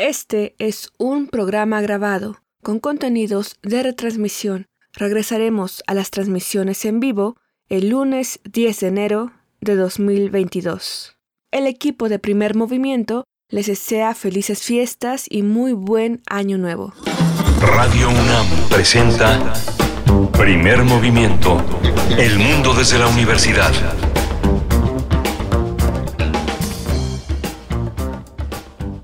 [0.00, 4.66] Este es un programa grabado con contenidos de retransmisión.
[4.94, 7.36] Regresaremos a las transmisiones en vivo
[7.68, 11.18] el lunes 10 de enero de 2022.
[11.50, 16.94] El equipo de primer movimiento les desea felices fiestas y muy buen año nuevo.
[17.60, 19.52] Radio UNAM presenta
[20.32, 21.62] Primer Movimiento.
[22.16, 23.70] El mundo desde la universidad.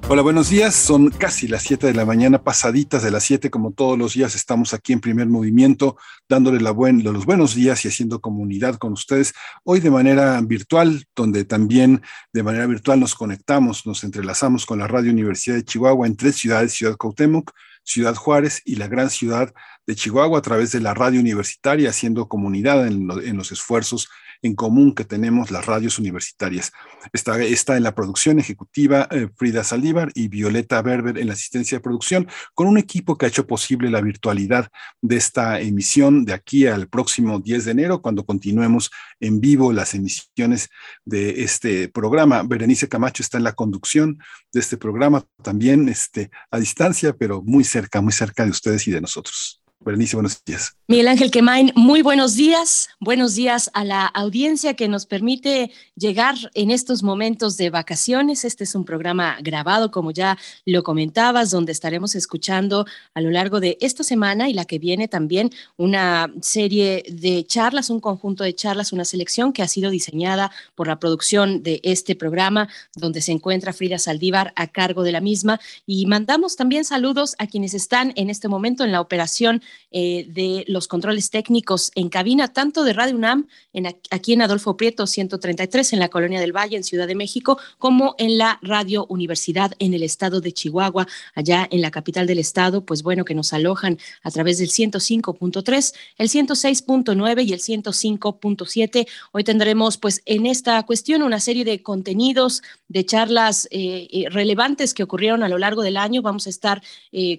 [0.09, 0.77] Hola, buenos días.
[0.77, 4.37] Son casi las 7 de la mañana, pasaditas de las 7, como todos los días
[4.37, 5.97] estamos aquí en primer movimiento,
[6.29, 9.35] dándole los buenos días y haciendo comunidad con ustedes.
[9.65, 14.87] Hoy de manera virtual, donde también de manera virtual nos conectamos, nos entrelazamos con la
[14.87, 17.51] Radio Universidad de Chihuahua en tres ciudades, Ciudad Cuauhtémoc,
[17.83, 19.53] Ciudad Juárez y la gran ciudad
[19.89, 24.09] de Chihuahua a través de la radio universitaria, haciendo comunidad en los esfuerzos
[24.43, 26.73] en común que tenemos las radios universitarias.
[27.13, 31.79] Está, está en la producción ejecutiva eh, Frida Saldívar y Violeta Berber en la asistencia
[31.79, 34.69] de producción, con un equipo que ha hecho posible la virtualidad
[35.01, 39.95] de esta emisión de aquí al próximo 10 de enero, cuando continuemos en vivo las
[39.95, 40.69] emisiones
[41.05, 42.43] de este programa.
[42.43, 44.19] Berenice Camacho está en la conducción
[44.53, 48.91] de este programa, también este, a distancia, pero muy cerca, muy cerca de ustedes y
[48.91, 49.63] de nosotros.
[49.81, 50.77] Berenice, buenos días.
[50.89, 52.89] Miguel Ángel Quemain, muy buenos días.
[52.99, 58.45] Buenos días a la audiencia que nos permite llegar en estos momentos de vacaciones.
[58.45, 63.61] Este es un programa grabado, como ya lo comentabas, donde estaremos escuchando a lo largo
[63.61, 68.55] de esta semana y la que viene también una serie de charlas, un conjunto de
[68.55, 73.33] charlas, una selección que ha sido diseñada por la producción de este programa, donde se
[73.33, 75.61] encuentra Frida Saldívar a cargo de la misma.
[75.85, 80.65] Y mandamos también saludos a quienes están en este momento en la operación eh, de
[80.69, 85.93] los controles técnicos en cabina, tanto de Radio UNAM, en, aquí en Adolfo Prieto 133,
[85.93, 89.95] en la Colonia del Valle, en Ciudad de México, como en la Radio Universidad en
[89.95, 93.99] el estado de Chihuahua, allá en la capital del estado, pues bueno, que nos alojan
[94.23, 99.07] a través del 105.3, el 106.9 y el 105.7.
[99.33, 104.95] Hoy tendremos, pues, en esta cuestión una serie de contenidos, de charlas eh, eh, relevantes
[104.95, 106.23] que ocurrieron a lo largo del año.
[106.23, 106.83] Vamos a estar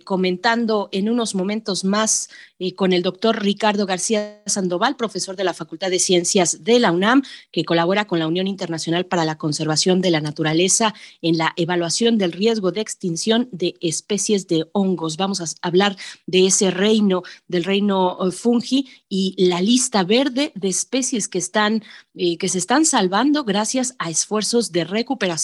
[0.03, 2.29] comentando en unos momentos más
[2.75, 7.21] con el doctor Ricardo García Sandoval, profesor de la Facultad de Ciencias de la UNAM,
[7.51, 12.17] que colabora con la Unión Internacional para la Conservación de la Naturaleza en la evaluación
[12.17, 15.17] del riesgo de extinción de especies de hongos.
[15.17, 20.67] Vamos a hablar de ese reino, del reino eh, fungi y la lista verde de
[20.67, 21.83] especies que están,
[22.15, 25.36] eh, que se están salvando gracias a esfuerzos de recuperación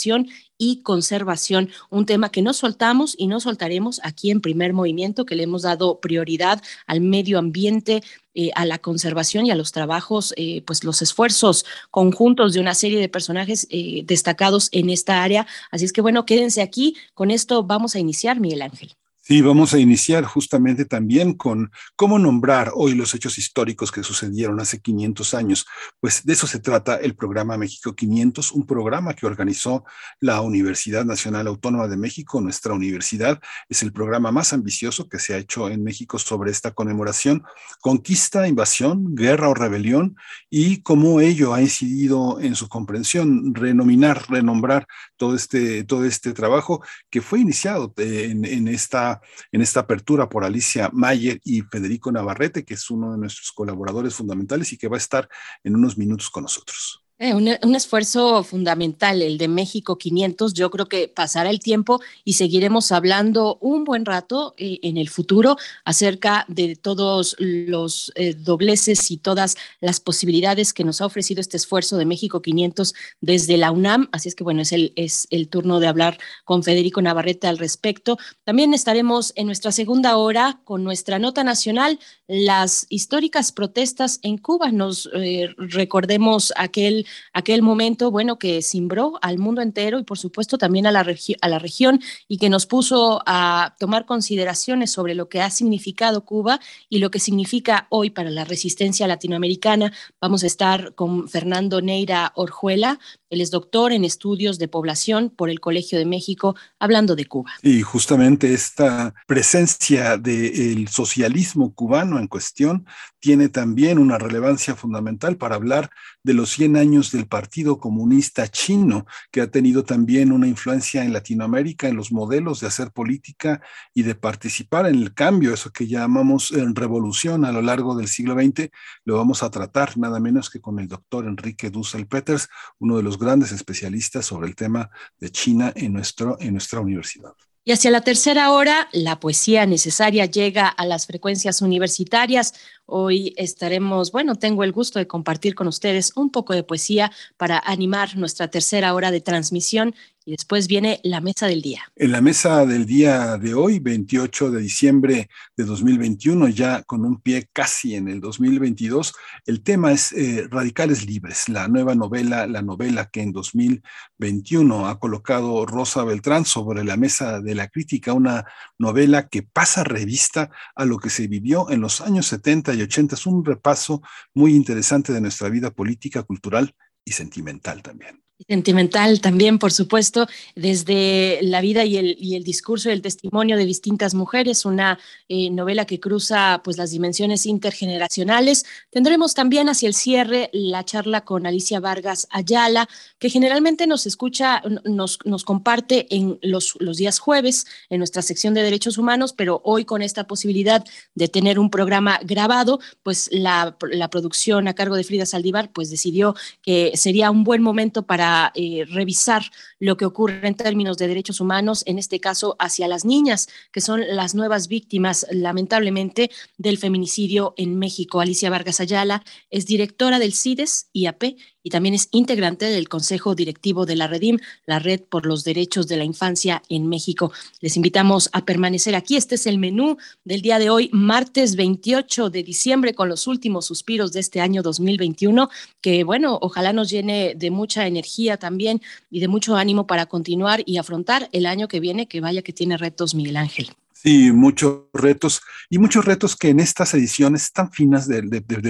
[0.58, 5.36] y conservación, un tema que no soltamos y no soltaremos aquí en primer movimiento, que
[5.36, 8.02] le hemos dado prioridad al medio ambiente,
[8.34, 12.76] eh, a la conservación y a los trabajos, eh, pues los esfuerzos conjuntos de una
[12.76, 15.46] serie de personajes eh, destacados en esta área.
[15.72, 16.96] Así es que bueno, quédense aquí.
[17.14, 18.96] Con esto vamos a iniciar, Miguel Ángel.
[19.25, 24.59] Sí, vamos a iniciar justamente también con cómo nombrar hoy los hechos históricos que sucedieron
[24.59, 25.66] hace 500 años.
[26.01, 29.85] Pues de eso se trata el programa México 500, un programa que organizó
[30.19, 32.41] la Universidad Nacional Autónoma de México.
[32.41, 33.39] Nuestra universidad
[33.69, 37.44] es el programa más ambicioso que se ha hecho en México sobre esta conmemoración,
[37.79, 40.17] conquista, invasión, guerra o rebelión
[40.50, 44.85] y cómo ello ha incidido en su comprensión, renominar, renombrar
[45.16, 49.12] todo este, todo este trabajo que fue iniciado eh, en, en esta
[49.51, 54.13] en esta apertura por Alicia Mayer y Federico Navarrete, que es uno de nuestros colaboradores
[54.16, 55.29] fundamentales y que va a estar
[55.63, 57.03] en unos minutos con nosotros.
[57.19, 60.53] Eh, un, esfuerzo fundamental, el de México 500.
[60.53, 65.09] Yo creo que pasará el tiempo y seguiremos hablando un buen rato eh, en el
[65.09, 71.40] futuro acerca de todos los eh, dobleces y todas las posibilidades que nos ha ofrecido
[71.40, 74.09] este esfuerzo de México 500 desde la UNAM.
[74.12, 77.59] Así es que bueno, es el, es el turno de hablar con Federico Navarrete al
[77.59, 78.18] respecto.
[78.44, 84.72] También estaremos en nuestra segunda hora con nuestra nota nacional, las históricas protestas en Cuba.
[84.72, 85.09] Nos
[85.57, 87.03] recordemos aquel
[87.34, 91.06] aquel momento, bueno, que cimbró al mundo entero y por supuesto también a la,
[91.41, 96.26] a la región y que nos puso a tomar consideraciones sobre lo que ha significado
[96.26, 96.59] Cuba
[96.90, 99.94] y lo que significa hoy para la resistencia latinoamericana.
[100.22, 103.00] Vamos a estar con Fernando Neira Orjuela,
[103.34, 107.52] él es doctor en estudios de población por el Colegio de México, hablando de Cuba.
[107.64, 112.85] Y justamente esta presencia del socialismo cubano en cuestión
[113.20, 115.90] tiene también una relevancia fundamental para hablar
[116.23, 121.14] de los 100 años del Partido Comunista Chino, que ha tenido también una influencia en
[121.14, 123.61] Latinoamérica, en los modelos de hacer política
[123.93, 128.08] y de participar en el cambio, eso que llamamos eh, revolución a lo largo del
[128.08, 128.70] siglo XX,
[129.05, 132.47] lo vamos a tratar nada menos que con el doctor Enrique Dussel Peters,
[132.79, 137.34] uno de los grandes especialistas sobre el tema de China en, nuestro, en nuestra universidad.
[137.66, 142.54] Y hacia la tercera hora, la poesía necesaria llega a las frecuencias universitarias.
[142.86, 147.58] Hoy estaremos, bueno, tengo el gusto de compartir con ustedes un poco de poesía para
[147.60, 151.84] animar nuestra tercera hora de transmisión y después viene la mesa del día.
[151.96, 157.22] En la mesa del día de hoy, 28 de diciembre de 2021, ya con un
[157.22, 159.14] pie casi en el 2022,
[159.46, 164.99] el tema es eh, Radicales Libres, la nueva novela, la novela que en 2021 ha
[164.99, 168.46] colocado Rosa Beltrán sobre la mesa de la crítica, una
[168.78, 173.16] novela que pasa revista a lo que se vivió en los años 70 y 80.
[173.16, 174.02] Es un repaso
[174.34, 181.40] muy interesante de nuestra vida política, cultural y sentimental también sentimental también, por supuesto, desde
[181.41, 184.99] la vida y el, y el discurso y el testimonio de distintas mujeres, una
[185.29, 188.66] eh, novela que cruza pues las dimensiones intergeneracionales.
[188.90, 192.87] Tendremos también hacia el cierre la charla con Alicia Vargas Ayala,
[193.19, 198.53] que generalmente nos escucha, nos, nos comparte en los, los días jueves en nuestra sección
[198.53, 200.84] de derechos humanos, pero hoy con esta posibilidad
[201.16, 205.90] de tener un programa grabado, pues la, la producción a cargo de Frida Saldívar pues
[205.90, 209.44] decidió que sería un buen momento para eh, revisar
[209.80, 213.82] lo que ocurre en términos de derechos humanos, en este caso hacia las niñas, que
[213.82, 218.22] son las nuevas víctimas, lamentablemente, del feminicidio en México.
[218.22, 221.24] Alicia Vargas Ayala es directora del CIDES IAP
[221.64, 225.88] y también es integrante del Consejo Directivo de la Redim, la Red por los Derechos
[225.88, 227.32] de la Infancia en México.
[227.62, 229.16] Les invitamos a permanecer aquí.
[229.16, 233.66] Este es el menú del día de hoy, martes 28 de diciembre, con los últimos
[233.66, 235.50] suspiros de este año 2021,
[235.82, 240.64] que bueno, ojalá nos llene de mucha energía también y de mucho ánimo para continuar
[240.66, 243.70] y afrontar el año que viene, que vaya que tiene retos Miguel Ángel.
[244.03, 248.22] Sí, muchos retos y muchos retos que en estas ediciones tan finas de,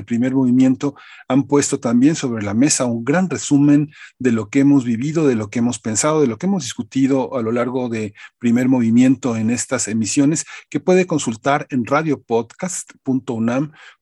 [0.06, 0.94] primer movimiento
[1.28, 5.34] han puesto también sobre la mesa un gran resumen de lo que hemos vivido, de
[5.34, 9.36] lo que hemos pensado, de lo que hemos discutido a lo largo de primer movimiento
[9.36, 11.84] en estas emisiones que puede consultar en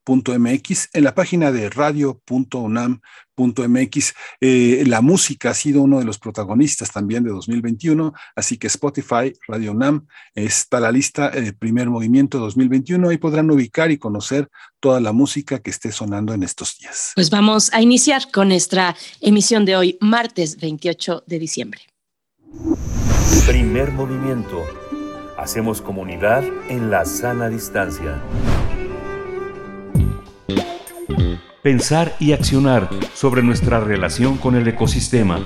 [0.06, 3.01] radiopodcast.unam.mx, en la página de radio.unam
[3.38, 4.13] MX.
[4.39, 9.33] Eh, la música ha sido uno de los protagonistas también de 2021, así que Spotify,
[9.48, 10.06] Radio NAM,
[10.36, 13.09] está la lista de primer movimiento 2021.
[13.09, 14.48] Ahí podrán ubicar y conocer
[14.80, 17.13] toda la música que esté sonando en estos días.
[17.15, 21.81] Pues vamos a iniciar con nuestra emisión de hoy, martes 28 de diciembre.
[23.47, 24.63] Primer movimiento.
[25.36, 28.21] Hacemos comunidad en la sana distancia
[31.62, 35.44] pensar y accionar sobre nuestra relación con el ecosistema.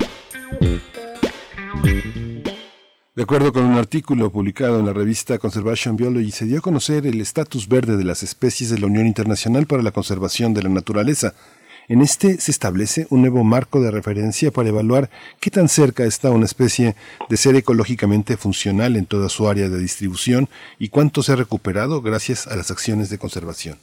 [3.16, 7.08] De acuerdo con un artículo publicado en la revista Conservation Biology, se dio a conocer
[7.08, 10.70] el estatus verde de las especies de la Unión Internacional para la Conservación de la
[10.70, 11.34] Naturaleza.
[11.88, 15.10] En este se establece un nuevo marco de referencia para evaluar
[15.40, 16.96] qué tan cerca está una especie
[17.30, 22.02] de ser ecológicamente funcional en toda su área de distribución y cuánto se ha recuperado
[22.02, 23.78] gracias a las acciones de conservación.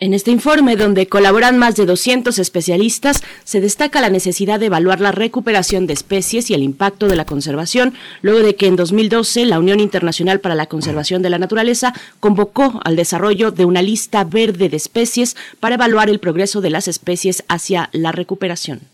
[0.00, 5.00] En este informe, donde colaboran más de 200 especialistas, se destaca la necesidad de evaluar
[5.00, 9.46] la recuperación de especies y el impacto de la conservación, luego de que en 2012
[9.46, 14.24] la Unión Internacional para la Conservación de la Naturaleza convocó al desarrollo de una lista
[14.24, 18.93] verde de especies para evaluar el progreso de las especies hacia la recuperación.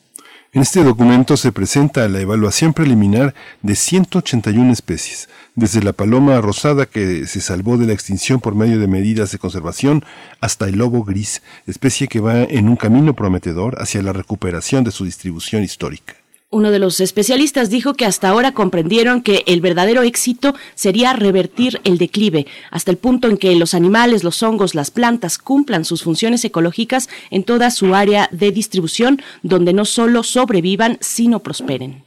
[0.52, 6.86] En este documento se presenta la evaluación preliminar de 181 especies, desde la paloma rosada
[6.86, 10.04] que se salvó de la extinción por medio de medidas de conservación
[10.40, 14.90] hasta el lobo gris, especie que va en un camino prometedor hacia la recuperación de
[14.90, 16.19] su distribución histórica.
[16.52, 21.80] Uno de los especialistas dijo que hasta ahora comprendieron que el verdadero éxito sería revertir
[21.84, 26.02] el declive, hasta el punto en que los animales, los hongos, las plantas cumplan sus
[26.02, 32.02] funciones ecológicas en toda su área de distribución, donde no solo sobrevivan, sino prosperen.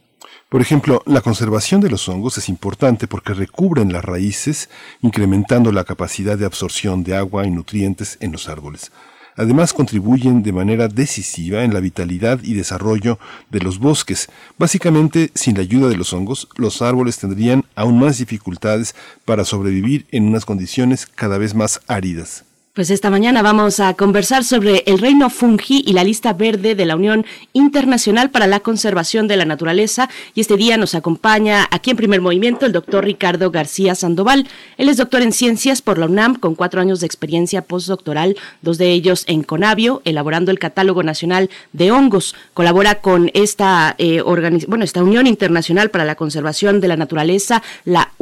[0.50, 4.69] Por ejemplo, la conservación de los hongos es importante porque recubren las raíces,
[5.01, 8.91] incrementando la capacidad de absorción de agua y nutrientes en los árboles.
[9.35, 14.29] Además contribuyen de manera decisiva en la vitalidad y desarrollo de los bosques.
[14.57, 20.05] Básicamente, sin la ayuda de los hongos, los árboles tendrían aún más dificultades para sobrevivir
[20.11, 22.45] en unas condiciones cada vez más áridas.
[22.74, 26.88] Pues esta mañana vamos a conversar sobre el reino fungi y la lista verde de
[26.88, 30.10] la Unión Internacional para la Conservación de la Naturaleza.
[30.34, 34.48] Y este día nos acompaña aquí en primer movimiento el doctor Ricardo García Sandoval.
[34.80, 38.80] Él es doctor en ciencias por la UNAM con cuatro años de experiencia postdoctoral, dos
[38.80, 42.34] de ellos en Conavio, elaborando el Catálogo Nacional de Hongos.
[42.56, 44.24] Colabora con esta, eh,
[44.68, 48.13] bueno, esta Unión Internacional para la Conservación de la Naturaleza, la,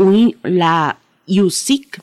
[0.44, 2.02] la USIC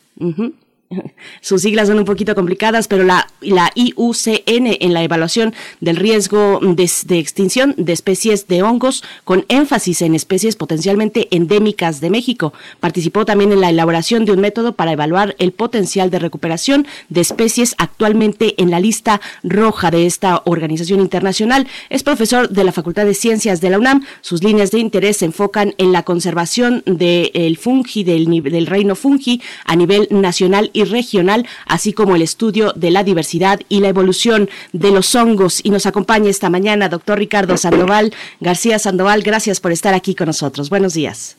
[1.41, 6.61] sus siglas son un poquito complicadas, pero la, la IUCN en la evaluación del riesgo
[6.63, 12.53] de, extinción de especies de hongos con énfasis en especies potencialmente endémicas de México.
[12.81, 17.21] Participó también en la elaboración de un método para evaluar el potencial de recuperación de
[17.21, 21.67] especies actualmente en la lista roja de esta organización internacional.
[21.91, 24.05] Es profesor de la Facultad de Ciencias de la UNAM.
[24.21, 29.43] Sus líneas de interés se enfocan en la conservación del fungi, del, del reino fungi
[29.65, 34.49] a nivel nacional y regional, así como el estudio de la diversidad y la evolución
[34.73, 35.65] de los hongos.
[35.65, 38.13] Y nos acompaña esta mañana doctor Ricardo Sandoval.
[38.41, 40.71] García Sandoval, gracias por estar aquí con nosotros.
[40.71, 41.37] Buenos días.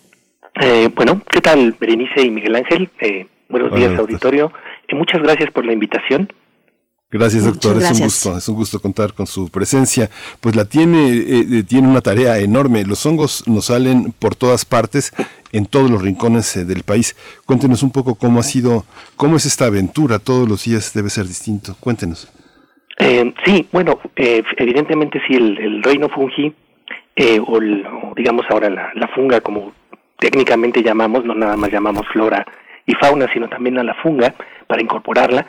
[0.61, 2.89] Eh, bueno, ¿qué tal, Berenice y Miguel Ángel?
[2.99, 4.51] Eh, buenos días, auditorio.
[4.87, 6.31] Eh, muchas gracias por la invitación.
[7.11, 7.77] Gracias, doctor.
[7.77, 10.11] Es un gusto, es un gusto contar con su presencia.
[10.41, 12.85] Pues la tiene, eh, tiene una tarea enorme.
[12.85, 15.11] Los hongos nos salen por todas partes,
[15.51, 17.15] en todos los rincones eh, del país.
[17.47, 18.85] Cuéntenos un poco cómo ha sido,
[19.15, 20.19] cómo es esta aventura.
[20.19, 21.75] Todos los días debe ser distinto.
[21.79, 22.31] Cuéntenos.
[22.99, 26.53] Eh, sí, bueno, evidentemente sí, el, reino fungi,
[27.47, 29.73] o, digamos ahora la, la funga, como
[30.19, 32.45] técnicamente llamamos, no nada más llamamos flora
[32.85, 34.35] y fauna, sino también a la funga
[34.67, 35.47] para incorporarla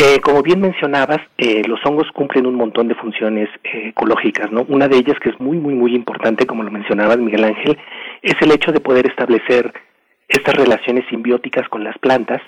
[0.00, 4.64] eh, como bien mencionabas, eh, los hongos cumplen un montón de funciones eh, ecológicas, ¿no?
[4.68, 7.76] Una de ellas que es muy, muy, muy importante, como lo mencionabas, Miguel Ángel,
[8.22, 9.72] es el hecho de poder establecer
[10.28, 12.40] estas relaciones simbióticas con las plantas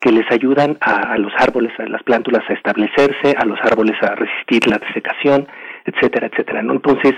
[0.00, 4.14] que les ayudan a, los árboles, a las plántulas a establecerse, a los árboles a
[4.14, 5.46] resistir la desecación,
[5.84, 6.72] etcétera, etcétera, ¿no?
[6.72, 7.12] Entonces,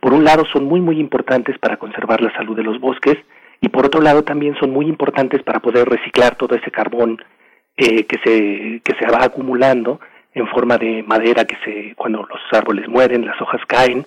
[0.00, 3.16] por un lado son muy, muy importantes para conservar la salud de los bosques
[3.62, 7.16] y por otro lado también son muy importantes para poder reciclar todo ese carbón
[7.76, 10.00] eh, que, se, que se va acumulando
[10.34, 14.06] en forma de madera que se, cuando los árboles mueren, las hojas caen.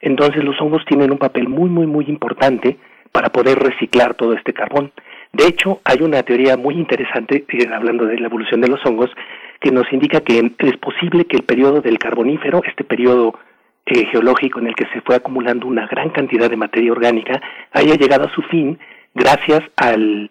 [0.00, 2.76] Entonces los hongos tienen un papel muy, muy, muy importante
[3.12, 4.92] para poder reciclar todo este carbón.
[5.32, 9.10] De hecho, hay una teoría muy interesante, eh, hablando de la evolución de los hongos,
[9.60, 13.34] que nos indica que es posible que el periodo del carbonífero, este periodo
[13.86, 17.40] eh, geológico en el que se fue acumulando una gran cantidad de materia orgánica,
[17.72, 18.78] haya llegado a su fin
[19.14, 20.30] gracias al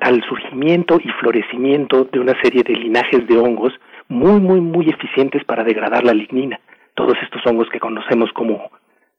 [0.00, 3.72] al surgimiento y florecimiento de una serie de linajes de hongos
[4.08, 6.58] muy, muy, muy eficientes para degradar la lignina.
[6.94, 8.70] Todos estos hongos que conocemos como,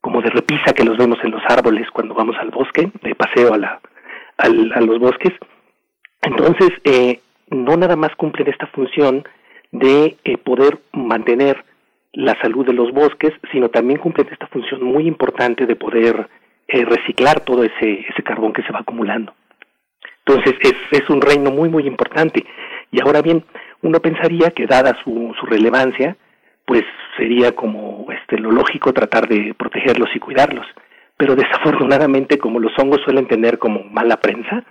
[0.02, 3.54] como de repisa, que los vemos en los árboles cuando vamos al bosque, de paseo
[3.54, 3.82] a, la,
[4.38, 5.34] a los bosques.
[6.22, 9.24] Entonces, eh, no nada más cumplen esta función
[9.72, 11.64] de eh, poder mantener
[12.14, 16.28] la salud de los bosques, sino también cumplen esta función muy importante de poder
[16.68, 19.34] eh, reciclar todo ese, ese carbón que se va acumulando.
[20.26, 22.46] Entonces es, es un reino muy, muy importante.
[22.92, 23.44] Y ahora bien,
[23.82, 26.18] uno pensaría que dada su, su relevancia,
[26.66, 26.84] pues
[27.18, 30.68] sería como este, lo lógico tratar de protegerlos y cuidarlos.
[31.18, 34.64] Pero desafortunadamente, como los hongos suelen tener como mala prensa,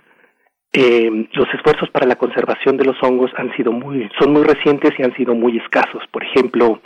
[0.71, 4.91] eh, los esfuerzos para la conservación de los hongos han sido muy, son muy recientes
[4.97, 6.03] y han sido muy escasos.
[6.11, 6.79] Por ejemplo,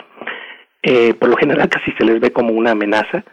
[0.82, 3.24] eh, por lo general casi se les ve como una amenaza,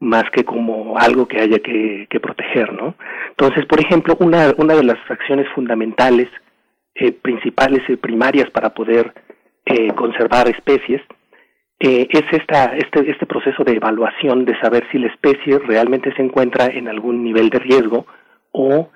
[0.00, 2.94] más que como algo que haya que, proteger, ¿no?
[3.30, 6.28] Entonces, por ejemplo, una, una de las acciones fundamentales,
[6.94, 9.12] eh, principales y primarias para poder
[9.64, 11.02] eh, conservar especies,
[11.80, 16.22] eh, es esta, este, este proceso de evaluación de saber si la especie realmente se
[16.22, 18.06] encuentra en algún nivel de riesgo
[18.52, 18.90] o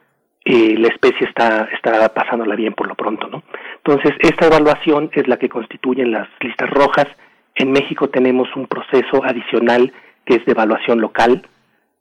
[0.45, 3.45] la especie está, está pasándola bien por lo pronto, ¿no?
[3.77, 7.07] Entonces, esta evaluación es la que constituye las listas rojas.
[7.55, 9.93] En México tenemos un proceso adicional
[10.25, 11.43] que es de evaluación local,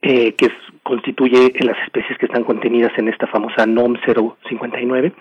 [0.01, 0.49] eh, que
[0.83, 5.13] constituye las especies que están contenidas en esta famosa NOM 059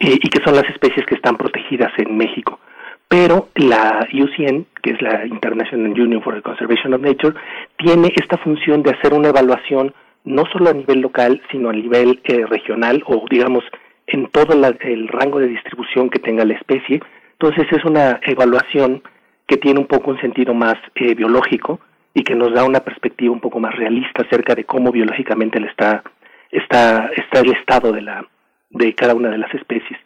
[0.00, 2.58] eh, y que son las especies que están protegidas en México.
[3.06, 7.34] Pero la IUCN, que es la International Union for the Conservation of Nature,
[7.76, 9.94] tiene esta función de hacer una evaluación
[10.24, 13.64] no solo a nivel local, sino a nivel eh, regional o digamos
[14.06, 17.02] en todo el rango de distribución que tenga la especie.
[17.32, 19.02] Entonces es una evaluación
[19.46, 21.80] que tiene un poco un sentido más biológico,
[22.14, 26.02] y que nos da una perspectiva un poco más realista acerca de cómo biológicamente está,
[26.50, 28.26] está, está el estado de, la,
[28.70, 29.98] de cada una de las especies.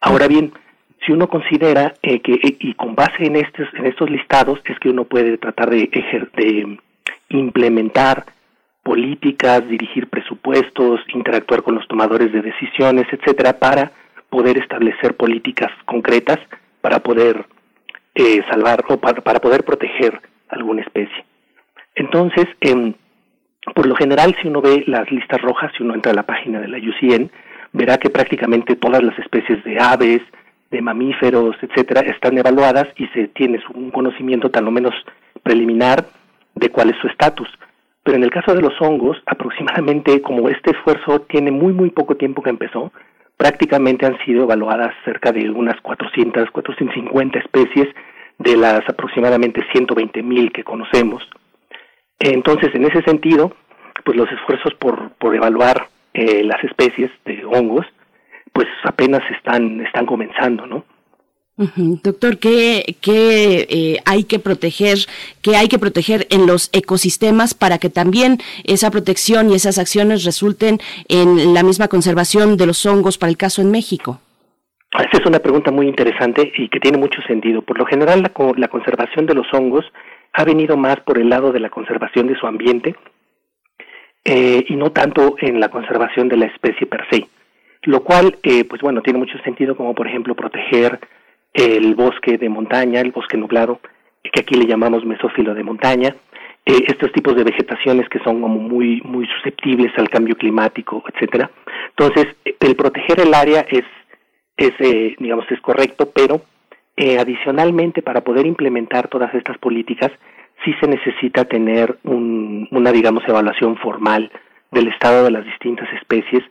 [0.00, 0.52] Ahora bien,
[1.04, 4.78] si uno considera eh, que, eh, y con base en estos, en estos listados, es
[4.78, 5.88] que uno puede tratar de,
[6.36, 6.78] de
[7.28, 8.24] implementar
[8.82, 13.92] políticas, dirigir presupuestos, interactuar con los tomadores de decisiones, etcétera, para
[14.28, 16.38] poder establecer políticas concretas
[16.80, 17.46] para poder
[18.14, 21.24] eh, salvar o para poder proteger alguna especie.
[21.94, 22.94] Entonces, em,
[23.74, 26.60] por lo general, si uno ve las listas rojas, si uno entra a la página
[26.60, 27.30] de la UCN,
[27.72, 30.20] verá que prácticamente todas las especies de aves,
[30.70, 34.94] de mamíferos, etcétera, están evaluadas y se tiene un conocimiento tan o menos
[35.42, 36.06] preliminar
[36.54, 37.48] de cuál es su estatus.
[38.02, 42.16] Pero en el caso de los hongos, aproximadamente como este esfuerzo tiene muy muy poco
[42.16, 42.92] tiempo que empezó,
[43.36, 47.88] prácticamente han sido evaluadas cerca de unas 400, 450 especies
[48.38, 51.22] de las aproximadamente 120 mil que conocemos.
[52.22, 53.52] Entonces, en ese sentido,
[54.04, 57.84] pues los esfuerzos por, por evaluar eh, las especies de hongos,
[58.52, 60.84] pues apenas están, están comenzando, ¿no?
[61.56, 64.98] Doctor, ¿qué, qué eh, hay que proteger,
[65.42, 70.24] qué hay que proteger en los ecosistemas para que también esa protección y esas acciones
[70.24, 74.20] resulten en la misma conservación de los hongos para el caso en México?
[74.92, 77.62] Esa es una pregunta muy interesante y que tiene mucho sentido.
[77.62, 79.84] Por lo general, la, la conservación de los hongos
[80.32, 82.94] ha venido más por el lado de la conservación de su ambiente
[84.24, 87.26] eh, y no tanto en la conservación de la especie per se.
[87.82, 91.00] Lo cual, eh, pues bueno, tiene mucho sentido como por ejemplo proteger
[91.52, 93.80] el bosque de montaña, el bosque nublado,
[94.22, 96.14] que aquí le llamamos mesófilo de montaña,
[96.64, 101.50] eh, estos tipos de vegetaciones que son como muy muy susceptibles al cambio climático, etcétera.
[101.88, 103.84] Entonces, el proteger el área es
[104.56, 106.40] es eh, digamos es correcto, pero
[106.96, 110.12] eh, adicionalmente para poder implementar todas estas políticas
[110.64, 114.30] sí se necesita tener un, una digamos evaluación formal
[114.70, 116.42] del estado de las distintas especies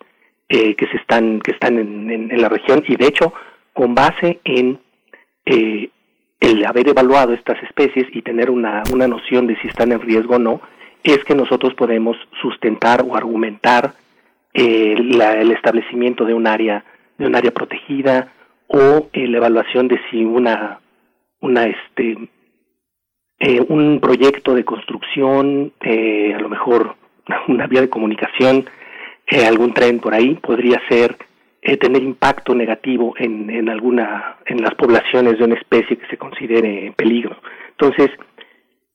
[0.50, 2.84] eh, que se están que están en, en, la región.
[2.88, 3.34] Y de hecho
[3.74, 4.80] con base en
[5.46, 5.90] eh,
[6.40, 10.36] el haber evaluado estas especies y tener una, una noción de si están en riesgo
[10.36, 10.62] o no,
[11.04, 13.94] es que nosotros podemos sustentar o argumentar
[14.54, 16.84] eh, el establecimiento de un área
[17.18, 18.34] de un área protegida
[18.74, 20.80] o eh, la evaluación de si una
[21.42, 22.18] una este
[23.40, 26.96] eh, un proyecto de construcción eh, a lo mejor
[27.48, 28.66] una vía de comunicación
[29.28, 31.18] eh, algún tren por ahí podría ser
[31.80, 36.88] tener impacto negativo en, en alguna en las poblaciones de una especie que se considere
[36.88, 37.38] en peligro.
[37.70, 38.10] Entonces,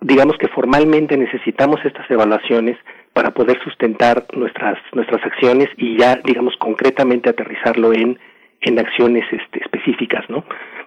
[0.01, 2.77] digamos que formalmente necesitamos estas evaluaciones
[3.13, 8.19] para poder sustentar nuestras nuestras acciones y ya digamos concretamente aterrizarlo en
[8.67, 10.45] en acciones este, específicas, ¿no?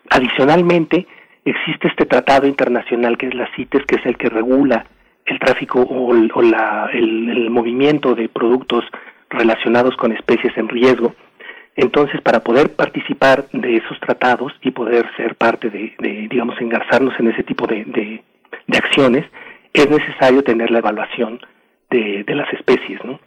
[0.10, 1.08] Adicionalmente,
[1.46, 4.86] existe este tratado internacional que es la CITES, que es el que regula
[5.26, 8.84] el tráfico o, o la, el, el, movimiento de productos
[9.30, 11.16] relacionados con especies en riesgo.
[11.78, 17.18] Entonces, para poder participar de esos tratados y poder ser parte de, de digamos, engarzarnos
[17.18, 18.22] en ese tipo de,
[18.76, 19.26] acciones,
[19.74, 21.40] es necesario tener la evaluación
[21.90, 23.20] de las especies, ¿no?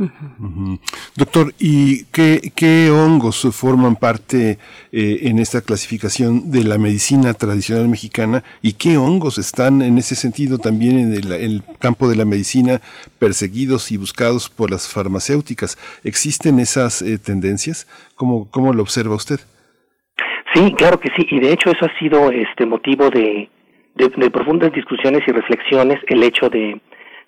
[0.00, 0.78] Uh -huh.
[1.14, 4.58] Doctor, ¿y qué, qué, hongos forman parte
[4.92, 10.14] eh, en esta clasificación de la medicina tradicional mexicana y qué hongos están en ese
[10.14, 12.80] sentido también en el, campo de la medicina
[13.18, 15.76] perseguidos y buscados por las farmacéuticas?
[16.02, 17.86] ¿Existen esas eh, tendencias?
[18.14, 19.40] ¿Cómo, ¿Cómo lo observa usted?
[20.54, 23.50] Sí, claro que sí, y de hecho eso ha sido este motivo de,
[23.96, 26.80] de, de profundas discusiones y reflexiones, el hecho de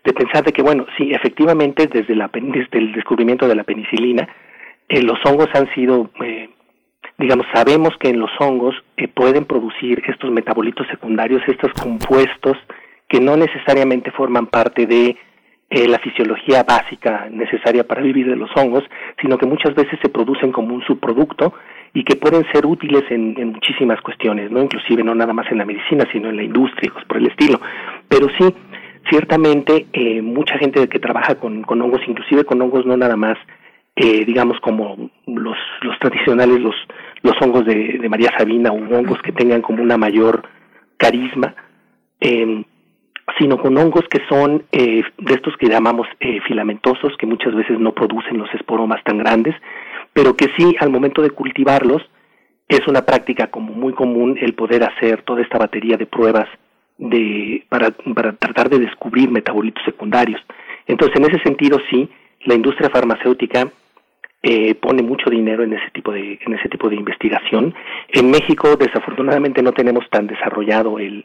[0.04, 4.28] de pensar de que, bueno, sí, efectivamente, desde, la, desde el descubrimiento de la penicilina,
[4.88, 6.50] eh, los hongos han sido, eh,
[7.18, 12.56] digamos, sabemos que en los hongos eh, pueden producir estos metabolitos secundarios, estos compuestos
[13.08, 15.16] que no necesariamente forman parte de
[15.74, 18.84] eh, la fisiología básica necesaria para vivir de los hongos,
[19.22, 21.54] sino que muchas veces se producen como un subproducto
[21.94, 25.64] y que pueden ser útiles en, muchísimas cuestiones, no inclusive no nada más en la
[25.64, 27.58] medicina, sino en la industria, por el estilo.
[28.06, 28.54] Pero sí,
[29.08, 33.38] ciertamente eh, mucha gente que trabaja con, con, hongos, inclusive con hongos no nada más,
[33.96, 36.74] eh, digamos como los, los tradicionales, los,
[37.22, 40.42] los hongos de, María Sabina o hongos que tengan como una mayor
[40.96, 41.54] carisma,
[42.20, 42.64] eh,
[43.38, 47.78] sino con hongos que son eh, de estos que llamamos eh, filamentosos, que muchas veces
[47.78, 49.54] no producen los esporomas tan grandes,
[50.12, 52.02] pero que sí al momento de cultivarlos
[52.68, 56.48] es una práctica como muy común el poder hacer toda esta batería de pruebas
[57.02, 60.40] de, para, para tratar de descubrir metabolitos secundarios.
[60.86, 62.08] Entonces, en ese sentido, sí,
[62.44, 63.70] la industria farmacéutica
[64.42, 67.74] eh, pone mucho dinero en ese tipo de en ese tipo de investigación.
[68.08, 71.24] En México, desafortunadamente, no tenemos tan desarrollado el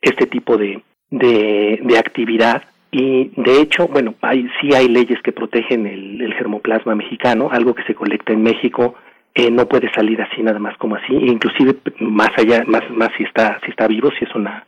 [0.00, 5.32] este tipo de de, de actividad y de hecho, bueno, hay sí hay leyes que
[5.32, 8.96] protegen el, el germoplasma mexicano, algo que se colecta en México
[9.34, 13.24] eh, no puede salir así nada más como así, inclusive más allá, más más si
[13.24, 14.66] está si está vivo, si es una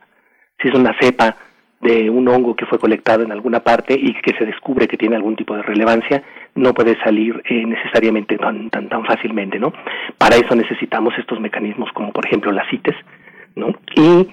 [0.61, 1.37] si es una cepa
[1.81, 5.15] de un hongo que fue colectado en alguna parte y que se descubre que tiene
[5.15, 6.25] algún tipo de relevancia,
[6.57, 9.73] no puede salir eh, necesariamente tan, tan, tan fácilmente, ¿no?
[10.17, 12.97] Para eso necesitamos estos mecanismos como por ejemplo las CITES,
[13.55, 13.69] ¿no?
[13.95, 14.29] Y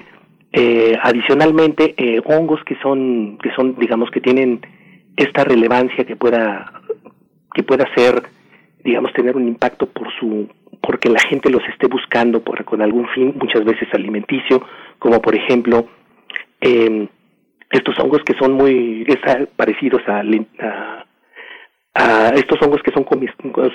[0.54, 4.62] eh, adicionalmente eh, hongos que son, que son, digamos, que tienen
[5.16, 6.72] esta relevancia que pueda,
[7.54, 8.24] que pueda ser,
[8.84, 10.50] digamos, tener un impacto por su,
[10.82, 14.66] porque la gente los esté buscando por, con algún fin, muchas veces alimenticio,
[14.98, 15.88] como por ejemplo
[16.62, 17.08] eh,
[17.72, 19.06] estos hongos que son muy
[19.56, 20.24] parecidos a,
[21.94, 23.06] a, estos hongos que son,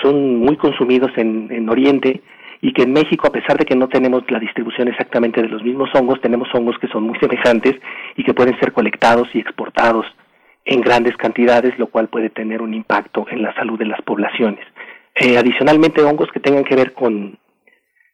[0.03, 2.23] son muy consumidos en, en Oriente
[2.63, 5.63] y que en México, a pesar de que no tenemos la distribución exactamente de los
[5.63, 7.77] mismos hongos, tenemos hongos que son muy semejantes
[8.17, 10.07] y que pueden ser colectados y exportados
[10.65, 14.65] en grandes cantidades, lo cual puede tener un impacto en la salud de las poblaciones.
[15.15, 17.39] Eh, adicionalmente, hongos que tengan que ver con,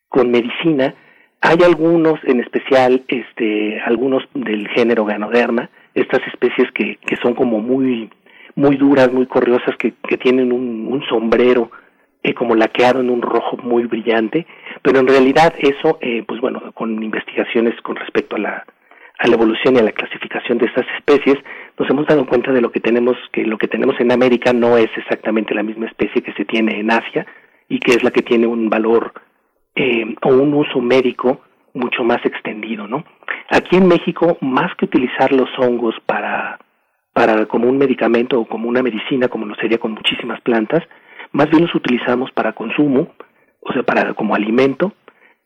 [0.08, 0.94] con medicina,
[1.40, 7.60] hay algunos, en especial, este, algunos del género Ganoderma, estas especies que, que son como
[7.60, 8.10] muy,
[8.54, 11.70] muy duras, muy corriosas, que, que tienen un, un sombrero
[12.22, 14.46] eh, como laqueado en un rojo muy brillante,
[14.82, 18.66] pero en realidad eso, eh, pues bueno, con investigaciones con respecto a la,
[19.18, 21.36] a la evolución y a la clasificación de estas especies,
[21.78, 24.76] nos hemos dado cuenta de lo que tenemos, que lo que tenemos en América no
[24.76, 27.26] es exactamente la misma especie que se tiene en Asia
[27.68, 29.12] y que es la que tiene un valor
[29.76, 31.42] eh, o un uso médico
[31.74, 33.04] mucho más extendido, ¿no?
[33.50, 36.58] Aquí en México, más que utilizar los hongos para,
[37.12, 40.82] para como un medicamento o como una medicina, como lo sería con muchísimas plantas,
[41.32, 43.12] más bien los utilizamos para consumo,
[43.60, 44.92] o sea, para como alimento,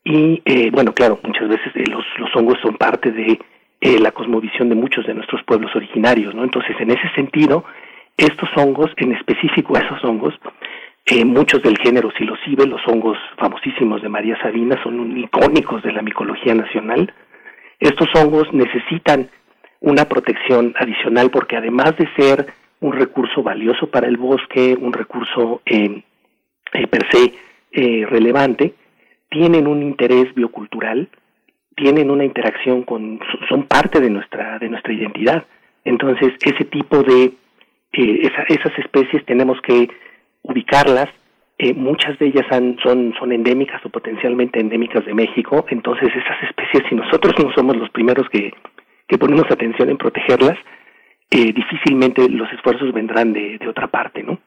[0.03, 3.39] y eh, bueno, claro, muchas veces eh, los, los hongos son parte de
[3.81, 6.43] eh, la cosmovisión de muchos de nuestros pueblos originarios, ¿no?
[6.43, 7.65] Entonces, en ese sentido,
[8.17, 10.33] estos hongos, en específico esos hongos,
[11.05, 16.01] eh, muchos del género silocibe, los hongos famosísimos de María Sabina, son icónicos de la
[16.01, 17.13] micología nacional.
[17.79, 19.29] Estos hongos necesitan
[19.79, 25.61] una protección adicional porque además de ser un recurso valioso para el bosque, un recurso
[25.65, 26.03] eh,
[26.73, 27.33] eh per se
[27.71, 28.73] eh, relevante,
[29.29, 31.09] tienen un interés biocultural
[31.75, 35.45] tienen una interacción con, son parte de nuestra, de nuestra identidad.
[35.83, 37.31] Entonces, ese tipo de,
[37.93, 39.89] eh, esas especies tenemos que
[40.43, 41.09] ubicarlas.
[41.57, 42.45] Eh, muchas de ellas
[42.81, 45.65] son, son endémicas o potencialmente endémicas de México.
[45.69, 48.51] Entonces, esas especies, si nosotros no somos los primeros que,
[49.07, 50.57] que ponemos atención en protegerlas,
[51.29, 54.39] eh, difícilmente los esfuerzos vendrán de, de otra parte, ¿no?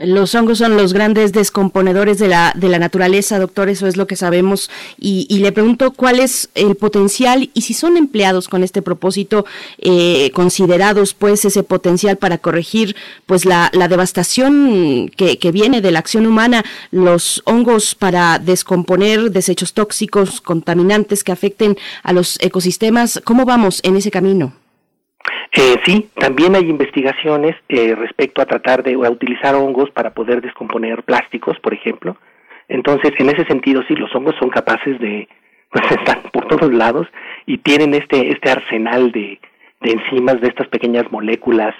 [0.00, 4.08] Los hongos son los grandes descomponedores de la, de la naturaleza, doctor, eso es lo
[4.08, 4.68] que sabemos.
[4.98, 9.44] Y, le pregunto cuál es el potencial y si son empleados con este propósito,
[9.78, 15.92] eh, considerados pues ese potencial para corregir pues la, la devastación que, que, viene de
[15.92, 23.20] la acción humana, los hongos para descomponer desechos tóxicos, contaminantes que afecten a los ecosistemas.
[23.24, 24.61] ¿Cómo vamos en ese camino?
[25.54, 31.02] Eh, sí, también hay investigaciones eh, respecto a tratar de utilizar hongos para poder descomponer
[31.02, 32.16] plásticos, por ejemplo.
[32.68, 35.28] Entonces, en ese sentido, sí, los hongos son capaces de,
[35.70, 37.06] pues están por todos lados
[37.44, 39.40] y tienen este este arsenal de,
[39.80, 41.74] de enzimas, de estas pequeñas moléculas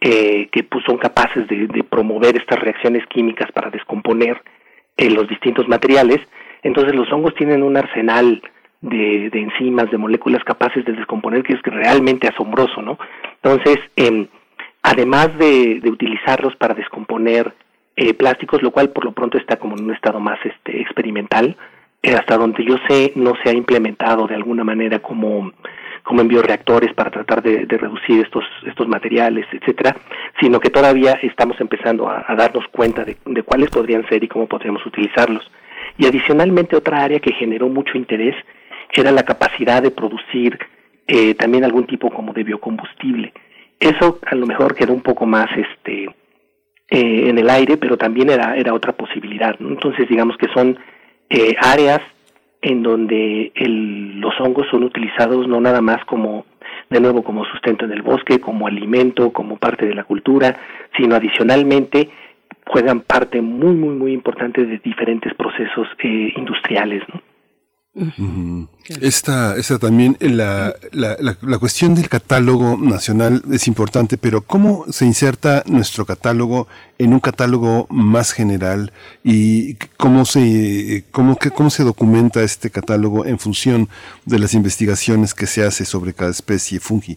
[0.00, 4.42] eh, que pues, son capaces de, de, promover estas reacciones químicas para descomponer
[4.96, 6.18] eh, los distintos materiales.
[6.62, 8.42] Entonces, los hongos tienen un arsenal
[8.84, 12.98] de, enzimas, de moléculas capaces de descomponer, que es realmente asombroso, ¿no?
[13.42, 14.26] Entonces, eh,
[14.82, 17.54] además de, de, utilizarlos para descomponer
[17.96, 21.56] eh, plásticos, lo cual por lo pronto está como en un estado más este, experimental,
[22.02, 25.52] eh, hasta donde yo sé no se ha implementado de alguna manera como
[26.02, 29.96] como en bioreactores para tratar de, reducir estos estos materiales, etcétera,
[30.38, 34.84] sino que todavía estamos empezando a, darnos cuenta de cuáles podrían ser y cómo podríamos
[34.84, 35.50] utilizarlos.
[35.96, 38.34] Y adicionalmente otra área que generó mucho interés
[39.00, 40.58] era la capacidad de producir
[41.06, 43.32] eh, también algún tipo como de biocombustible.
[43.78, 46.04] Eso a lo mejor quedó un poco más este
[46.90, 49.56] eh, en el aire, pero también era, era otra posibilidad.
[49.60, 50.78] Entonces digamos que son
[51.28, 52.00] eh, áreas
[52.62, 56.46] en donde el, los hongos son utilizados no nada más como
[56.88, 60.58] de nuevo como sustento en el bosque, como alimento, como parte de la cultura,
[60.96, 62.08] sino adicionalmente
[62.66, 67.02] juegan parte muy muy muy importante de diferentes procesos eh, industriales.
[67.12, 67.33] ¿no?
[69.00, 75.06] Esta, esta también, la, la, la, cuestión del catálogo nacional es importante, pero ¿cómo se
[75.06, 76.66] inserta nuestro catálogo
[76.98, 83.38] en un catálogo más general y cómo se, cómo, cómo se documenta este catálogo en
[83.38, 83.88] función
[84.24, 87.16] de las investigaciones que se hace sobre cada especie fungi?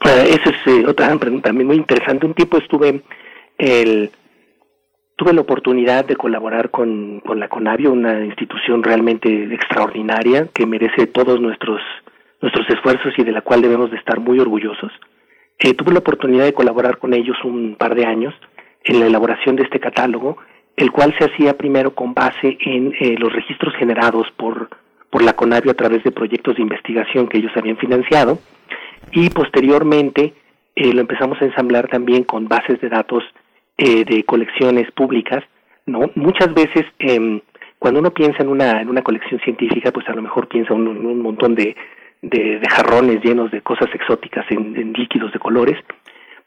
[0.00, 2.26] Esa es eh, otra pregunta también muy interesante.
[2.26, 3.02] Un tiempo estuve
[3.56, 4.10] el
[5.20, 11.08] tuve la oportunidad de colaborar con, con la Conavio, una institución realmente extraordinaria que merece
[11.08, 11.82] todos nuestros,
[12.40, 14.90] nuestros esfuerzos y de la cual debemos de estar muy orgullosos.
[15.58, 18.32] Eh, tuve la oportunidad de colaborar con ellos un par de años
[18.82, 20.38] en la elaboración de este catálogo,
[20.74, 24.70] el cual se hacía primero con base en eh, los registros generados por,
[25.10, 28.38] por la Conavio a través de proyectos de investigación que ellos habían financiado
[29.12, 30.32] y posteriormente
[30.74, 33.22] eh, lo empezamos a ensamblar también con bases de datos
[33.82, 35.42] eh, de colecciones públicas,
[35.86, 36.10] ¿no?
[36.14, 37.40] Muchas veces eh,
[37.78, 40.86] cuando uno piensa en una, en una colección científica, pues a lo mejor piensa en
[40.86, 41.74] un, un, montón de,
[42.20, 45.78] de, de, jarrones llenos de cosas exóticas en, en, líquidos de colores,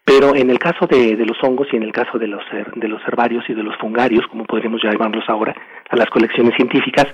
[0.06, 2.44] Pero en el caso de, los hongos y en el caso de los,
[2.76, 5.56] de los herbarios y de los fungarios, como podríamos llamarlos ahora,
[5.90, 7.08] a las colecciones científicas,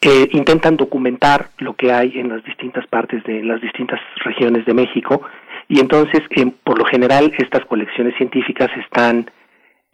[0.00, 4.74] eh, intentan documentar lo que hay en las distintas partes de las distintas regiones de
[4.74, 5.22] México
[5.68, 9.30] y entonces eh, por lo general estas colecciones científicas están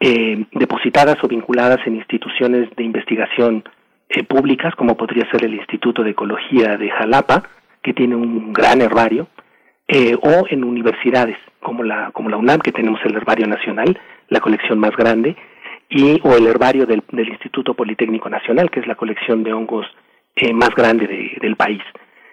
[0.00, 3.64] eh, depositadas o vinculadas en instituciones de investigación
[4.28, 7.42] públicas como podría ser el Instituto de Ecología de Jalapa
[7.82, 9.26] que tiene un gran herbario
[10.22, 14.78] o en universidades como la como la UNAM que tenemos el herbario nacional la colección
[14.78, 15.36] más grande
[15.88, 19.86] y o el herbario del, Instituto Politécnico Nacional, que es la colección de hongos
[20.36, 21.82] eh, más grande del país.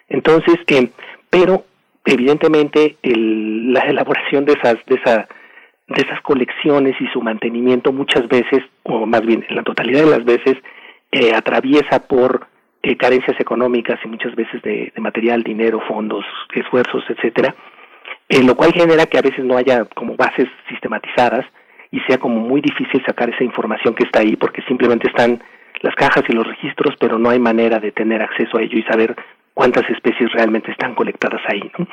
[0.08, 0.90] Entonces, eh,
[1.30, 1.66] pero
[2.06, 5.28] evidentemente la elaboración de esas, de, esa,
[5.88, 10.12] de esas colecciones y su mantenimiento muchas veces, o más bien en la totalidad de
[10.12, 10.58] las veces,
[11.12, 12.48] eh, atraviesa por
[12.98, 17.56] carencias económicas y muchas veces de, material, dinero, fondos, esfuerzos, etcétera,
[18.44, 21.46] lo cual genera que a veces no haya como bases sistematizadas
[21.92, 25.44] y sea como muy difícil sacar esa información que está ahí porque simplemente están
[25.82, 28.84] las cajas y los registros, pero no hay manera de tener acceso a ello y
[28.84, 29.16] saber
[29.54, 31.72] cuántas especies realmente están colectadas ahí.
[31.78, 31.88] ¿no?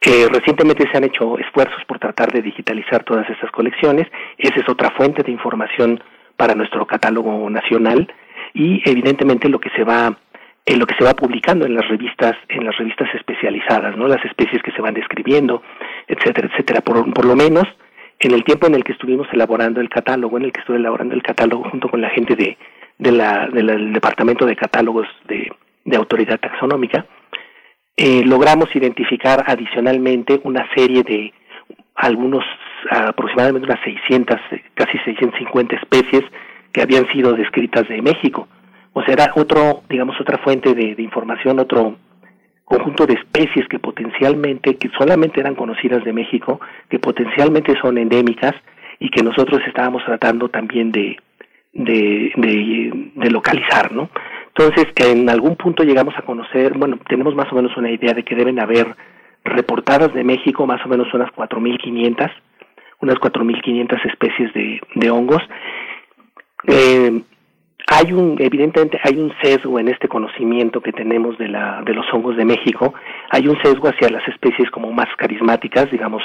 [0.00, 4.06] Eh, recientemente se han hecho esfuerzos por tratar de digitalizar todas esas colecciones.
[4.38, 6.02] Esa es otra fuente de información
[6.36, 8.12] para nuestro catálogo nacional
[8.54, 10.16] y evidentemente lo que se va
[10.64, 14.08] en lo que se va publicando en las revistas en las revistas especializadas, ¿no?
[14.08, 15.62] Las especies que se van describiendo,
[16.08, 16.80] etcétera, etcétera.
[16.80, 17.64] Por, por lo menos
[18.20, 21.14] en el tiempo en el que estuvimos elaborando el catálogo, en el que estuve elaborando
[21.14, 22.56] el catálogo junto con la gente de,
[22.98, 25.50] de la, del Departamento de Catálogos de,
[25.86, 27.06] de Autoridad Taxonómica,
[27.96, 31.32] eh, logramos identificar adicionalmente una serie de
[31.94, 32.44] algunos,
[32.90, 34.38] aproximadamente unas 600,
[34.74, 36.22] casi 650 especies
[36.72, 38.48] que habían sido descritas de México.
[38.92, 41.96] O sea, era otro, digamos, otra fuente de, información, otro,
[42.66, 48.54] conjunto de especies que potencialmente, que solamente eran conocidas de México, que potencialmente son endémicas
[48.98, 51.16] y que nosotros estábamos tratando también de,
[51.72, 52.32] de,
[53.14, 54.10] de, localizar, ¿no?
[54.58, 58.24] Entonces, en algún punto llegamos a conocer, bueno, tenemos más o menos una idea de
[58.24, 58.96] que deben haber
[59.44, 62.30] reportadas de México más o menos unas 4.500,
[63.02, 65.42] unas 4.500 especies de, hongos.
[66.66, 67.20] Eh,
[67.88, 72.06] hay un evidentemente hay un sesgo en este conocimiento que tenemos de la de los
[72.12, 72.94] hongos de México.
[73.30, 76.22] Hay un sesgo hacia las especies como más carismáticas digamos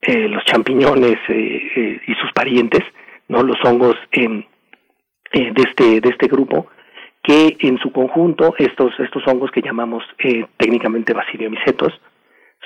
[0.00, 2.82] eh, los champiñones eh, eh, y sus parientes
[3.28, 4.46] no los hongos de
[5.32, 6.68] este de este grupo
[7.26, 10.04] que en su conjunto estos estos hongos que llamamos
[10.56, 11.92] técnicamente basidiomicetos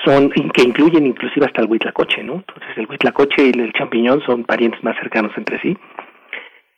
[0.05, 4.45] son que incluyen inclusive hasta el huitlacoche no entonces el huitlacoche y el champiñón son
[4.45, 5.77] parientes más cercanos entre sí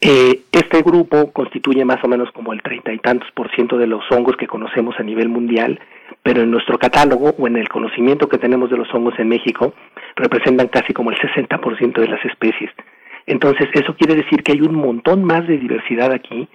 [0.04, 3.86] eh, este grupo constituye más o menos como el treinta y tantos por ciento de
[3.86, 5.78] los hongos que conocemos a nivel mundial,
[6.24, 9.74] pero en nuestro catálogo o en el conocimiento que tenemos de los hongos en México
[10.16, 12.72] representan casi como el 60 por ciento de las especies.
[13.26, 16.48] Entonces, eso quiere decir que hay un montón más de diversidad aquí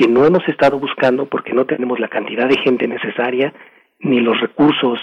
[0.00, 3.52] que no hemos estado buscando porque no tenemos la cantidad de gente necesaria
[3.98, 4.98] ni los recursos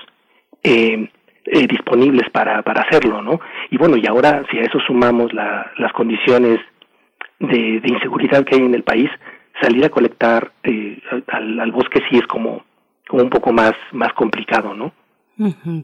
[0.64, 1.12] eh,
[1.46, 3.40] eh, disponibles para, para hacerlo, ¿no?
[3.70, 6.58] Y bueno, y ahora si a eso sumamos la, las condiciones
[7.40, 9.12] de, inseguridad que hay en el país,
[9.62, 12.66] salir a colectar eh, al, al, bosque sí es como,
[13.08, 14.94] como un poco más, más complicado, ¿no?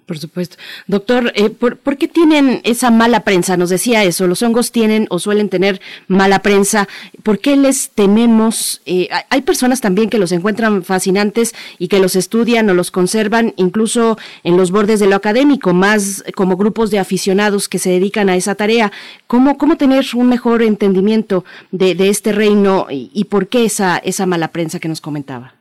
[0.05, 0.57] Por supuesto.
[0.87, 3.55] Doctor, eh, ¿por, qué tienen esa mala prensa?
[3.55, 6.87] Nos decía eso, los hongos tienen o suelen tener mala prensa.
[7.21, 8.81] ¿Por qué les tememos?
[8.85, 13.53] Eh, hay personas también que los encuentran fascinantes y que los estudian o los conservan
[13.57, 18.29] incluso en los bordes de lo académico, más como grupos de aficionados que se dedican
[18.29, 18.91] a esa tarea.
[19.27, 24.25] ¿Cómo, cómo tener un mejor entendimiento de, de este reino y, por qué esa, esa
[24.25, 25.53] mala prensa que nos comentaba?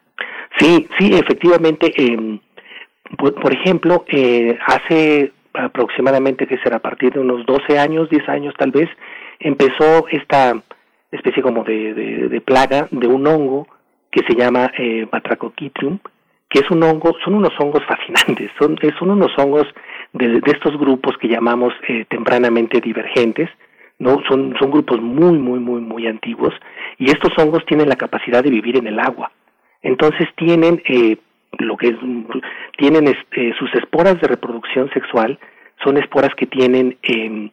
[0.59, 1.93] Sí, sí, efectivamente.
[1.97, 2.41] Eh
[3.17, 8.55] por, ejemplo, eh, hace aproximadamente, que será a partir de unos 12 años, 10 años
[8.57, 8.89] tal vez,
[9.39, 10.55] empezó esta
[11.11, 13.69] especie como de, plaga de un hongo
[14.11, 15.99] que se llama eh, Batrachochitrium,
[16.49, 19.67] que es un hongo, son unos hongos fascinantes, son, son unos hongos
[20.13, 23.49] de, de estos grupos que llamamos eh, tempranamente divergentes,
[23.99, 26.53] no son, son grupos muy, muy, muy, muy antiguos,
[26.99, 29.31] y estos hongos tienen la capacidad de vivir en el agua.
[29.83, 31.17] Entonces tienen eh,
[31.59, 31.97] lo que es,
[32.77, 35.39] tienen este, sus esporas de reproducción sexual
[35.83, 37.51] son esporas que tienen em,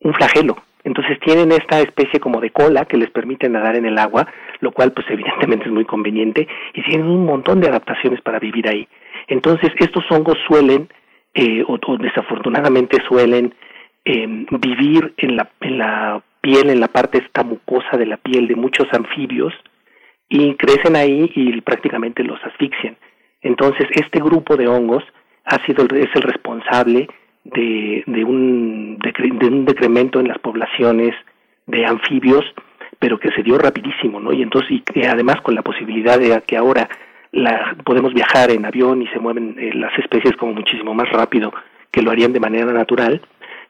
[0.00, 0.56] un flagelo.
[0.84, 4.26] Entonces tienen esta especie como de cola que les permite nadar en el agua,
[4.60, 8.68] lo cual pues evidentemente es muy conveniente y tienen un montón de adaptaciones para vivir
[8.68, 8.88] ahí.
[9.28, 10.88] Entonces estos hongos suelen,
[11.34, 13.54] eh, o, desafortunadamente suelen,
[14.04, 18.48] em, vivir en la, en la piel, en la parte esta mucosa de la piel
[18.48, 19.54] de muchos anfibios
[20.28, 22.96] y crecen ahí y prácticamente los asfixian.
[23.42, 25.04] Entonces, este grupo de hongos
[25.44, 27.08] ha sido es el responsable
[27.44, 31.14] de, de, un, de un decremento en las poblaciones
[31.66, 32.44] de anfibios,
[32.98, 34.32] pero que se dio rapidísimo, ¿no?
[34.32, 36.88] Y entonces, y además con la posibilidad de que ahora
[37.32, 41.52] la, podemos viajar en avión y se mueven eh, las especies como muchísimo más rápido
[41.90, 43.20] que lo harían de manera natural,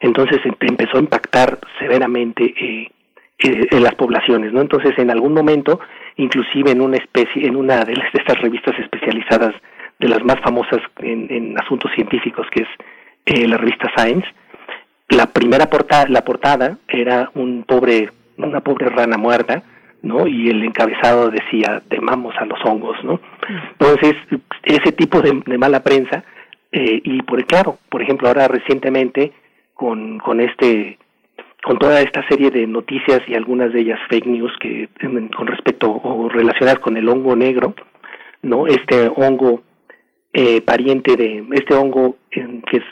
[0.00, 2.90] entonces empezó a impactar severamente eh,
[3.38, 4.61] eh, en las poblaciones, ¿no?
[4.61, 5.80] Entonces, en algún momento,
[6.16, 9.55] inclusive en una especie, en una de, estas revistas especializadas
[9.98, 12.68] de las más famosas en, en asuntos científicos, que es
[13.27, 14.27] eh, la revista Science,
[15.09, 19.62] la primera portada, la portada era un pobre, una pobre rana muerta,
[20.03, 20.27] ¿no?
[20.27, 23.20] Y el encabezado decía, temamos a los hongos, ¿no?
[23.79, 24.14] Entonces,
[24.64, 26.25] ese tipo de, mala prensa,
[26.72, 29.33] eh, y por claro, por ejemplo, ahora recientemente,
[29.75, 30.98] con, con este
[31.62, 34.88] con toda esta serie de noticias y algunas de ellas fake news que
[35.37, 37.75] con respecto o relacionadas con el hongo negro,
[38.42, 38.66] ¿no?
[38.66, 39.62] Este hongo
[40.33, 42.42] eh, pariente de este hongo que
[42.77, 42.85] es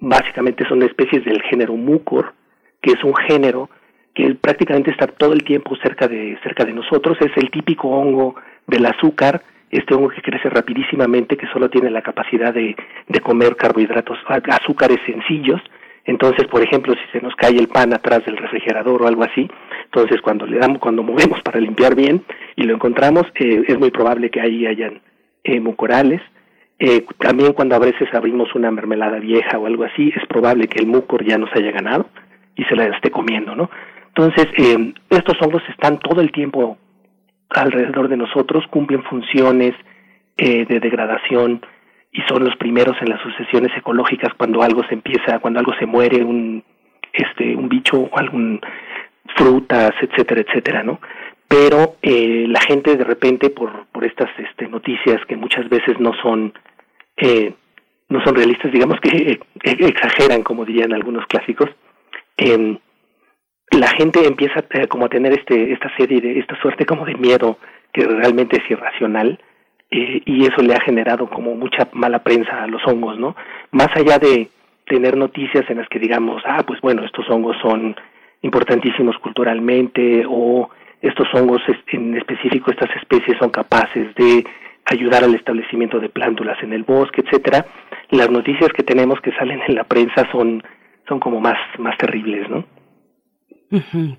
[0.00, 2.34] básicamente son especies del género Mucor,
[2.80, 3.70] que es un género
[4.14, 8.34] que prácticamente está todo el tiempo cerca de, cerca de nosotros, es el típico hongo
[8.66, 12.74] del azúcar, este hongo que crece rapidísimamente, que solo tiene la capacidad de,
[13.06, 15.60] de comer carbohidratos, azúcares sencillos,
[16.08, 19.48] entonces, por ejemplo, si se nos cae el pan atrás del refrigerador o algo así,
[19.84, 22.24] entonces cuando le damos, cuando movemos para limpiar bien
[22.56, 25.00] y lo encontramos, eh, es muy probable que ahí hayan
[25.44, 26.20] eh, mucorales.
[26.78, 30.78] Eh, también cuando a veces abrimos una mermelada vieja o algo así, es probable que
[30.80, 32.06] el mucor ya nos haya ganado
[32.56, 33.70] y se la esté comiendo, ¿no?
[34.08, 36.76] Entonces, eh, estos hongos están todo el tiempo
[37.50, 39.74] alrededor de nosotros, cumplen funciones
[40.36, 41.60] eh, de degradación
[42.18, 45.86] y son los primeros en las sucesiones ecológicas cuando algo se empieza, cuando algo se
[45.86, 46.64] muere, un
[47.12, 48.60] este un bicho o algún
[49.36, 51.00] frutas, etcétera, etcétera, ¿no?
[51.46, 56.10] Pero eh, la gente de repente por por estas este, noticias que muchas veces no
[56.20, 56.52] son
[57.18, 57.54] eh,
[58.08, 61.70] no son realistas, digamos que eh, exageran, como dirían algunos clásicos,
[62.36, 62.78] eh,
[63.70, 67.14] la gente empieza eh, como a tener este esta serie de esta suerte como de
[67.14, 67.58] miedo
[67.92, 69.38] que realmente es irracional
[69.90, 73.34] eh, y eso le ha generado como mucha mala prensa a los hongos, ¿no?
[73.70, 74.48] Más allá de
[74.86, 77.96] tener noticias en las que digamos, ah, pues bueno, estos hongos son
[78.42, 80.70] importantísimos culturalmente o
[81.00, 84.44] estos hongos en específico, estas especies son capaces de
[84.86, 87.66] ayudar al establecimiento de plántulas en el bosque, etcétera.
[88.10, 90.62] Las noticias que tenemos que salen en la prensa son
[91.06, 92.64] son como más más terribles, ¿no?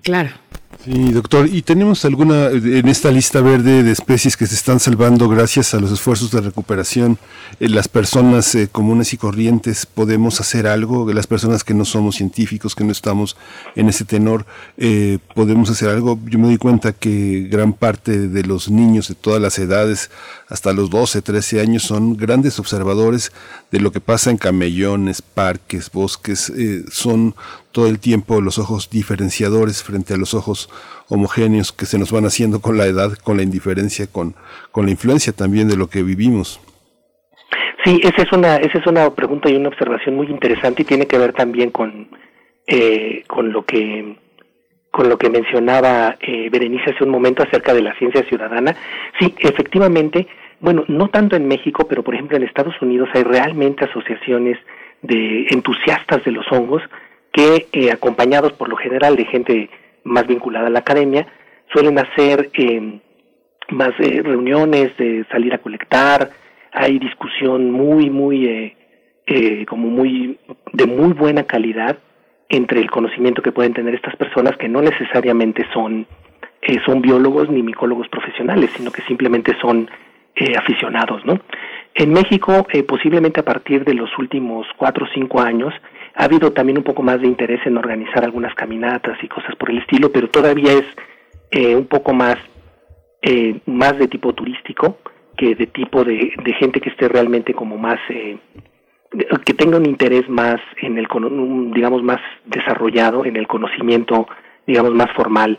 [0.02, 0.30] claro.
[0.78, 5.28] Sí, doctor, ¿y tenemos alguna en esta lista verde de especies que se están salvando
[5.28, 7.18] gracias a los esfuerzos de recuperación?
[7.58, 11.12] Eh, ¿Las personas eh, comunes y corrientes podemos hacer algo?
[11.12, 13.36] ¿Las personas que no somos científicos, que no estamos
[13.74, 14.46] en ese tenor,
[14.78, 16.18] eh, podemos hacer algo?
[16.24, 20.10] Yo me doy cuenta que gran parte de los niños de todas las edades,
[20.48, 23.32] hasta los 12, 13 años, son grandes observadores
[23.70, 26.50] de lo que pasa en camellones, parques, bosques,
[26.90, 27.34] son
[27.72, 30.59] todo el tiempo los ojos diferenciadores frente a los ojos
[31.08, 34.34] homogéneos que se nos van haciendo con la edad, con la indiferencia, con,
[34.70, 36.60] con la influencia también de lo que vivimos.
[37.84, 41.06] Sí, esa es una, esa es una pregunta y una observación muy interesante y tiene
[41.06, 42.08] que ver también con,
[42.66, 44.16] eh, con lo que
[44.90, 48.74] con lo que mencionaba eh, Berenice hace un momento acerca de la ciencia ciudadana.
[49.20, 50.26] Sí, efectivamente,
[50.58, 54.58] bueno, no tanto en México, pero por ejemplo en Estados Unidos hay realmente asociaciones
[55.02, 56.82] de entusiastas de los hongos
[57.32, 59.70] que eh, acompañados por lo general de gente
[60.04, 61.26] más vinculada a la academia,
[61.72, 63.00] suelen hacer eh,
[63.70, 66.30] más reuniones, de salir a colectar,
[66.72, 68.76] hay discusión muy, muy, eh,
[69.26, 70.38] eh, como muy,
[70.72, 71.98] de muy buena calidad
[72.48, 76.06] entre el conocimiento que pueden tener estas personas que no necesariamente son,
[76.62, 79.88] eh, son biólogos ni micólogos profesionales, sino que simplemente son
[80.34, 81.40] eh, aficionados, ¿no?
[81.94, 85.72] En México, eh, posiblemente a partir de los últimos cuatro o cinco años,
[86.20, 89.70] ha habido también un poco más de interés en organizar algunas caminatas y cosas por
[89.70, 90.84] el estilo, pero todavía es
[91.50, 92.36] eh, un poco más,
[93.22, 94.98] eh, más de tipo turístico
[95.38, 98.36] que de tipo de, gente que esté realmente como más, eh,
[99.46, 101.08] que tenga un interés más en el,
[101.72, 104.28] digamos, más desarrollado en el conocimiento,
[104.66, 105.58] digamos, más formal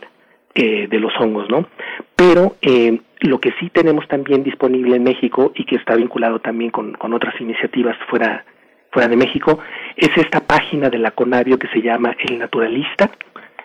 [0.54, 1.66] eh, de los hongos, ¿no?
[2.14, 6.70] Pero eh, lo que sí tenemos también disponible en México y que está vinculado también
[6.70, 8.44] con, con otras iniciativas fuera
[8.92, 9.58] fuera de México,
[9.96, 13.10] es esta página de la Conavio que se llama El Naturalista.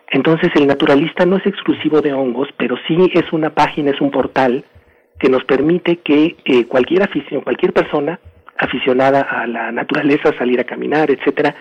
[0.10, 4.10] Entonces el naturalista no es exclusivo de hongos, pero sí es una página, es un
[4.10, 4.64] portal
[5.20, 8.20] que nos permite que eh, cualquier afición, cualquier persona
[8.58, 11.54] aficionada a la naturaleza, salir a caminar, etcétera,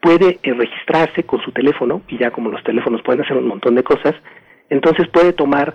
[0.00, 3.74] puede eh, registrarse con su teléfono, y ya como los teléfonos pueden hacer un montón
[3.74, 4.14] de cosas,
[4.68, 5.74] entonces puede tomar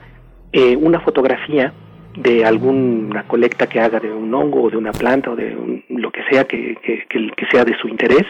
[0.51, 1.73] eh, una fotografía
[2.19, 5.55] de alguna colecta que haga de un hongo o de una planta o de
[5.87, 8.25] lo que sea que, que, que, sea de su interés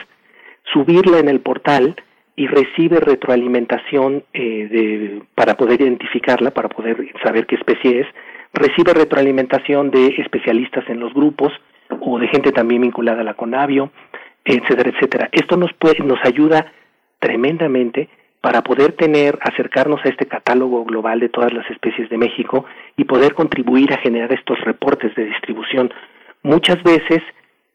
[0.71, 1.95] subirla en el portal
[2.35, 8.07] y recibe retroalimentación eh, de, para poder identificarla, para poder saber qué especie es,
[8.53, 11.51] recibe retroalimentación de especialistas en los grupos
[11.99, 13.91] o de gente también vinculada a la Conavio,
[14.45, 15.29] etcétera, etcétera.
[15.31, 16.71] Esto nos puede, nos ayuda
[17.19, 18.07] tremendamente
[18.41, 22.65] para poder tener, acercarnos a este catálogo global de todas las especies de México
[22.95, 25.91] y poder contribuir a generar estos reportes de distribución.
[26.43, 27.21] Muchas veces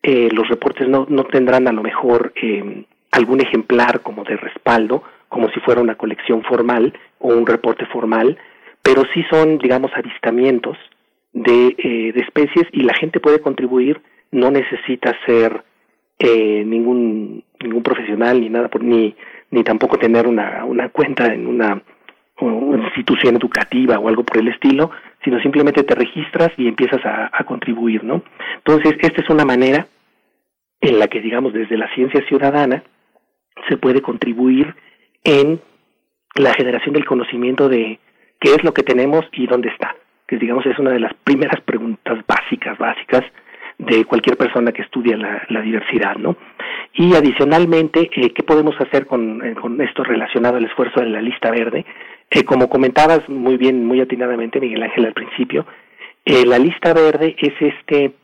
[0.02, 5.02] eh, los reportes no, no tendrán a lo mejor eh, algún ejemplar como de respaldo,
[5.28, 8.38] como si fuera una colección formal o un reporte formal,
[8.82, 10.78] pero sí son, digamos, avistamientos
[11.32, 14.00] de, eh, de especies y la gente puede contribuir,
[14.30, 15.62] no necesita ser
[16.18, 19.16] eh, ningún ningún profesional ni nada, ni,
[19.54, 21.80] ni tampoco tener una, una cuenta en una,
[22.40, 24.90] una, institución educativa o algo por el estilo,
[25.22, 28.22] sino simplemente te registras y empiezas a, a contribuir, ¿no?
[28.56, 29.86] Entonces, esta es una manera
[30.80, 32.82] en la que, digamos, desde la ciencia ciudadana,
[33.68, 34.74] se puede contribuir
[35.22, 35.60] en
[36.34, 38.00] la generación del conocimiento de
[38.40, 39.94] qué es lo que tenemos y dónde está,
[40.26, 43.22] que digamos es una de las primeras preguntas básicas, básicas
[43.78, 46.36] de cualquier persona que estudia la, diversidad, ¿no?
[46.94, 51.20] Y adicionalmente, eh, ¿qué podemos hacer con, eh, con, esto relacionado al esfuerzo de la
[51.20, 51.84] lista verde?
[52.30, 55.66] Eh, como comentabas muy bien, muy atinadamente, Miguel Ángel, al principio,
[56.24, 58.14] eh, la lista verde es este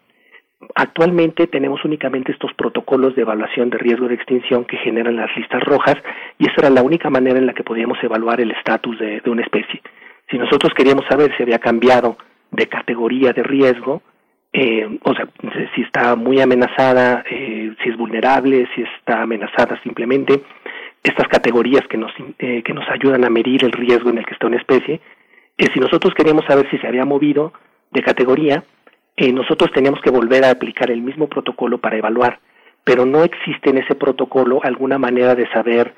[0.74, 5.62] Actualmente tenemos únicamente estos protocolos de evaluación de riesgo de extinción que generan las listas
[5.64, 5.96] rojas
[6.38, 9.42] y esa era la única manera en la que podíamos evaluar el estatus de, una
[9.42, 9.80] especie.
[10.30, 12.18] Si nosotros queríamos saber si había cambiado
[12.50, 14.02] de categoría de riesgo,
[14.52, 15.28] eh, o sea,
[15.74, 20.42] si está muy amenazada, eh, si es vulnerable, si está amenazada simplemente,
[21.02, 24.34] estas categorías que nos, eh, que nos ayudan a medir el riesgo en el que
[24.34, 25.00] está una especie,
[25.72, 27.52] si nosotros queríamos saber si se había movido
[27.90, 28.64] de categoría,
[29.16, 32.40] eh, nosotros teníamos que volver a aplicar el mismo protocolo para evaluar,
[32.84, 35.94] pero no existe en ese protocolo alguna manera de saber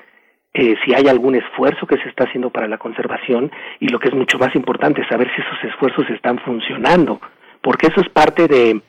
[0.53, 4.09] eh, si hay algún esfuerzo que se está haciendo para la conservación y lo que
[4.09, 7.21] es mucho más importante, saber si esos esfuerzos están funcionando,
[7.63, 8.81] porque eso es parte de,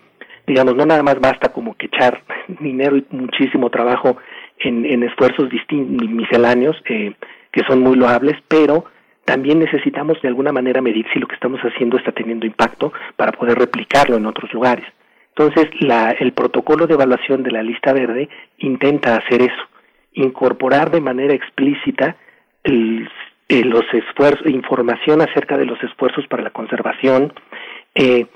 [0.46, 2.22] digamos, no nada más basta como que echar
[2.60, 4.18] dinero y muchísimo trabajo
[4.58, 7.14] en, en esfuerzos misceláneos, eh,
[7.50, 8.84] que son muy loables, pero
[9.24, 13.32] también necesitamos de alguna manera medir si lo que estamos haciendo está teniendo impacto para
[13.32, 14.84] poder replicarlo en otros lugares.
[15.36, 19.62] Entonces, la, el protocolo de evaluación de la lista verde intenta hacer eso,
[20.12, 22.16] incorporar de manera explícita
[22.62, 23.08] el,
[23.48, 27.32] los esfuerzos, información acerca de los esfuerzos para la conservación,
[27.94, 28.26] eh,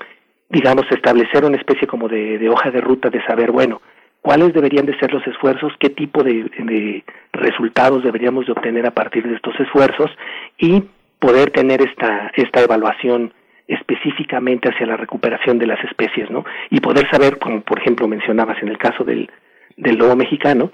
[0.49, 3.81] digamos, establecer una especie como de, de hoja de ruta de saber, bueno,
[4.21, 9.27] cuáles deberían de ser los esfuerzos, qué tipo de, resultados deberíamos de obtener a partir
[9.27, 10.11] de estos esfuerzos
[10.57, 10.83] y
[11.19, 13.33] poder tener esta, esta evaluación
[13.67, 16.43] específicamente hacia la recuperación de las especies, ¿no?
[16.71, 19.29] Y poder saber, como por ejemplo mencionabas en el caso del,
[19.77, 20.71] del lobo mexicano,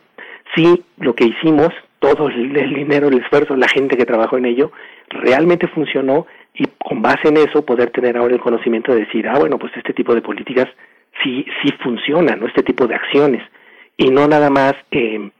[0.56, 1.70] si lo que hicimos,
[2.14, 4.72] todo el, dinero, el esfuerzo, la gente que trabajó en ello,
[5.10, 9.40] realmente funcionó y con base en eso poder tener ahora el conocimiento de decir, ah,
[9.40, 10.68] bueno, pues este tipo de políticas
[11.24, 12.48] sí, sí funciona, ¿no?
[12.48, 13.44] Este tipo de acciones.
[13.98, 15.32] Y no nada más eh,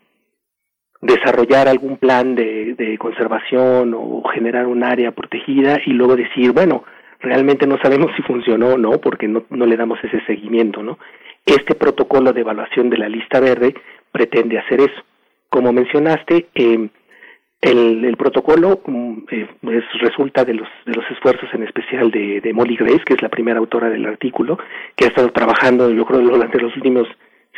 [1.02, 6.84] desarrollar algún plan de, de conservación o generar un área protegida y luego decir, bueno,
[7.20, 10.98] realmente no sabemos si funcionó o no, porque no, no le damos ese seguimiento, ¿no?
[11.46, 13.76] Este protocolo de evaluación de la lista verde
[14.12, 15.04] pretende hacer eso.
[15.50, 19.48] Como mencionaste, el, protocolo mm, eh,
[19.94, 23.60] resulta de los, de los esfuerzos en especial de, Molly Grace, que es la primera
[23.60, 24.58] autora del artículo,
[24.96, 27.08] que ha estado trabajando, yo creo, durante los últimos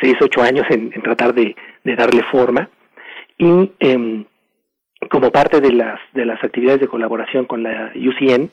[0.00, 2.68] seis, ocho años en, en tratar de, de, darle forma.
[3.36, 4.24] Y eh,
[5.10, 8.50] como parte de las, de las actividades de colaboración con la UCN,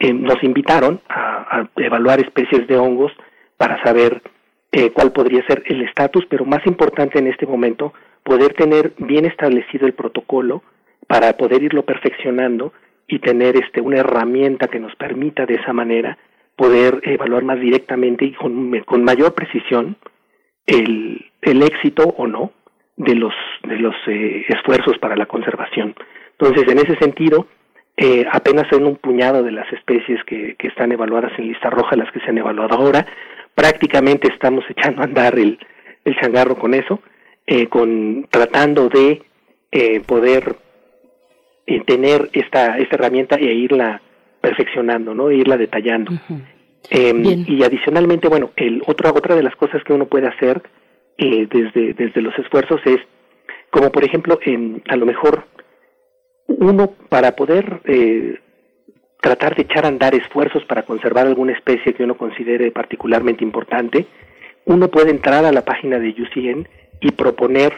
[0.00, 3.12] eh, nos invitaron a, a, evaluar especies de hongos
[3.56, 4.22] para saber
[4.70, 7.92] eh, cuál podría ser el estatus, pero más importante en este momento,
[8.28, 10.62] poder tener bien establecido el protocolo
[11.06, 12.74] para poder irlo perfeccionando
[13.06, 16.18] y tener este una herramienta que nos permita de esa manera
[16.54, 19.96] poder evaluar más directamente y con, con mayor precisión
[20.66, 22.52] el, el éxito o no
[22.98, 25.94] de los de los eh, esfuerzos para la conservación.
[26.38, 27.46] Entonces, en ese sentido,
[27.96, 31.96] eh, apenas son un puñado de las especies que, que están evaluadas en lista roja
[31.96, 33.06] las que se han evaluado ahora.
[33.54, 35.58] Prácticamente estamos echando a andar el,
[36.04, 37.00] el changarro con eso,
[37.50, 39.22] eh, con tratando de
[39.72, 40.56] eh, poder
[41.66, 44.02] eh, tener esta, esta herramienta e irla
[44.42, 45.30] perfeccionando, ¿no?
[45.30, 46.12] E irla detallando.
[46.90, 50.62] eh, y adicionalmente, bueno, el otra otra de las cosas que uno puede hacer
[51.16, 52.98] eh, desde desde los esfuerzos es,
[53.70, 54.38] como por ejemplo,
[54.86, 55.44] a lo mejor
[56.48, 58.40] uno para poder eh,
[59.22, 64.04] tratar de echar a andar esfuerzos para conservar alguna especie que uno considere particularmente importante,
[64.66, 66.68] uno puede entrar a la página de UCN
[67.00, 67.74] y proponer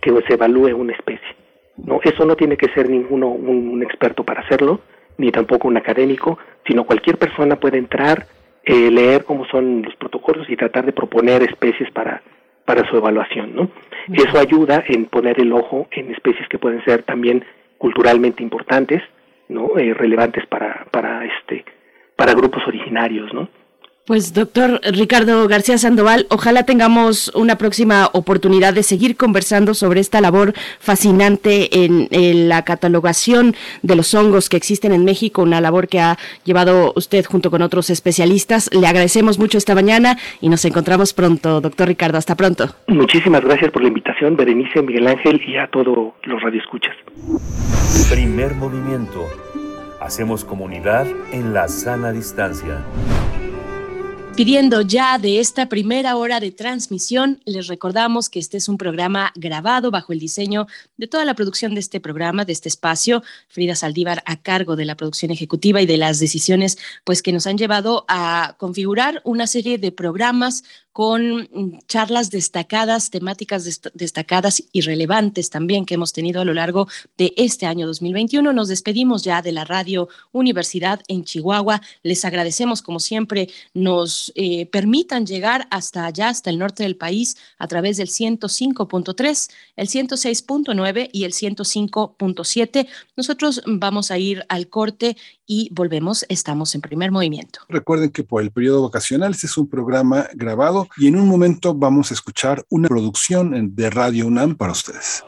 [0.00, 1.36] que se evalúe una especie.
[1.76, 4.80] No, eso no tiene que ser ninguno un, experto para hacerlo,
[5.18, 8.26] ni tampoco un académico, sino cualquier persona puede entrar,
[8.64, 12.22] eh, leer cómo son los protocolos y tratar de proponer especies para,
[12.64, 13.70] para su evaluación, ¿no?
[14.12, 17.44] Eso ayuda en poner el ojo en especies que pueden ser también
[17.78, 19.02] culturalmente importantes,
[19.48, 19.78] ¿no?
[19.78, 21.64] Eh, relevantes para, para este,
[22.16, 23.48] para grupos originarios, ¿no?
[24.06, 30.20] Pues doctor Ricardo García Sandoval, ojalá tengamos una próxima oportunidad de seguir conversando sobre esta
[30.20, 32.06] labor fascinante en,
[32.48, 37.24] la catalogación de los hongos que existen en México, una labor que ha llevado usted
[37.24, 38.70] junto con otros especialistas.
[38.72, 42.16] Le agradecemos mucho esta mañana y nos encontramos pronto, doctor Ricardo.
[42.16, 42.68] Hasta pronto.
[42.86, 46.94] Muchísimas gracias por la invitación, Berenice, Miguel Ángel y a todos los radioescuchas.
[48.08, 49.26] Primer movimiento.
[50.00, 52.84] Hacemos comunidad en la sana distancia.
[54.36, 59.32] Pidiendo ya de esta primera hora de transmisión, les recordamos que este es un programa
[59.34, 60.66] grabado bajo el diseño
[60.98, 63.22] de toda la producción de este programa, de este espacio.
[63.48, 67.46] Frida Saldívar a cargo de la producción ejecutiva y de las decisiones pues que nos
[67.46, 70.64] han llevado a configurar una serie de programas
[70.96, 76.88] con mm, charlas destacadas, temáticas destacadas y relevantes también que hemos tenido a lo largo
[77.18, 78.50] de este año 2021.
[78.54, 81.82] Nos despedimos ya de la Radio Universidad en Chihuahua.
[82.02, 87.36] Les agradecemos, como siempre, nos eh, permitan llegar hasta allá, hasta el norte del país,
[87.58, 92.88] a través del 105.3, el 106.9 y el 105.7.
[93.18, 96.24] Nosotros vamos a ir al corte y volvemos.
[96.28, 97.60] Estamos en primer movimiento.
[97.68, 101.74] Recuerden que por el periodo vacacional este es un programa grabado y en un momento
[101.74, 105.24] vamos a escuchar una producción de Radio UNAM para ustedes.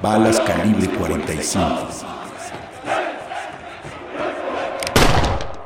[0.00, 1.60] Balas calibre 45.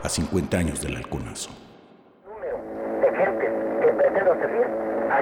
[0.03, 1.51] A 50 años del halconazo.
[3.03, 3.47] de gente
[3.83, 4.67] que pretendo servir,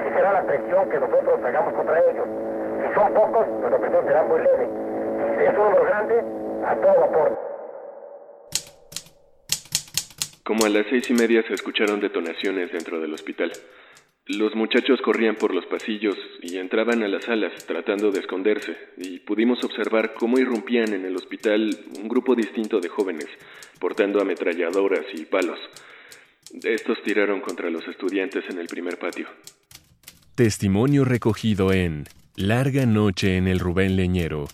[0.01, 2.27] así será la presión que nosotros hagamos contra ellos.
[2.81, 4.67] Si son pocos, pues la presión será muy leve.
[5.37, 6.23] Si es un número grande,
[6.65, 7.39] a todo vapor.
[10.43, 13.51] Como a las seis y media se escucharon detonaciones dentro del hospital.
[14.27, 19.19] Los muchachos corrían por los pasillos y entraban a las salas tratando de esconderse, y
[19.19, 21.69] pudimos observar cómo irrumpían en el hospital
[22.01, 23.27] un grupo distinto de jóvenes,
[23.79, 25.59] portando ametralladoras y palos.
[26.63, 29.27] Estos tiraron contra los estudiantes en el primer patio.
[30.43, 34.47] Testimonio recogido en Larga Noche en el Rubén Leñero,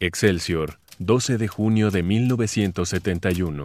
[0.00, 3.64] Excelsior, 12 de junio de 1971.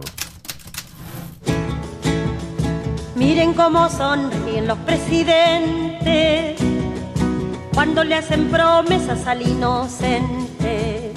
[3.16, 6.60] Miren cómo sonríen los presidentes
[7.72, 11.14] cuando le hacen promesas al inocente.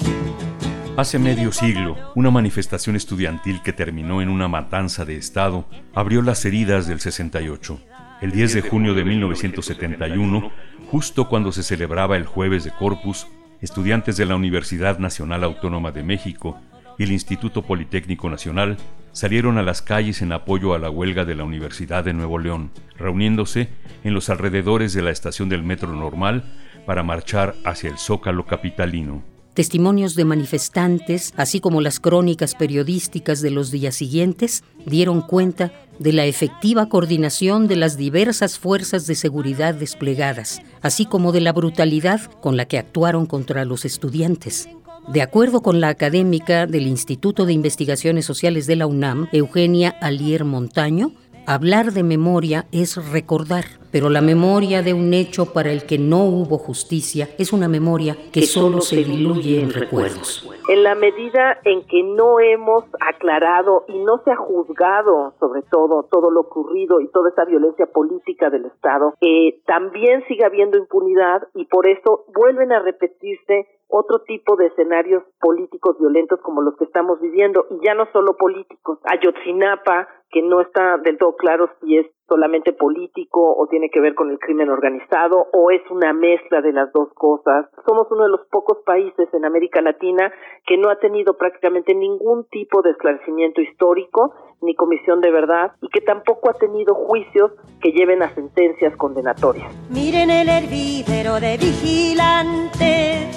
[0.96, 6.42] Hace medio siglo, una manifestación estudiantil que terminó en una matanza de Estado abrió las
[6.46, 7.78] heridas del 68.
[8.20, 10.50] El 10 de junio de 1971,
[10.90, 13.26] justo cuando se celebraba el jueves de Corpus,
[13.60, 16.58] estudiantes de la Universidad Nacional Autónoma de México
[16.98, 18.76] y el Instituto Politécnico Nacional
[19.12, 22.70] salieron a las calles en apoyo a la huelga de la Universidad de Nuevo León,
[22.96, 23.68] reuniéndose
[24.04, 26.44] en los alrededores de la estación del Metro Normal
[26.86, 29.33] para marchar hacia el Zócalo capitalino.
[29.54, 36.12] Testimonios de manifestantes, así como las crónicas periodísticas de los días siguientes, dieron cuenta de
[36.12, 42.20] la efectiva coordinación de las diversas fuerzas de seguridad desplegadas, así como de la brutalidad
[42.40, 44.68] con la que actuaron contra los estudiantes.
[45.06, 50.44] De acuerdo con la académica del Instituto de Investigaciones Sociales de la UNAM, Eugenia Alier
[50.44, 51.12] Montaño,
[51.46, 56.24] hablar de memoria es recordar pero la memoria de un hecho para el que no
[56.24, 60.50] hubo justicia es una memoria que, solo se diluye en recuerdos.
[60.68, 66.08] En la medida en que no hemos aclarado y no se ha juzgado sobre todo
[66.10, 71.46] todo lo ocurrido y toda esa violencia política del Estado, eh, también sigue habiendo impunidad
[71.54, 76.84] y por eso vuelven a repetirse otro tipo de escenarios políticos violentos como los que
[76.84, 78.98] estamos viviendo y ya no solo políticos.
[79.04, 84.14] Ayotzinapa, que no está del todo claro si es solamente político o tiene que ver
[84.14, 87.66] con el crimen organizado o es una mezcla de las dos cosas.
[87.86, 90.32] Somos uno de los pocos países en América Latina
[90.66, 95.88] que no ha tenido prácticamente ningún tipo de esclarecimiento histórico ni comisión de verdad y
[95.88, 99.72] que tampoco ha tenido juicios que lleven a sentencias condenatorias.
[99.90, 103.30] Miren el hervidero de vigilante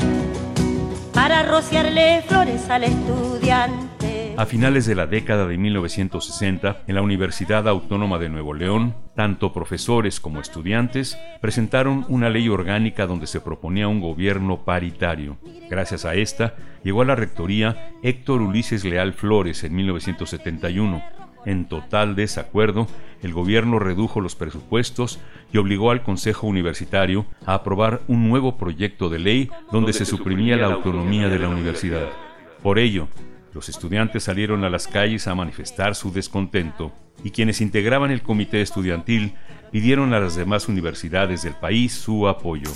[1.13, 7.67] para rociarle flores al estudiante A finales de la década de 1960, en la Universidad
[7.67, 13.88] Autónoma de Nuevo León, tanto profesores como estudiantes presentaron una ley orgánica donde se proponía
[13.88, 15.38] un gobierno paritario.
[15.71, 21.01] Gracias a esta, llegó a la rectoría Héctor Ulises Leal Flores en 1971.
[21.47, 22.85] En total desacuerdo,
[23.23, 25.19] el gobierno redujo los presupuestos
[25.51, 30.57] y obligó al Consejo Universitario a aprobar un nuevo proyecto de ley donde se suprimía
[30.57, 32.07] la autonomía de la universidad.
[32.61, 33.07] Por ello,
[33.57, 36.93] los estudiantes salieron a las calles a manifestar su descontento
[37.23, 39.33] y quienes integraban el comité estudiantil
[39.71, 42.69] pidieron a las demás universidades del país su apoyo.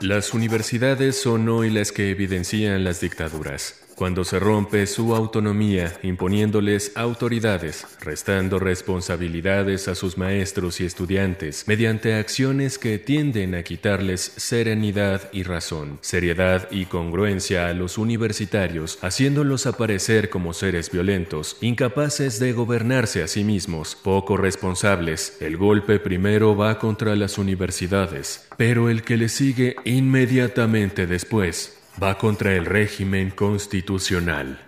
[0.00, 6.92] Las universidades son hoy las que evidencian las dictaduras cuando se rompe su autonomía imponiéndoles
[6.96, 15.30] autoridades, restando responsabilidades a sus maestros y estudiantes, mediante acciones que tienden a quitarles serenidad
[15.32, 22.52] y razón, seriedad y congruencia a los universitarios, haciéndolos aparecer como seres violentos, incapaces de
[22.52, 29.02] gobernarse a sí mismos, poco responsables, el golpe primero va contra las universidades, pero el
[29.02, 34.60] que le sigue inmediatamente después va contra el régimen constitucional.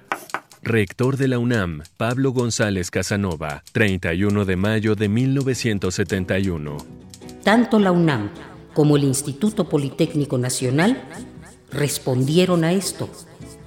[0.62, 6.79] Rector de la UNAM, Pablo González Casanova, 31 de mayo de 1971.
[7.43, 8.31] Tanto la UNAM
[8.72, 11.03] como el Instituto Politécnico Nacional
[11.70, 13.11] respondieron a esto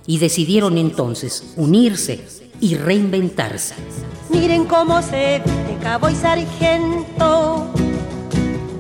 [0.08, 2.26] y decidieron entonces unirse
[2.60, 3.76] y reinventarse.
[4.30, 7.72] Miren cómo se viste cabo y sargento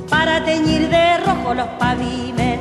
[0.10, 2.57] para teñir de rojo los pavimentos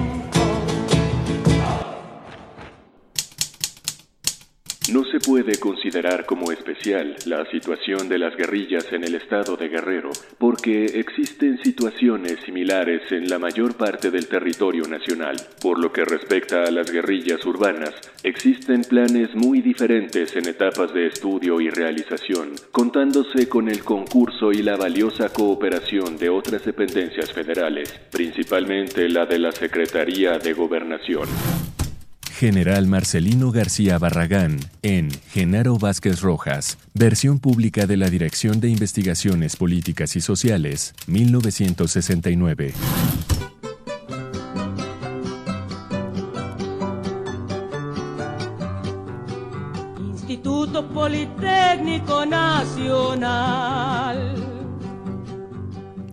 [4.93, 9.69] No se puede considerar como especial la situación de las guerrillas en el estado de
[9.69, 15.37] Guerrero, porque existen situaciones similares en la mayor parte del territorio nacional.
[15.61, 21.09] Por lo que respecta a las guerrillas urbanas, existen planes muy diferentes en etapas de
[21.09, 27.93] estudio y realización, contándose con el concurso y la valiosa cooperación de otras dependencias federales,
[28.13, 31.27] principalmente la de la Secretaría de Gobernación.
[32.39, 39.57] General Marcelino García Barragán en Genaro Vázquez Rojas, versión pública de la Dirección de Investigaciones
[39.57, 42.75] Políticas y Sociales, 1969.
[49.99, 53.67] Instituto Politécnico Nacional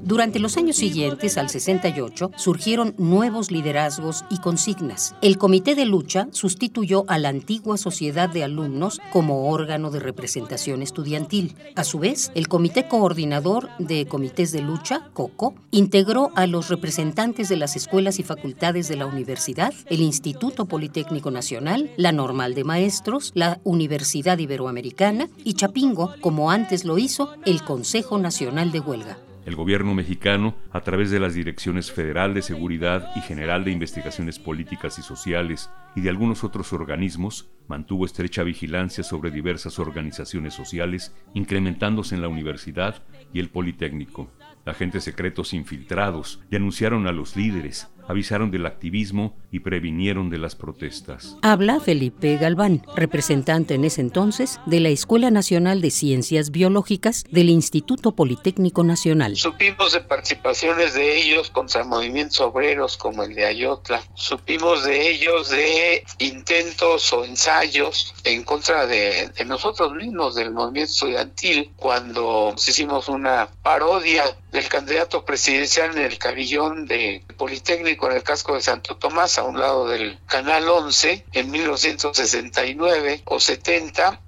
[0.04, 5.16] durante los años siguientes al 68 surgieron nuevos liderazgos y consignas.
[5.22, 10.82] El Comité de Lucha sustituyó a la antigua Sociedad de Alumnos como órgano de representación
[10.82, 11.56] estudiantil.
[11.76, 17.50] A su vez, el Comité Coordinador de Comités de Lucha, COCO, integró a los representantes
[17.50, 22.64] de las escuelas y facultades de la universidad, el Instituto Politécnico Nacional, la Normal de
[22.64, 29.18] Maestros, la Universidad Iberoamericana y Chapingo, como antes lo hizo el Consejo Nacional de Huelga.
[29.46, 34.40] El gobierno mexicano, a través de las Direcciones Federal de Seguridad y General de Investigaciones
[34.40, 41.14] Políticas y Sociales y de algunos otros organismos, mantuvo estrecha vigilancia sobre diversas organizaciones sociales,
[41.34, 44.32] incrementándose en la universidad y el Politécnico.
[44.66, 51.38] Agentes secretos infiltrados denunciaron a los líderes, avisaron del activismo y previnieron de las protestas.
[51.42, 57.50] Habla Felipe Galván, representante en ese entonces de la Escuela Nacional de Ciencias Biológicas del
[57.50, 59.36] Instituto Politécnico Nacional.
[59.36, 64.02] Supimos de participaciones de ellos contra movimientos obreros como el de Ayotla.
[64.16, 70.92] Supimos de ellos de intentos o ensayos en contra de, de nosotros mismos, del movimiento
[70.92, 78.24] estudiantil, cuando hicimos una parodia del candidato presidencial en el cabillón de Politécnico en el
[78.24, 84.22] casco de Santo Tomás, a un lado del Canal 11, en 1969 o 70.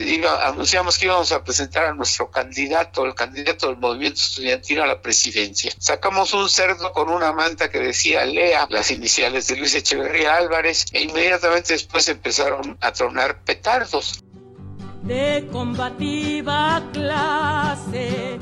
[0.44, 5.02] anunciamos que íbamos a presentar a nuestro candidato, el candidato del movimiento estudiantil a la
[5.02, 5.72] presidencia.
[5.78, 10.86] Sacamos un cerdo con una manta que decía Lea, las iniciales de Luis Echeverría Álvarez,
[10.92, 14.24] e inmediatamente después empezaron a tronar petardos.
[15.04, 18.40] De combativa clase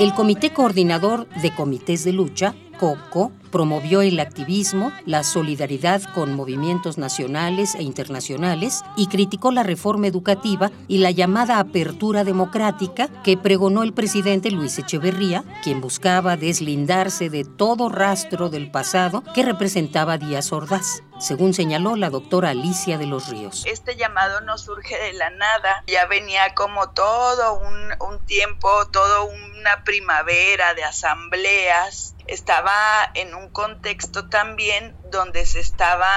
[0.00, 6.96] el Comité Coordinador de Comités de Lucha, COCO, promovió el activismo, la solidaridad con movimientos
[6.96, 13.82] nacionales e internacionales y criticó la reforma educativa y la llamada apertura democrática que pregonó
[13.82, 20.50] el presidente Luis Echeverría, quien buscaba deslindarse de todo rastro del pasado que representaba Díaz
[20.50, 23.64] Ordaz según señaló la doctora Alicia de los Ríos.
[23.66, 29.84] Este llamado no surge de la nada, ya venía como todo un, tiempo, toda una
[29.84, 36.08] primavera de asambleas estaba en un contexto también donde se estaba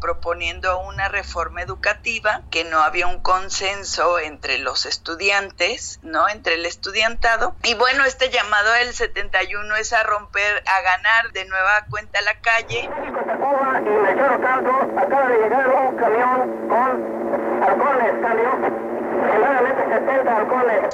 [0.00, 6.28] proponiendo una reforma educativa, que no había un consenso entre los estudiantes, ¿no?
[6.28, 7.56] Entre el estudiantado.
[7.62, 12.38] Y bueno, este llamado del 71 es a romper, a ganar de nueva cuenta la
[12.40, 12.90] calle.
[14.98, 18.92] acaba de llegar un camión con alcoholes, camión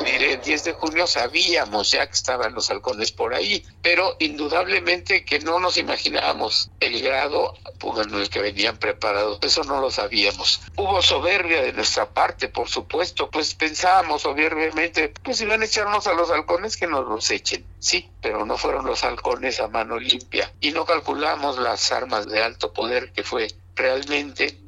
[0.02, 5.24] Mire, el 10 de junio sabíamos ya que estaban los halcones por ahí, pero indudablemente
[5.24, 7.54] que no nos imaginábamos el grado
[7.96, 9.38] en el que venían preparados.
[9.42, 10.60] Eso no lo sabíamos.
[10.76, 16.14] Hubo soberbia de nuestra parte, por supuesto, pues pensábamos soberbiamente, pues iban a echarnos a
[16.14, 17.64] los halcones que nos los echen.
[17.78, 22.42] Sí, pero no fueron los halcones a mano limpia y no calculamos las armas de
[22.42, 24.58] alto poder que fue realmente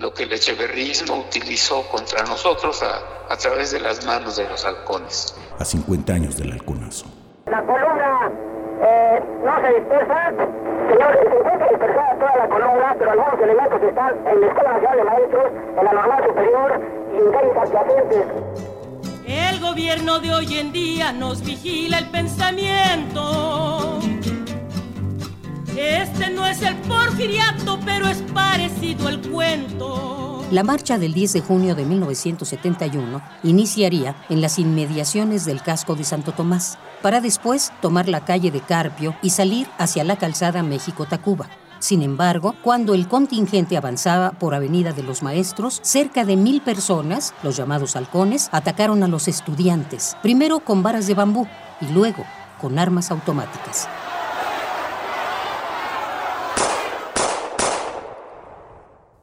[0.00, 4.64] lo que el echeverrismo utilizó contra nosotros a, a través de las manos de los
[4.64, 5.34] halcones.
[5.58, 7.06] A 50 años del halconazo.
[7.46, 8.32] La columna
[8.82, 10.32] eh, no se dispersa,
[10.90, 14.96] señor, se encuentra dispersada toda la columna, pero algunos elementos están en la Escuela Nacional
[14.96, 16.80] de Maestros, en la Normal Superior
[17.12, 17.68] y en técnicas.
[19.26, 24.00] El gobierno de hoy en día nos vigila el pensamiento
[25.76, 30.44] este no es el porfiriato, pero es parecido el cuento.
[30.50, 36.02] La marcha del 10 de junio de 1971 iniciaría en las inmediaciones del casco de
[36.02, 41.48] Santo Tomás, para después tomar la calle de Carpio y salir hacia la calzada México-Tacuba.
[41.78, 47.32] Sin embargo, cuando el contingente avanzaba por Avenida de los Maestros, cerca de mil personas,
[47.42, 51.46] los llamados halcones, atacaron a los estudiantes, primero con varas de bambú
[51.80, 52.24] y luego
[52.60, 53.88] con armas automáticas.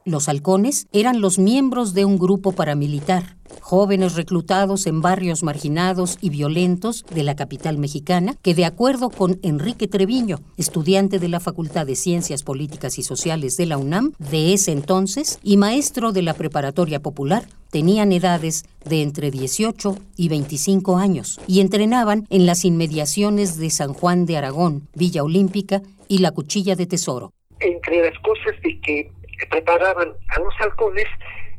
[0.07, 6.29] Los halcones eran los miembros de un grupo paramilitar, jóvenes reclutados en barrios marginados y
[6.29, 11.85] violentos de la capital mexicana, que de acuerdo con Enrique Treviño, estudiante de la Facultad
[11.85, 16.35] de Ciencias Políticas y Sociales de la UNAM de ese entonces y maestro de la
[16.35, 23.57] Preparatoria Popular, tenían edades de entre 18 y 25 años y entrenaban en las inmediaciones
[23.57, 27.33] de San Juan de Aragón, Villa Olímpica y la Cuchilla de Tesoro.
[27.59, 31.05] Entre las cosas de que preparaban a los halcones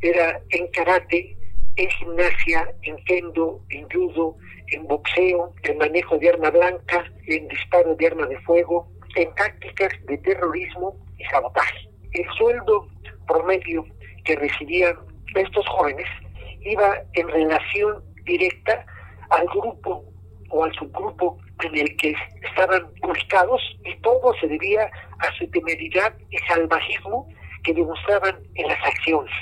[0.00, 1.36] era en karate,
[1.76, 4.36] en gimnasia, en kendo, en judo,
[4.68, 9.92] en boxeo, en manejo de arma blanca, en disparo de arma de fuego, en tácticas
[10.06, 11.88] de terrorismo y sabotaje.
[12.12, 12.88] El sueldo
[13.26, 13.84] promedio
[14.24, 14.96] que recibían
[15.34, 16.06] estos jóvenes
[16.60, 18.84] iba en relación directa
[19.30, 20.04] al grupo
[20.50, 26.14] o al subgrupo en el que estaban ubicados y todo se debía a su temeridad
[26.30, 27.28] y salvajismo
[27.62, 29.32] que demostraban en las acciones.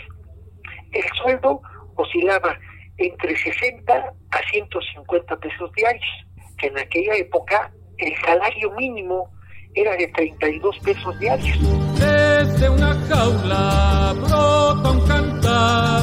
[0.92, 1.60] El sueldo
[1.96, 2.58] oscilaba
[2.98, 6.26] entre 60 a 150 pesos diarios,
[6.58, 9.30] que en aquella época el salario mínimo
[9.74, 11.58] era de 32 pesos diarios.
[11.98, 16.02] Desde una jaula brota un cantar,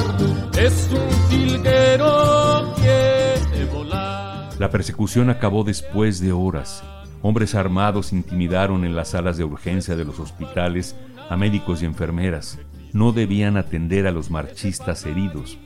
[0.60, 4.50] es un jilguero quiere volar.
[4.60, 6.84] La persecución acabó después de horas.
[7.24, 10.96] Hombres armados intimidaron en las salas de urgencia de los hospitales
[11.30, 12.60] a médicos y enfermeras.
[12.94, 15.58] No debían atender a los marchistas heridos.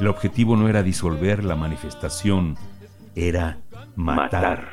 [0.00, 2.56] El objetivo no era disolver la manifestación,
[3.14, 3.58] era
[3.94, 4.68] matar.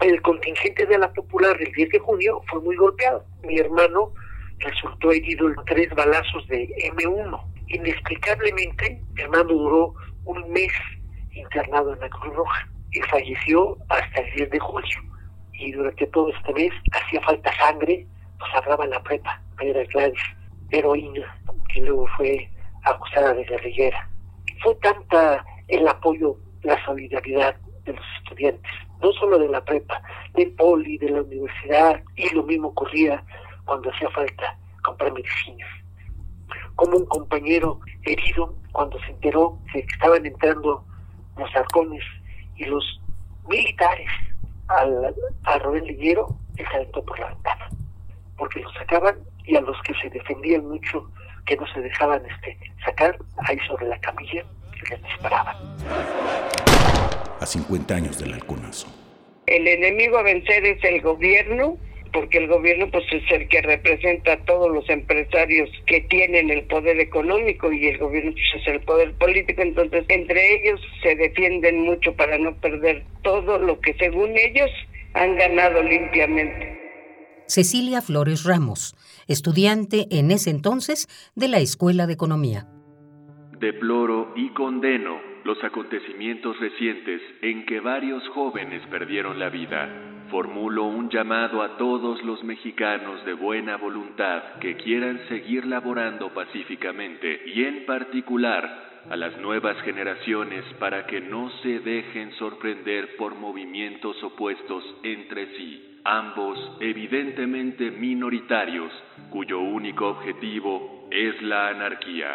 [0.00, 3.24] El contingente de la popular del 10 de junio fue muy golpeado.
[3.42, 4.12] Mi hermano
[4.58, 7.42] resultó herido en tres balazos de M1.
[7.68, 9.94] Inexplicablemente, mi hermano duró
[10.24, 10.72] un mes
[11.32, 14.98] internado en la Cruz Roja y falleció hasta el 10 de julio.
[15.54, 18.06] Y durante todo este mes hacía falta sangre
[18.38, 20.22] nos hablaba la prepa, era Gladys,
[20.70, 21.36] heroína,
[21.72, 22.50] que luego fue
[22.84, 24.08] acusada de guerrillera.
[24.62, 28.72] Fue tanta el apoyo, la solidaridad de los estudiantes,
[29.02, 30.02] no solo de la prepa,
[30.34, 33.22] de poli, de la universidad, y lo mismo ocurría
[33.64, 35.68] cuando hacía falta comprar medicinas.
[36.74, 40.84] Como un compañero herido, cuando se enteró que estaban entrando
[41.36, 42.04] los halcones
[42.56, 43.00] y los
[43.48, 44.08] militares
[44.68, 45.14] al,
[45.44, 47.68] al Robén Liñero, él se por la ventana
[48.36, 51.10] porque los sacaban y a los que se defendían mucho,
[51.46, 53.16] que no se dejaban este, sacar,
[53.46, 54.44] ahí sobre la camilla,
[54.90, 55.56] les disparaban.
[57.40, 58.88] A 50 años del halconazo.
[59.46, 61.78] El enemigo a vencer es el gobierno,
[62.12, 66.64] porque el gobierno pues es el que representa a todos los empresarios que tienen el
[66.64, 71.82] poder económico y el gobierno pues, es el poder político, entonces entre ellos se defienden
[71.82, 74.70] mucho para no perder todo lo que según ellos
[75.14, 76.85] han ganado limpiamente.
[77.48, 78.96] Cecilia Flores Ramos,
[79.28, 82.66] estudiante en ese entonces de la Escuela de Economía.
[83.60, 90.12] Deploro y condeno los acontecimientos recientes en que varios jóvenes perdieron la vida.
[90.28, 97.42] formulo un llamado a todos los mexicanos de buena voluntad que quieran seguir laborando pacíficamente
[97.46, 104.20] y en particular a las nuevas generaciones para que no se dejen sorprender por movimientos
[104.24, 108.92] opuestos entre sí, ambos evidentemente minoritarios,
[109.30, 112.28] cuyo único objetivo es la anarquía.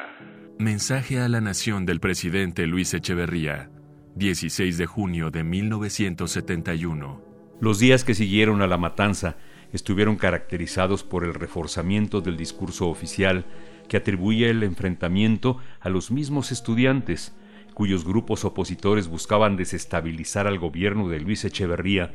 [0.60, 3.70] Mensaje a la nación del presidente Luis Echeverría,
[4.16, 7.22] 16 de junio de 1971.
[7.62, 9.38] Los días que siguieron a la matanza
[9.72, 13.46] estuvieron caracterizados por el reforzamiento del discurso oficial
[13.88, 17.38] que atribuía el enfrentamiento a los mismos estudiantes,
[17.74, 22.12] cuyos grupos opositores buscaban desestabilizar al gobierno de Luis Echeverría,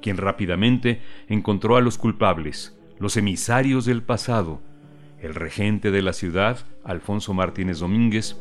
[0.00, 4.60] quien rápidamente encontró a los culpables, los emisarios del pasado,
[5.20, 8.36] el regente de la ciudad, Alfonso Martínez Domínguez,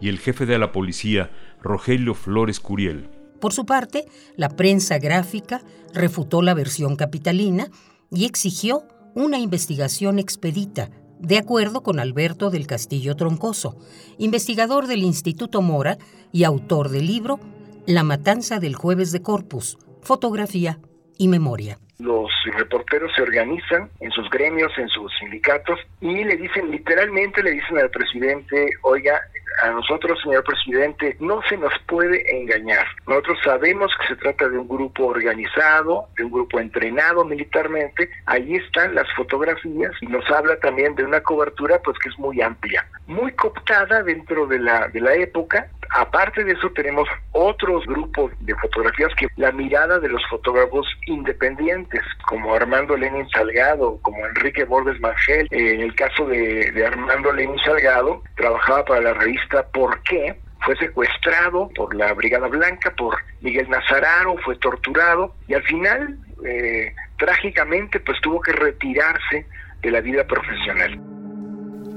[0.00, 1.30] y el jefe de la policía,
[1.62, 3.08] Rogelio Flores Curiel.
[3.40, 5.62] Por su parte, la prensa gráfica
[5.94, 7.68] refutó la versión capitalina
[8.10, 8.84] y exigió
[9.14, 13.76] una investigación expedita, de acuerdo con Alberto del Castillo Troncoso,
[14.18, 15.98] investigador del Instituto Mora
[16.32, 17.38] y autor del libro
[17.86, 20.80] La matanza del jueves de Corpus, fotografía
[21.18, 26.70] y memoria los reporteros se organizan en sus gremios, en sus sindicatos y le dicen,
[26.70, 29.20] literalmente le dicen al presidente, oiga,
[29.62, 32.86] a nosotros, señor presidente, no se nos puede engañar.
[33.06, 38.08] Nosotros sabemos que se trata de un grupo organizado, de un grupo entrenado militarmente.
[38.26, 42.40] Allí están las fotografías y nos habla también de una cobertura pues que es muy
[42.40, 45.68] amplia, muy cooptada dentro de la, de la época.
[45.94, 51.91] Aparte de eso tenemos otros grupos de fotografías que la mirada de los fotógrafos independientes,
[52.26, 57.58] como Armando Lenin Salgado, como Enrique Borges Mangel, en el caso de, de Armando Lenin
[57.64, 63.68] Salgado, trabajaba para la revista por qué fue secuestrado por la Brigada Blanca, por Miguel
[63.68, 69.46] Nazararo, fue torturado y al final, eh, trágicamente, pues tuvo que retirarse
[69.82, 71.00] de la vida profesional.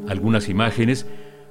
[0.09, 1.07] Algunas imágenes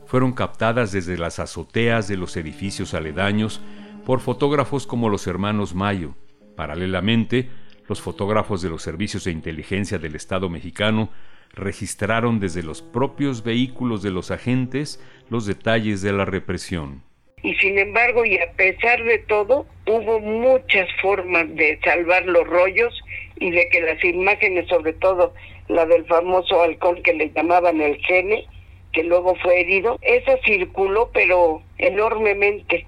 [0.07, 3.61] fueron captadas desde las azoteas de los edificios aledaños
[4.05, 6.14] por fotógrafos como los hermanos Mayo.
[6.57, 7.49] Paralelamente,
[7.89, 11.11] los fotógrafos de los servicios de inteligencia del Estado mexicano
[11.53, 17.03] registraron desde los propios vehículos de los agentes los detalles de la represión.
[17.43, 22.99] Y sin embargo, y a pesar de todo, hubo muchas formas de salvar los rollos
[23.37, 25.35] y de que las imágenes, sobre todo
[25.68, 28.47] la del famoso halcón que le llamaban el gene,
[28.93, 32.87] que luego fue herido, esa circuló pero enormemente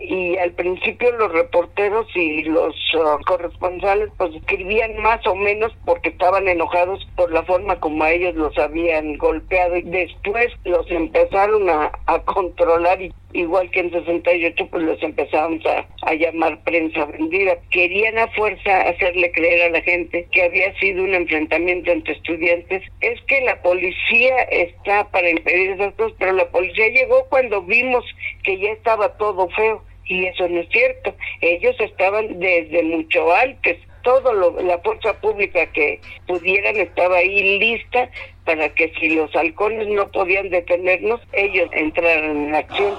[0.00, 6.10] y al principio los reporteros y los uh, corresponsales pues escribían más o menos porque
[6.10, 11.90] estaban enojados por la forma como ellos los habían golpeado y después los empezaron a,
[12.06, 17.56] a controlar y igual que en 68 pues los empezamos a, a llamar prensa vendida.
[17.70, 22.82] Querían a fuerza hacerle creer a la gente que había sido un enfrentamiento entre estudiantes.
[23.00, 28.04] Es que la policía está para impedir esas cosas, pero la policía llegó cuando vimos
[28.48, 31.14] que ya estaba todo feo y eso no es cierto.
[31.42, 33.76] Ellos estaban desde mucho antes.
[34.02, 38.08] Todo lo, la fuerza pública que pudieran estaba ahí lista
[38.46, 42.94] para que si los halcones no podían detenernos, ellos entraran en acción.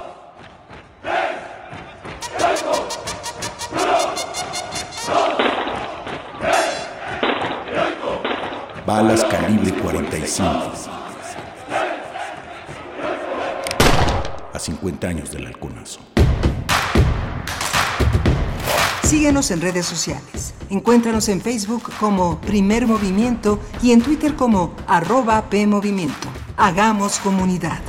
[8.86, 10.99] Balas calibre 45.
[14.60, 16.02] A 50 años del halconazo.
[19.04, 20.54] Síguenos en redes sociales.
[20.70, 26.28] Encuéntranos en Facebook como Primer Movimiento y en Twitter como arroba PMovimiento.
[26.58, 27.80] Hagamos comunidad.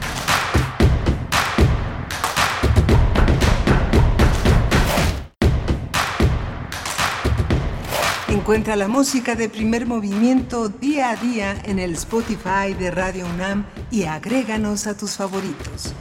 [8.29, 13.67] Encuentra la música de primer movimiento día a día en el Spotify de Radio UNAM
[13.91, 15.95] y agréganos a tus favoritos.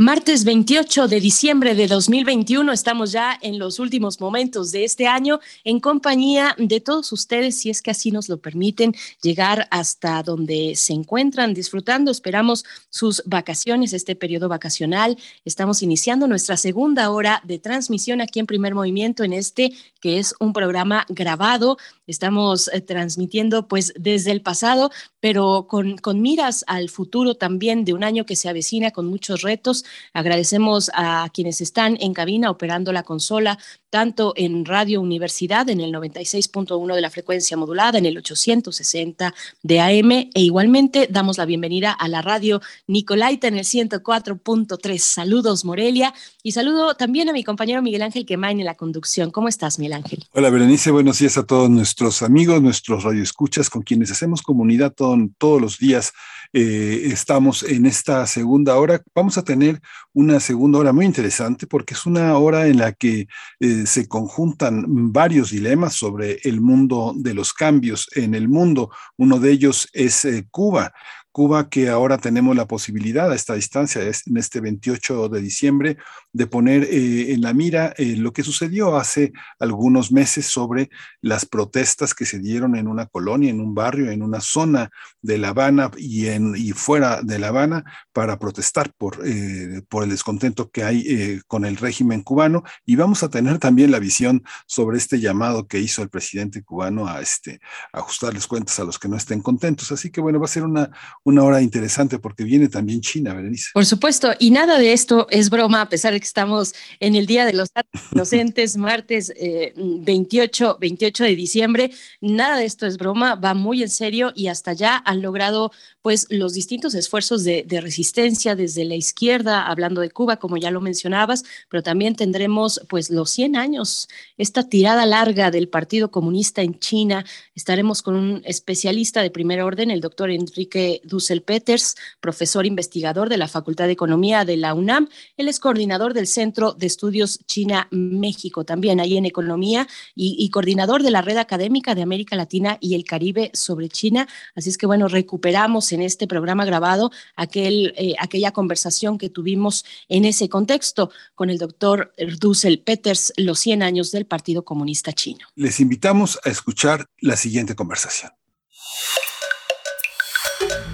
[0.00, 5.40] Martes 28 de diciembre de 2021, estamos ya en los últimos momentos de este año
[5.62, 10.72] en compañía de todos ustedes, si es que así nos lo permiten, llegar hasta donde
[10.74, 12.10] se encuentran disfrutando.
[12.10, 15.18] Esperamos sus vacaciones, este periodo vacacional.
[15.44, 19.70] Estamos iniciando nuestra segunda hora de transmisión aquí en Primer Movimiento en este
[20.00, 21.76] que es un programa grabado.
[22.06, 24.90] Estamos eh, transmitiendo pues desde el pasado,
[25.20, 29.42] pero con, con miras al futuro también de un año que se avecina con muchos
[29.42, 33.58] retos Agradecemos a quienes están en cabina operando la consola,
[33.90, 39.80] tanto en Radio Universidad en el 96.1 de la frecuencia modulada, en el 860 de
[39.80, 44.98] AM, e igualmente damos la bienvenida a la radio Nicolaita en el 104.3.
[44.98, 49.30] Saludos, Morelia, y saludo también a mi compañero Miguel Ángel Quemain en la conducción.
[49.30, 50.24] ¿Cómo estás, Miguel Ángel?
[50.32, 55.60] Hola, Berenice, buenos días a todos nuestros amigos, nuestros radioescuchas, con quienes hacemos comunidad todos
[55.60, 56.12] los días.
[56.52, 59.00] Eh, estamos en esta segunda hora.
[59.14, 59.80] Vamos a tener
[60.12, 63.28] una segunda hora muy interesante porque es una hora en la que
[63.60, 68.90] eh, se conjuntan varios dilemas sobre el mundo de los cambios en el mundo.
[69.16, 70.92] Uno de ellos es eh, Cuba.
[71.32, 75.96] Cuba, que ahora tenemos la posibilidad a esta distancia, en este 28 de diciembre,
[76.32, 81.44] de poner eh, en la mira eh, lo que sucedió hace algunos meses sobre las
[81.44, 84.90] protestas que se dieron en una colonia, en un barrio, en una zona
[85.22, 90.04] de La Habana y, en, y fuera de La Habana para protestar por, eh, por
[90.04, 92.62] el descontento que hay con el régimen cubano.
[92.84, 97.06] Y vamos a tener también la visión sobre este llamado que hizo el presidente cubano
[97.06, 97.60] a, este,
[97.92, 99.92] ajustarles cuentas a los que no estén contentos.
[99.92, 100.90] Así que bueno, va a ser una
[101.24, 103.70] una hora interesante porque viene también China, Berenice.
[103.72, 107.26] Por supuesto, y nada de esto es broma, a pesar de que estamos en el
[107.26, 107.68] Día de los
[108.12, 109.32] Inocentes, martes
[109.76, 111.90] 28, eh, 28 de diciembre,
[112.20, 116.26] nada de esto es broma, va muy en serio y hasta ya han logrado pues
[116.30, 121.44] los distintos esfuerzos de, resistencia desde la izquierda, hablando de Cuba, como ya lo mencionabas,
[121.68, 127.24] pero también tendremos pues los 100 años, esta tirada larga del Partido Comunista en China.
[127.54, 133.36] Estaremos con un especialista de primer orden, el doctor Enrique Dussel Peters, profesor investigador de
[133.36, 135.08] la Facultad de Economía de la UNAM.
[135.36, 141.02] Él es coordinador del Centro de Estudios China-México, también ahí en Economía, y, y coordinador
[141.02, 144.28] de la Red Académica de América Latina y el Caribe sobre China.
[144.54, 149.84] Así es que bueno, recuperamos en este programa grabado aquel, eh, aquella conversación que tuvimos
[150.08, 155.46] en ese contexto con el doctor Dussel Peters, los 100 años del Partido Comunista Chino.
[155.54, 158.32] Les invitamos a escuchar la siguiente conversación.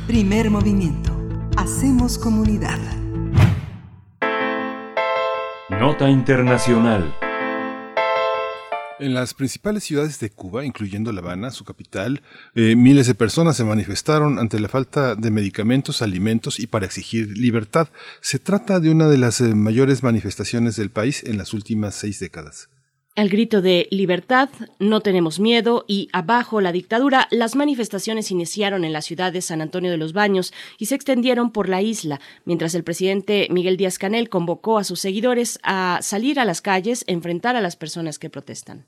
[0.06, 1.12] Primer movimiento.
[1.56, 3.05] Hacemos comunidad.
[5.68, 7.12] Nota Internacional.
[9.00, 12.22] En las principales ciudades de Cuba, incluyendo La Habana, su capital,
[12.54, 17.36] eh, miles de personas se manifestaron ante la falta de medicamentos, alimentos y para exigir
[17.36, 17.88] libertad.
[18.20, 22.20] Se trata de una de las eh, mayores manifestaciones del país en las últimas seis
[22.20, 22.68] décadas.
[23.16, 28.92] Al grito de libertad, no tenemos miedo y abajo la dictadura, las manifestaciones iniciaron en
[28.92, 32.74] la ciudad de San Antonio de los Baños y se extendieron por la isla, mientras
[32.74, 37.56] el presidente Miguel Díaz Canel convocó a sus seguidores a salir a las calles, enfrentar
[37.56, 38.84] a las personas que protestan.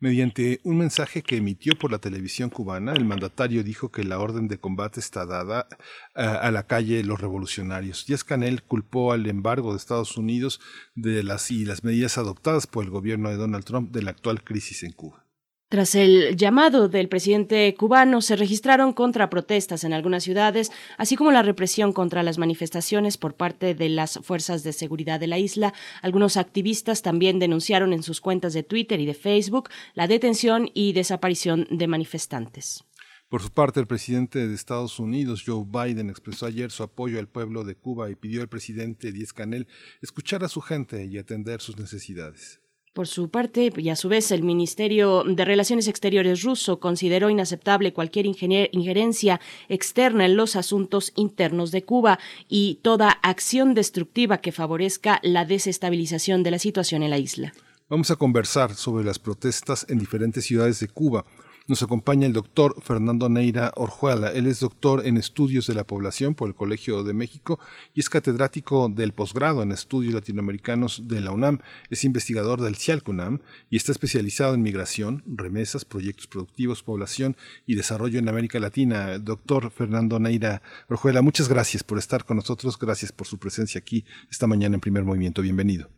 [0.00, 4.46] Mediante un mensaje que emitió por la televisión cubana, el mandatario dijo que la orden
[4.46, 5.66] de combate está dada
[6.14, 8.06] eh, a, la calle los revolucionarios.
[8.06, 10.60] Díaz Canel culpó al embargo de Estados Unidos
[10.94, 14.44] de las, y las medidas adoptadas por el gobierno de Donald Trump de la actual
[14.44, 15.27] crisis en Cuba.
[15.70, 21.42] Tras el llamado del presidente cubano, se registraron contraprotestas en algunas ciudades, así como la
[21.42, 25.74] represión contra las manifestaciones por parte de las fuerzas de seguridad de la isla.
[26.00, 30.94] Algunos activistas también denunciaron en sus cuentas de Twitter y de Facebook la detención y
[30.94, 32.84] desaparición de manifestantes.
[33.28, 37.28] Por su parte, el presidente de Estados Unidos, Joe Biden, expresó ayer su apoyo al
[37.28, 39.68] pueblo de Cuba y pidió al presidente Díaz Canel
[40.00, 42.62] escuchar a su gente y atender sus necesidades.
[42.92, 47.92] Por su parte, y a su vez, el Ministerio de Relaciones Exteriores ruso consideró inaceptable
[47.92, 52.18] cualquier injerencia externa en los asuntos internos de Cuba
[52.48, 57.52] y toda acción destructiva que favorezca la desestabilización de la situación en la isla.
[57.88, 61.24] Vamos a conversar sobre las protestas en diferentes ciudades de Cuba
[61.68, 64.32] nos acompaña el doctor Fernando Neira Orjuela.
[64.32, 67.60] Él es doctor en estudios de la población por el Colegio de México
[67.94, 71.58] y es catedrático del posgrado en estudios latinoamericanos de la UNAM.
[71.90, 78.18] Es investigador del CIALCUNAM y está especializado en migración, remesas, proyectos productivos, población y desarrollo
[78.18, 79.18] en América Latina.
[79.18, 82.78] Doctor Fernando Neira Orjuela, muchas gracias por estar con nosotros.
[82.78, 85.42] Gracias por su presencia aquí esta mañana en Primer Movimiento.
[85.42, 85.88] Bienvenido.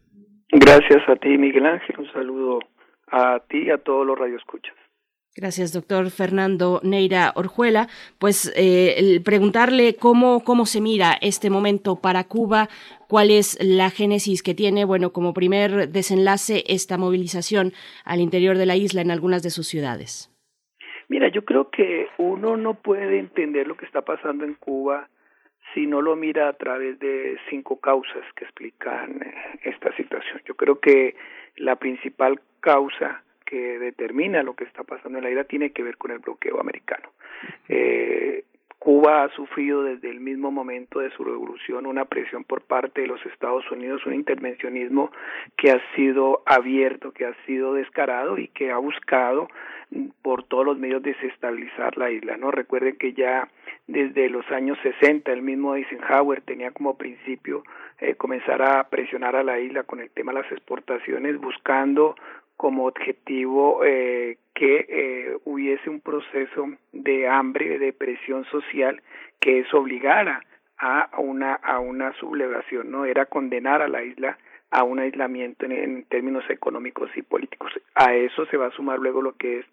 [0.50, 1.96] Gracias a ti, Miguel Ángel.
[1.96, 2.58] Un saludo
[3.06, 4.79] a ti y a todos los radioescuchas.
[5.36, 7.86] Gracias, doctor Fernando Neira Orjuela.
[8.18, 12.68] Pues eh, preguntarle cómo, cómo se mira este momento para Cuba,
[13.08, 17.72] cuál es la génesis que tiene, bueno, como primer desenlace esta movilización
[18.04, 20.30] al interior de la isla en algunas de sus ciudades.
[21.08, 25.08] Mira, yo creo que uno no puede entender lo que está pasando en Cuba
[25.74, 30.42] si no lo mira a través de cinco causas que explican eh, esta situación.
[30.44, 31.14] Yo creo que
[31.56, 35.96] la principal causa que determina lo que está pasando en la isla tiene que ver
[35.96, 37.08] con el bloqueo americano.
[37.68, 38.44] Eh,
[38.78, 43.08] Cuba ha sufrido desde el mismo momento de su revolución una presión por parte de
[43.08, 45.10] los Estados Unidos, un intervencionismo
[45.56, 49.48] que ha sido abierto, que ha sido descarado y que ha buscado
[50.22, 52.52] por todos los medios desestabilizar la isla, ¿no?
[52.52, 53.48] Recuerden que ya
[53.86, 57.64] desde los años 60 el mismo Eisenhower tenía como principio
[57.98, 62.14] eh, comenzar a presionar a la isla con el tema de las exportaciones buscando
[62.60, 69.00] como objetivo eh, que eh, hubiese un proceso de hambre, de presión social
[69.40, 70.44] que eso obligara
[70.76, 74.36] a una a una sublevación, no era condenar a la isla
[74.70, 77.72] a un aislamiento en, en, términos económicos y políticos.
[77.94, 79.66] A eso se va a sumar luego lo que es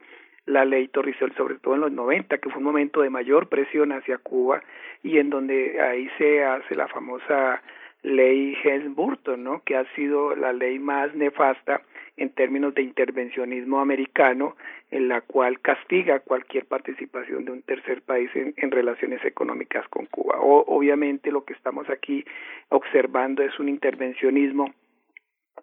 [0.45, 3.91] la ley Torricelli, sobre todo en los 90, que fue un momento de mayor presión
[3.91, 4.63] hacia Cuba
[5.03, 7.61] y en donde ahí se hace la famosa
[8.07, 9.61] ley Helms-Burton, ¿no?
[9.63, 11.81] que ha sido la ley más nefasta
[12.15, 14.55] en términos de intervencionismo americano,
[14.89, 20.39] en la cual castiga cualquier participación de un tercer país en, relaciones económicas con Cuba.
[20.39, 22.25] O, obviamente lo que estamos aquí
[22.69, 24.73] observando es un intervencionismo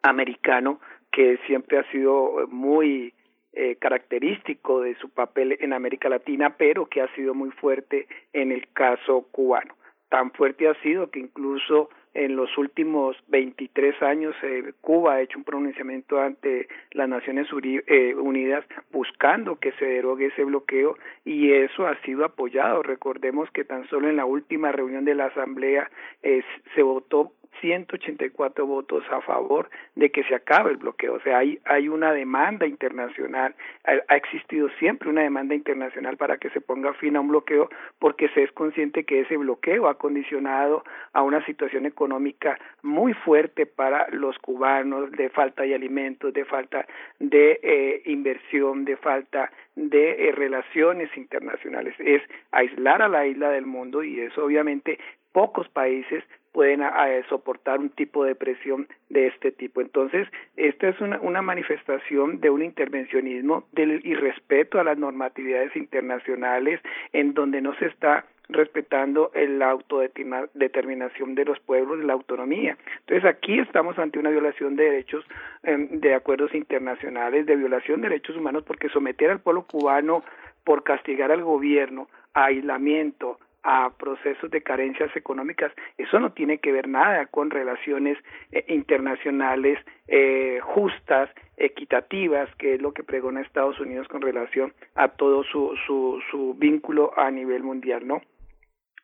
[0.03, 0.81] americano
[1.11, 3.15] que siempre ha sido muy
[3.55, 8.53] eh, característico de su papel en América Latina, pero que ha sido muy fuerte en
[8.53, 9.75] el caso cubano.
[10.09, 15.39] Tan fuerte ha sido que incluso en los últimos 23 años eh, Cuba ha hecho
[15.39, 21.87] un pronunciamiento ante las Naciones eh, Unidas buscando que se derogue ese bloqueo y eso
[21.87, 22.83] ha sido apoyado.
[22.83, 25.91] Recordemos que tan solo en la última reunión de la Asamblea
[26.23, 26.43] eh,
[26.75, 31.15] se votó 184 votos a favor de que se acabe el bloqueo.
[31.15, 36.51] O sea, hay, hay una demanda internacional, ha, existido siempre una demanda internacional para que
[36.51, 40.85] se ponga fin a un bloqueo porque se es consciente que ese bloqueo ha condicionado
[41.13, 46.87] a una situación económica muy fuerte para los cubanos de falta de alimentos, de falta
[47.19, 51.95] de eh, inversión, de falta de eh, relaciones internacionales.
[51.99, 54.99] Es aislar a la isla del mundo y eso obviamente
[55.33, 56.23] pocos países
[56.55, 56.95] pueden a,
[57.29, 59.81] soportar un tipo de presión de este tipo.
[59.81, 66.81] Entonces, esta es una, una manifestación de un intervencionismo, del irrespeto a las normatividades internacionales,
[67.13, 72.77] en donde no se está respetando la autodeterminación de los pueblos, la autonomía.
[73.01, 75.25] Entonces aquí estamos ante una violación de derechos
[75.63, 80.23] eh, de acuerdos internacionales, de violación de derechos humanos, porque someter al pueblo cubano
[80.63, 86.71] por castigar al gobierno a aislamiento, a procesos de carencias económicas, eso no tiene que
[86.71, 88.19] ver nada con relaciones
[88.53, 95.09] eh, internacionales eh, justas, equitativas, que es lo que pregona Estados Unidos con relación a
[95.09, 98.21] todo su, su, su vínculo a nivel mundial, ¿no?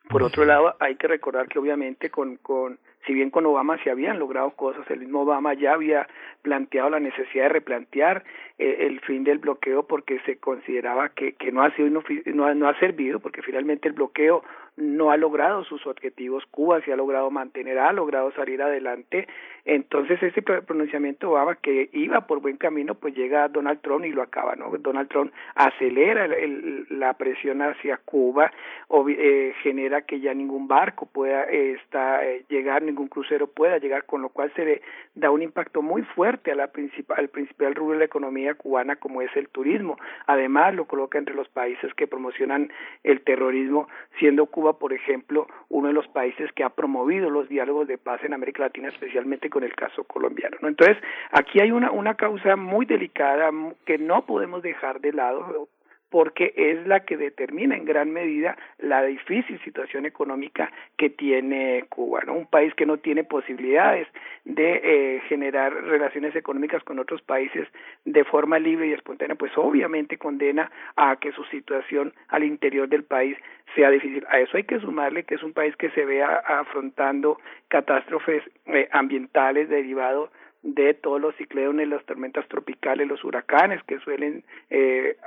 [0.09, 3.91] Por otro lado, hay que recordar que obviamente con, con si bien con Obama se
[3.91, 6.07] habían logrado cosas, el mismo Obama ya había
[6.41, 8.23] planteado la necesidad de replantear
[8.57, 12.69] eh, el fin del bloqueo porque se consideraba que, que no ha sido no, no
[12.69, 14.43] ha servido porque finalmente el bloqueo
[14.81, 19.27] no ha logrado sus objetivos, Cuba se ha logrado mantener, ha logrado salir adelante,
[19.63, 24.23] entonces ese pronunciamiento Obama que iba por buen camino, pues llega Donald Trump y lo
[24.23, 24.71] acaba, ¿no?
[24.79, 28.51] Donald Trump acelera el, el, la presión hacia Cuba,
[28.87, 33.77] o, eh, genera que ya ningún barco pueda eh, está, eh, llegar, ningún crucero pueda
[33.77, 34.81] llegar, con lo cual se le
[35.13, 38.95] da un impacto muy fuerte a la principal, al principal rubro de la economía cubana
[38.95, 39.97] como es el turismo.
[40.25, 42.71] Además, lo coloca entre los países que promocionan
[43.03, 47.87] el terrorismo, siendo Cuba, por ejemplo, uno de los países que ha promovido los diálogos
[47.87, 50.57] de paz en América Latina, especialmente con el caso colombiano.
[50.61, 50.67] ¿no?
[50.67, 50.97] Entonces,
[51.31, 53.51] aquí hay una, una causa muy delicada
[53.85, 55.67] que no podemos dejar de lado
[56.11, 62.21] porque es la que determina en gran medida la difícil situación económica que tiene Cuba.
[62.27, 64.07] Un país que no tiene posibilidades
[64.43, 67.67] de eh, generar relaciones económicas con otros países
[68.03, 73.03] de forma libre y espontánea, pues obviamente condena a que su situación al interior del
[73.03, 73.37] país
[73.73, 74.25] sea difícil.
[74.29, 77.39] A eso hay que sumarle que es un país que se vea afrontando
[77.69, 80.29] catástrofes eh, ambientales derivados
[80.63, 85.17] de todos los ciclones, las tormentas tropicales, los huracanes que suelen eh,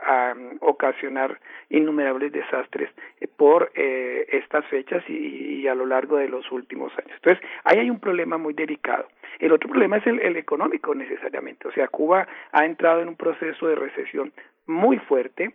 [0.60, 6.50] ocasionar innumerables desastres eh, por eh, estas fechas y, y, a lo largo de los
[6.52, 7.12] últimos años.
[7.16, 9.08] Entonces, ahí hay un problema muy delicado.
[9.40, 11.66] El otro problema es el, el económico necesariamente.
[11.66, 14.32] O sea, Cuba ha entrado en un proceso de recesión
[14.66, 15.54] muy fuerte,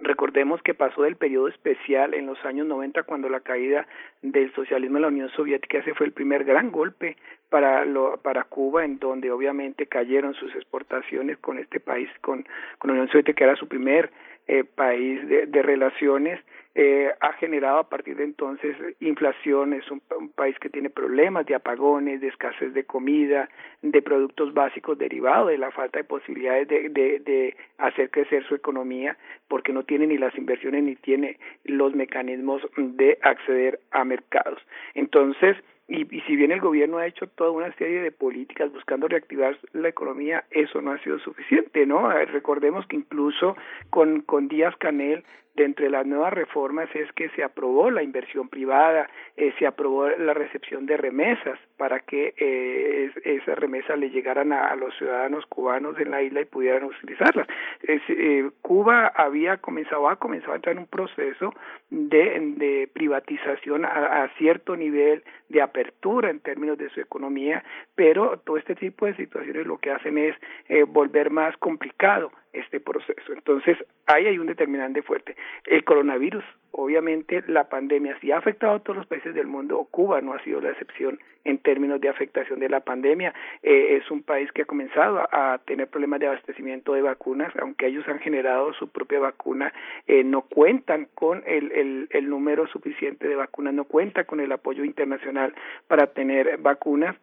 [0.00, 3.86] Recordemos que pasó del periodo especial en los años 90 cuando la caída
[4.22, 7.16] del socialismo en la Unión Soviética, ese fue el primer gran golpe
[7.50, 12.46] para lo, para Cuba en donde obviamente cayeron sus exportaciones con este país con
[12.78, 14.10] con la Unión Soviética que era su primer
[14.48, 16.40] eh, país de, de relaciones
[16.74, 20.00] eh, ha generado a partir de entonces inflación, es un,
[20.34, 23.48] país que tiene problemas de apagones, de escasez de comida,
[23.82, 28.54] de productos básicos derivados de la falta de posibilidades de, de, de hacer crecer su
[28.54, 29.16] economía,
[29.48, 34.60] porque no tiene ni las inversiones ni tiene los mecanismos de acceder a mercados.
[34.94, 35.56] Entonces,
[35.90, 39.88] y, si bien el gobierno ha hecho toda una serie de políticas buscando reactivar la
[39.88, 42.08] economía, eso no ha sido suficiente, ¿no?
[42.26, 43.56] Recordemos que incluso
[43.90, 45.24] con, con Díaz Canel
[45.56, 50.08] de entre las nuevas reformas es que se aprobó la inversión privada, eh, se aprobó
[50.08, 55.98] la recepción de remesas para que eh, esas remesas le llegaran a, los ciudadanos cubanos
[55.98, 57.48] en la isla y pudieran utilizarlas.
[57.82, 61.52] Eh, Cuba había comenzado, ha comenzado a entrar en un proceso
[61.90, 67.64] de, de privatización a, cierto nivel de apertura en términos de su economía,
[67.94, 70.36] pero todo este tipo de situaciones lo que hacen es
[70.68, 73.32] eh, volver más complicado este proceso.
[73.32, 75.36] Entonces, ahí hay un determinante fuerte.
[75.66, 79.86] El coronavirus, obviamente, la pandemia sí ha afectado a todos los países del mundo.
[79.90, 83.34] Cuba no ha sido la excepción en términos de afectación de la pandemia.
[83.62, 87.86] Eh, es un país que ha comenzado a, tener problemas de abastecimiento de vacunas, aunque
[87.86, 89.72] ellos han generado su propia vacuna,
[90.06, 94.50] eh, no cuentan con el, el, el número suficiente de vacunas, no cuentan con el
[94.52, 95.54] apoyo internacional
[95.86, 97.16] para tener vacunas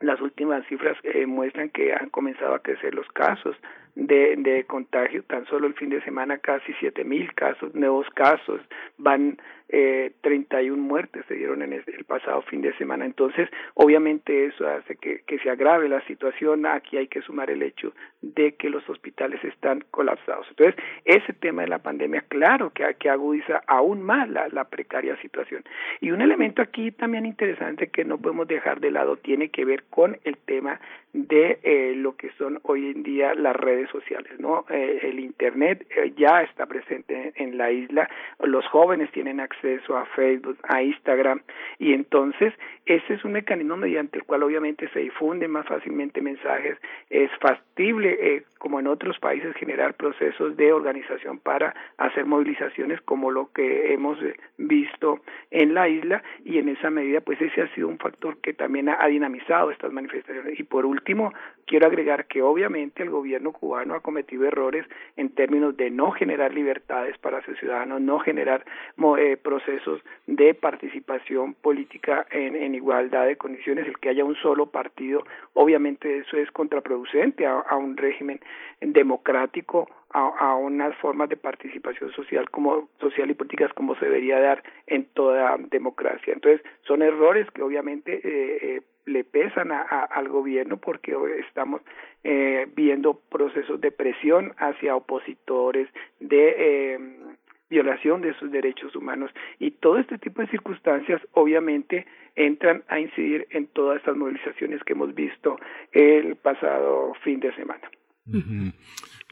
[0.00, 3.56] las últimas cifras eh, muestran que han comenzado a crecer los casos
[3.94, 5.22] de, de contagio.
[5.24, 8.60] Tan solo el fin de semana casi siete mil casos, nuevos casos,
[8.98, 9.38] van
[9.68, 13.06] eh, 31 muertes se dieron en el pasado fin de semana.
[13.06, 16.66] Entonces, obviamente eso hace que, que se agrave la situación.
[16.66, 20.46] Aquí hay que sumar el hecho de que los hospitales están colapsados.
[20.50, 25.16] Entonces, ese tema de la pandemia, claro que, que agudiza aún más la, la precaria
[25.20, 25.64] situación.
[26.00, 29.84] Y un elemento aquí también interesante que no podemos dejar de lado tiene que ver
[29.90, 30.80] con el tema
[31.14, 34.66] de eh, lo que son hoy en día las redes sociales, ¿no?
[34.68, 38.10] Eh, el internet eh, ya está presente en la isla,
[38.40, 41.40] los jóvenes tienen acceso a Facebook, a Instagram
[41.78, 42.52] y entonces
[42.86, 46.76] ese es un mecanismo mediante el cual obviamente se difunden más fácilmente mensajes,
[47.10, 48.42] es factible eh,
[48.84, 54.18] en otros países generar procesos de organización para hacer movilizaciones como lo que hemos
[54.58, 55.20] visto
[55.50, 58.90] en la isla y en esa medida pues ese ha sido un factor que también
[58.90, 60.60] ha dinamizado estas manifestaciones.
[60.60, 61.32] Y por último,
[61.66, 64.86] quiero agregar que obviamente el gobierno cubano ha cometido errores
[65.16, 68.64] en términos de no generar libertades para sus ciudadanos, no generar
[69.18, 75.24] eh, procesos de participación política en, igualdad de condiciones, el que haya un solo partido,
[75.54, 78.40] obviamente eso es contraproducente a, un régimen
[78.80, 84.40] democrático a, a, unas formas de participación social como social y políticas como se debería
[84.40, 86.32] dar en toda democracia.
[86.32, 91.16] Entonces, son errores que obviamente eh, eh, le pesan a, al gobierno porque
[91.46, 91.82] estamos
[92.22, 95.88] eh, viendo procesos de presión hacia opositores,
[96.20, 96.98] de eh,
[97.68, 102.06] violación de sus derechos humanos y todo este tipo de circunstancias obviamente
[102.36, 105.58] entran a incidir en todas estas movilizaciones que hemos visto
[105.92, 107.90] el pasado fin de semana.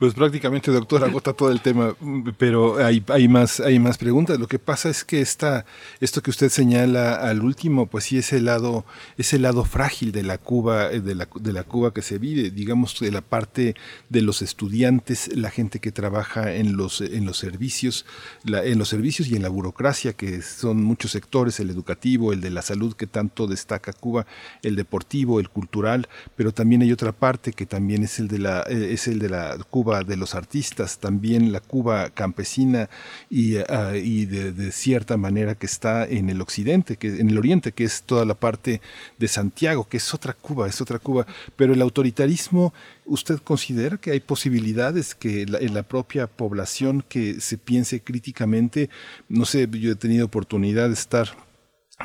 [0.02, 1.94] Pues prácticamente, doctor, agota todo el tema,
[2.36, 4.36] pero hay, hay, más, hay más preguntas.
[4.36, 5.64] Lo que pasa es que esta,
[6.00, 8.84] esto que usted señala al último, pues sí es el lado,
[9.16, 12.18] es el lado frágil de la Cuba, eh, de la, de la Cuba que se
[12.18, 13.76] vive, digamos, de la parte
[14.08, 18.04] de los estudiantes, la gente que trabaja en los, en los servicios,
[18.42, 22.40] la, en los servicios y en la burocracia, que son muchos sectores, el educativo, el
[22.40, 24.26] de la salud que tanto destaca Cuba,
[24.64, 28.64] el deportivo, el cultural, pero también hay otra parte que también es el de la,
[28.68, 32.88] eh, es el de la Cuba de los artistas, también la Cuba campesina
[33.30, 37.84] y, ah, de, cierta manera que está en el occidente, que en el oriente, que
[37.84, 38.80] es toda la parte
[39.18, 41.26] de Santiago, que es otra Cuba, es otra Cuba.
[41.56, 42.72] Pero el autoritarismo,
[43.04, 48.90] ¿usted considera que hay posibilidades que en la propia población que se piense críticamente?
[49.28, 51.28] No sé, yo he tenido oportunidad de estar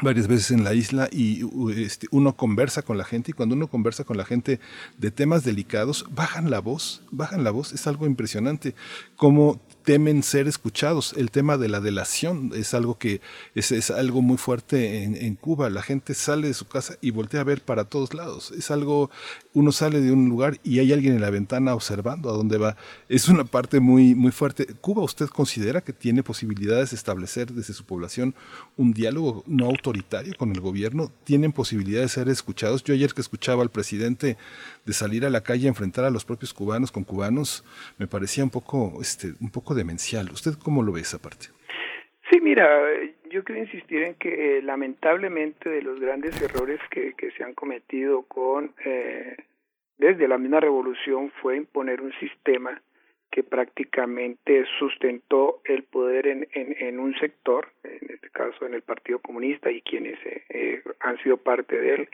[0.02, 1.46] varias veces en la isla y
[1.76, 4.60] este, uno conversa con la gente y cuando uno conversa con la gente
[4.98, 8.76] de temas delicados, bajan la voz, bajan la voz, es algo impresionante,
[9.16, 11.14] como temen ser escuchados.
[11.16, 13.22] El tema de la delación es algo que
[13.56, 15.70] es, es algo muy fuerte en, en, Cuba.
[15.70, 18.52] La gente sale de su casa y voltea a ver para todos lados.
[18.52, 19.10] Es algo,
[19.54, 22.76] uno sale de un lugar y hay alguien en la ventana observando a dónde va.
[23.08, 24.66] Es una parte muy, muy fuerte.
[24.82, 28.36] ¿Cuba usted considera que tiene posibilidades de establecer desde su población
[28.76, 31.14] un diálogo no autoritario con el gobierno?
[31.24, 32.84] ¿Tienen posibilidades de ser escuchados?
[32.84, 34.36] Yo ayer que escuchaba al presidente
[34.88, 37.64] de salir a la calle a enfrentar a los propios cubanos con cubanos,
[38.00, 40.32] me parecía un poco, este, un poco demencial.
[40.32, 41.48] ¿Usted cómo lo ve esa parte?
[42.32, 42.66] Sí, mira,
[43.30, 47.54] yo quiero insistir en que eh, lamentablemente de los grandes errores que, que se han
[47.54, 49.36] cometido con eh,
[49.98, 52.82] desde la misma revolución fue imponer un sistema
[53.32, 58.84] que prácticamente sustentó el poder en, en, en, un sector, en este caso en el
[58.84, 62.10] Partido Comunista y quienes eh, eh, han sido parte de él,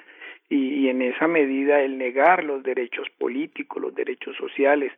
[0.53, 4.91] y, y, en esa medida el negar los derechos políticos, los derechos sociales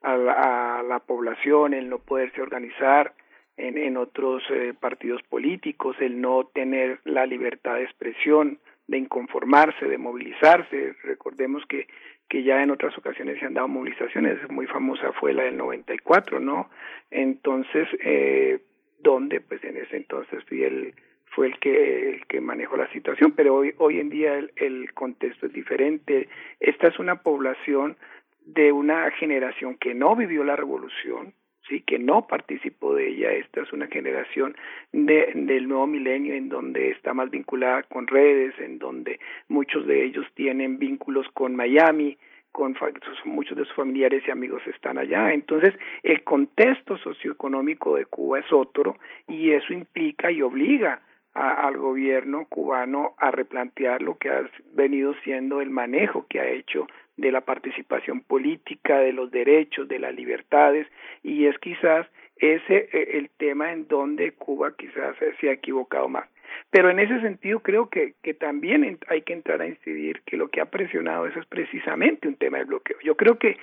[0.00, 3.12] a la, a la población, el no poderse organizar
[3.56, 9.86] en, en otros eh, partidos políticos, el no tener la libertad de expresión, de inconformarse,
[9.86, 10.94] de movilizarse.
[11.02, 11.86] Recordemos que
[12.32, 16.40] que ya en otras ocasiones se han dado movilizaciones, muy famosa fue la del 94,
[16.40, 16.70] ¿no?
[17.10, 18.58] Entonces, eh,
[19.00, 19.42] ¿dónde?
[19.42, 20.94] Pues en ese entonces fui el,
[21.34, 24.92] fue el que, el que manejó la situación, pero hoy, hoy en día el, el
[24.92, 26.28] contexto es diferente.
[26.60, 27.96] Esta es una población
[28.44, 31.32] de una generación que no vivió la revolución,
[31.68, 34.56] sí que no participó de ella esta es una generación
[34.92, 40.04] de, del nuevo milenio en donde está más vinculada con redes en donde muchos de
[40.04, 42.18] ellos tienen vínculos con Miami
[42.50, 42.76] con
[43.24, 45.32] muchos de sus familiares y amigos están allá.
[45.32, 45.72] Entonces,
[46.02, 51.00] el contexto socioeconómico de Cuba es otro y eso implica y obliga
[51.34, 56.86] al gobierno cubano a replantear lo que ha venido siendo el manejo que ha hecho
[57.16, 60.86] de la participación política, de los derechos, de las libertades,
[61.22, 62.06] y es quizás
[62.36, 66.28] ese eh, el tema en donde Cuba quizás se ha equivocado más.
[66.70, 70.48] Pero en ese sentido creo que, que también hay que entrar a incidir que lo
[70.48, 72.98] que ha presionado eso es precisamente un tema de bloqueo.
[73.02, 73.56] Yo creo que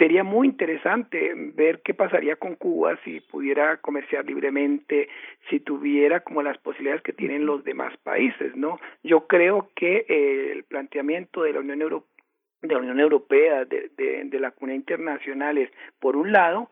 [0.00, 5.10] sería muy interesante ver qué pasaría con Cuba si pudiera comerciar libremente,
[5.50, 8.80] si tuviera como las posibilidades que tienen los demás países, ¿no?
[9.04, 12.09] Yo creo que eh, el planteamiento de la Unión Europea
[12.62, 16.70] de la Unión Europea, de, de, de la comunidad internacional es, por un lado,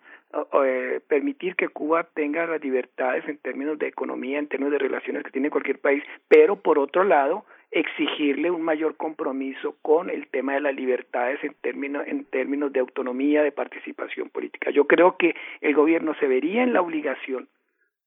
[0.62, 5.23] eh, permitir que Cuba tenga las libertades en términos de economía, en términos de relaciones
[5.23, 10.55] que tiene cualquier país, pero por otro lado, exigirle un mayor compromiso con el tema
[10.55, 14.70] de las libertades en términos en términos de autonomía de participación política.
[14.70, 17.48] Yo creo que el gobierno se vería en la obligación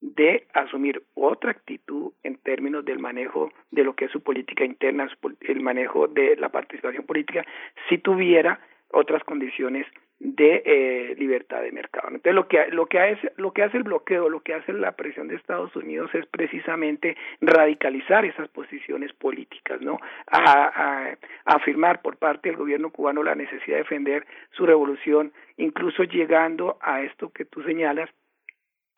[0.02, 5.08] de asumir otra actitud en términos del manejo de lo que es su política interna,
[5.42, 7.46] el manejo de la participación política,
[7.88, 8.60] si tuviera
[8.94, 9.86] otras condiciones
[10.20, 12.10] de eh, libertad de mercado.
[12.10, 14.92] Entonces lo que lo que hace lo que hace el bloqueo, lo que hace la
[14.92, 19.98] presión de Estados Unidos es precisamente radicalizar esas posiciones políticas, ¿no?
[20.28, 26.04] A, a, afirmar por parte del gobierno cubano la necesidad de defender su revolución, incluso
[26.04, 28.10] llegando a esto que tú señalas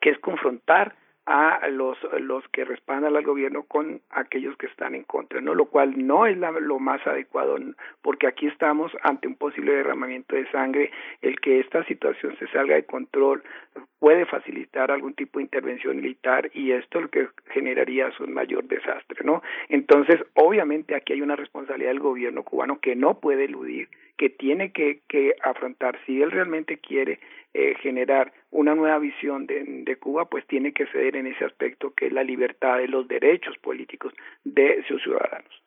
[0.04, 0.94] que es confrontar
[1.24, 5.54] a los los que respaldan al gobierno con aquellos que están en contra, ¿no?
[5.54, 7.56] Lo cual no es lo más adecuado,
[8.02, 10.90] porque aquí estamos ante un posible derramamiento de sangre,
[11.22, 13.42] el que esta situación se salga de control
[13.98, 18.64] puede facilitar algún tipo de intervención militar y esto lo que generaría es un mayor
[18.64, 19.42] desastre, ¿no?
[19.70, 24.72] Entonces, obviamente aquí hay una responsabilidad del gobierno cubano que no puede eludir, que tiene
[24.72, 27.18] que, que afrontar si él realmente quiere
[27.54, 31.94] eh, generar una nueva visión de, de, Cuba, pues tiene que ceder en ese aspecto
[31.94, 34.12] que es la libertad de los derechos políticos
[34.44, 35.63] de sus ciudadanos.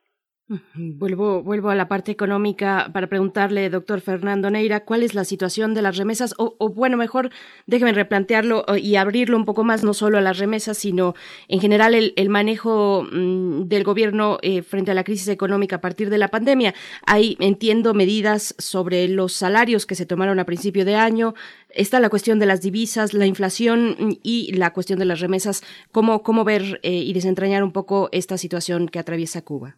[0.75, 5.73] Vuelvo, vuelvo a la parte económica para preguntarle, doctor Fernando Neira, cuál es la situación
[5.73, 7.31] de las remesas, o, o, bueno, mejor
[7.65, 11.15] déjeme replantearlo y abrirlo un poco más, no solo a las remesas, sino
[11.49, 15.81] en general el, el manejo mmm, del gobierno eh, frente a la crisis económica a
[15.81, 16.73] partir de la pandemia.
[17.05, 21.33] Hay, entiendo, medidas sobre los salarios que se tomaron a principio de año,
[21.71, 25.61] está la cuestión de las divisas, la inflación y la cuestión de las remesas.
[25.91, 29.75] ¿Cómo, cómo ver eh, y desentrañar un poco esta situación que atraviesa Cuba?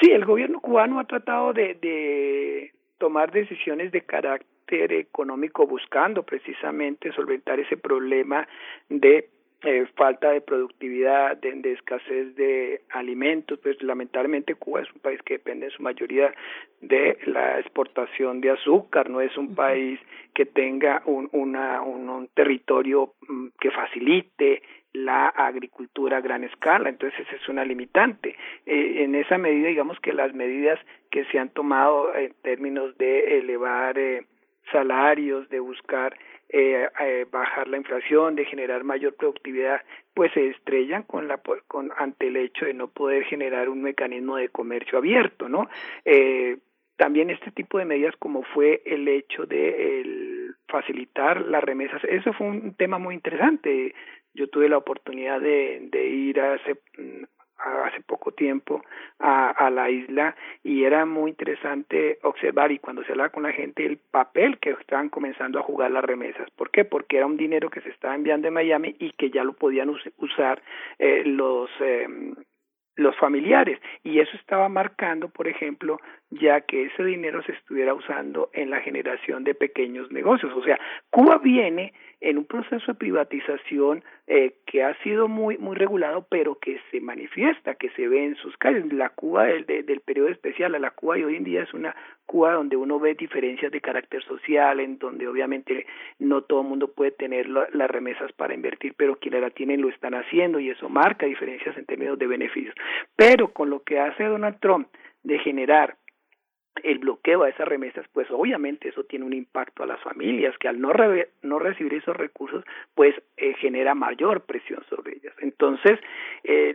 [0.00, 7.12] Sí, el gobierno cubano ha tratado de, de tomar decisiones de carácter económico buscando precisamente
[7.12, 8.48] solventar ese problema
[8.88, 9.28] de
[9.62, 15.20] eh, falta de productividad, de, de, escasez de alimentos, pues lamentablemente Cuba es un país
[15.22, 16.32] que depende en su mayoría
[16.80, 20.00] de la exportación de azúcar, no es un país
[20.32, 24.62] que tenga un, una, un, un territorio mm, que facilite
[24.92, 28.36] la agricultura a gran escala, entonces es una limitante.
[28.66, 30.78] Eh, en esa medida, digamos que las medidas
[31.10, 34.26] que se han tomado en términos de elevar eh,
[34.72, 36.16] salarios, de buscar
[36.52, 39.82] eh, eh, bajar la inflación, de generar mayor productividad,
[40.14, 44.36] pues se estrellan con la con ante el hecho de no poder generar un mecanismo
[44.36, 45.68] de comercio abierto, ¿no?
[46.04, 46.56] Eh,
[46.96, 52.32] también este tipo de medidas como fue el hecho de el facilitar las remesas, eso
[52.32, 53.94] fue un tema muy interesante.
[54.34, 56.78] Yo tuve la oportunidad de, de ir hace
[57.60, 58.82] hace poco tiempo
[59.18, 63.52] a, a la isla y era muy interesante observar y cuando se hablaba con la
[63.52, 66.48] gente el papel que estaban comenzando a jugar las remesas.
[66.52, 66.84] ¿Por qué?
[66.84, 69.90] Porque era un dinero que se estaba enviando de Miami y que ya lo podían
[70.18, 70.62] usar
[70.98, 72.06] eh, los eh,
[72.96, 75.98] los familiares y eso estaba marcando por ejemplo
[76.28, 80.52] ya que ese dinero se estuviera usando en la generación de pequeños negocios.
[80.54, 80.78] O sea,
[81.10, 86.56] Cuba viene en un proceso de privatización eh, que ha sido muy muy regulado, pero
[86.56, 88.92] que se manifiesta, que se ve en sus calles.
[88.92, 91.94] La Cuba del, del periodo especial a la Cuba y hoy en día es una
[92.26, 95.86] Cuba donde uno ve diferencias de carácter social, en donde obviamente
[96.18, 99.88] no todo el mundo puede tener las remesas para invertir, pero quienes la tienen lo
[99.88, 102.74] están haciendo y eso marca diferencias en términos de beneficios.
[103.16, 104.88] Pero con lo que hace Donald Trump
[105.22, 105.96] de generar
[106.84, 110.68] el bloqueo a esas remesas, pues obviamente eso tiene un impacto a las familias que
[110.68, 110.92] al no,
[111.42, 115.34] no recibir esos recursos, pues eh, genera mayor presión sobre ellas.
[115.40, 115.98] Entonces,
[116.44, 116.74] eh,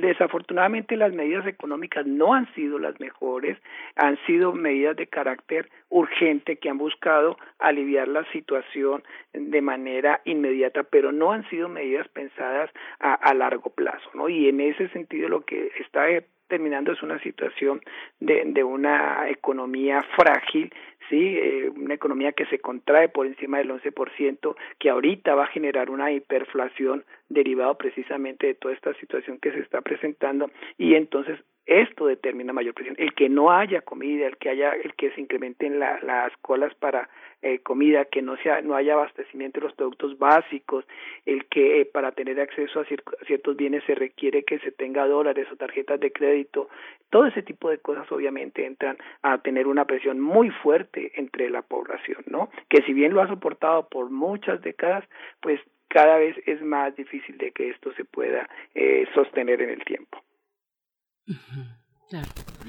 [0.00, 3.58] desafortunadamente las medidas económicas no han sido las mejores,
[3.96, 9.02] han sido medidas de carácter urgente que han buscado aliviar la situación
[9.32, 12.70] de manera inmediata, pero no han sido medidas pensadas
[13.00, 14.28] a, a largo plazo, ¿no?
[14.28, 16.06] Y en ese sentido lo que está
[16.48, 17.80] terminando es una situación
[18.20, 20.72] de, de una economía frágil,
[21.08, 25.48] sí, eh, una economía que se contrae por encima del 11%, que ahorita va a
[25.48, 31.38] generar una hiperflación derivado precisamente de toda esta situación que se está presentando y entonces
[31.66, 32.94] esto determina mayor presión.
[32.98, 37.08] El que no haya comida, el que haya, el que se incrementen las colas para
[37.42, 40.84] eh, comida, que no sea, no haya abastecimiento de los productos básicos,
[41.26, 42.84] el que eh, para tener acceso a,
[43.26, 46.68] ciertos bienes se requiere que se tenga dólares o tarjetas de crédito,
[47.10, 51.62] todo ese tipo de cosas obviamente entran a tener una presión muy fuerte entre la
[51.62, 52.50] población, ¿no?
[52.68, 55.04] Que si bien lo ha soportado por muchas décadas,
[55.40, 59.84] pues cada vez es más difícil de que esto se pueda eh, sostener en el
[59.84, 60.22] tiempo.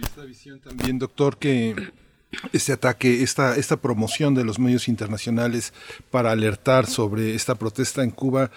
[0.02, 1.74] Esta visión también, doctor, que
[2.52, 5.74] este ataque, esta, esta promoción de los medios internacionales
[6.12, 8.52] para alertar sobre esta protesta en Cuba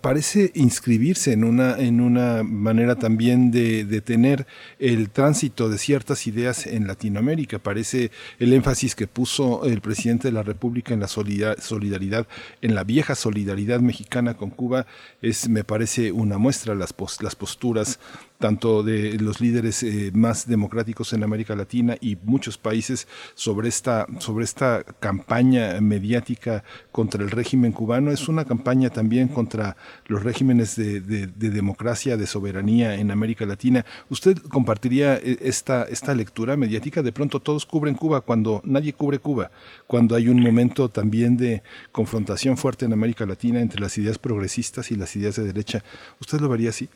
[0.00, 4.46] parece inscribirse en una, en una manera también de detener
[4.78, 7.58] el tránsito de ciertas ideas en Latinoamérica.
[7.58, 12.26] Parece el énfasis que puso el presidente de la República en la solidaridad,
[12.62, 14.86] en la vieja solidaridad mexicana con Cuba,
[15.20, 17.98] es, me parece una muestra las, las posturas
[18.38, 24.06] tanto de los líderes eh, más democráticos en América Latina y muchos países sobre esta,
[24.20, 26.62] sobre esta campaña mediática
[26.92, 28.12] contra el régimen cubano.
[28.12, 31.00] Es una campaña también contra los regímenes de,
[31.36, 33.84] democracia, de soberanía en América Latina.
[34.08, 37.02] ¿Usted compartiría eh, esta, esta lectura mediática?
[37.02, 39.50] De pronto todos cubren Cuba cuando nadie cubre Cuba,
[39.86, 44.92] cuando hay un momento también de confrontación fuerte en América Latina entre las ideas progresistas
[44.92, 45.82] y las ideas de derecha.
[46.20, 46.88] ¿Usted lo vería así?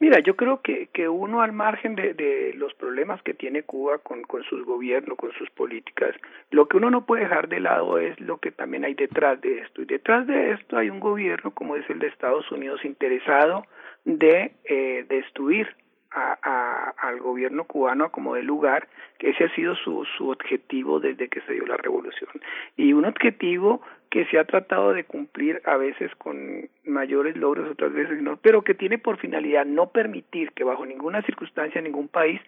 [0.00, 3.98] Mira, yo creo que, que uno al margen de, de los problemas que tiene Cuba
[3.98, 6.16] con, con sus gobiernos, con sus políticas,
[6.50, 9.58] lo que uno no puede dejar de lado es lo que también hay detrás de
[9.58, 9.82] esto.
[9.82, 13.66] Y detrás de esto hay un gobierno, como es el de Estados Unidos, interesado
[14.06, 15.68] de eh, destruir
[16.12, 18.88] a, al gobierno cubano como de lugar,
[19.18, 22.30] que ese ha sido su, su objetivo desde que se dio la revolución.
[22.76, 23.80] Y un objetivo
[24.10, 28.62] que se ha tratado de cumplir a veces con mayores logros, otras veces no, pero
[28.62, 32.40] que tiene por finalidad no permitir que bajo ninguna circunstancia ningún país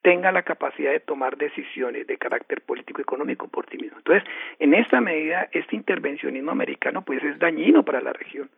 [0.00, 3.98] tenga la capacidad de tomar decisiones de carácter político económico por sí mismo.
[3.98, 4.24] Entonces,
[4.58, 8.50] en esta medida, este intervencionismo americano pues es dañino para la región.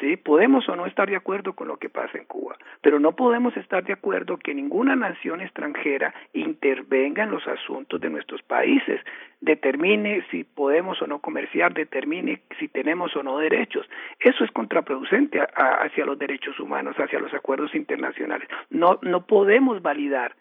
[0.00, 3.12] Sí, podemos o no estar de acuerdo con lo que pasa en Cuba, pero no
[3.12, 8.98] podemos estar de acuerdo que ninguna nación extranjera intervenga en los asuntos de nuestros países,
[9.42, 13.86] determine si podemos o no comerciar, determine si tenemos o no derechos.
[14.18, 18.48] Eso es contraproducente hacia los derechos humanos, hacia los acuerdos internacionales.
[18.70, 20.34] No, no podemos validar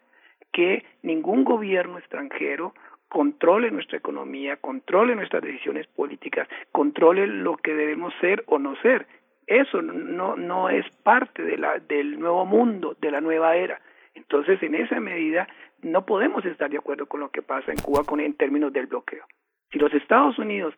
[0.53, 2.73] que ningún gobierno extranjero
[3.09, 9.07] controle nuestra economía, controle nuestras decisiones políticas, controle lo que debemos ser o no ser
[9.49, 13.81] eso no, no es parte de la, del nuevo mundo, de la nueva era.
[14.13, 15.47] Entonces, en esa medida,
[15.81, 18.85] no podemos estar de acuerdo con lo que pasa en Cuba con, en términos del
[18.85, 19.25] bloqueo.
[19.71, 20.75] Si los Estados Unidos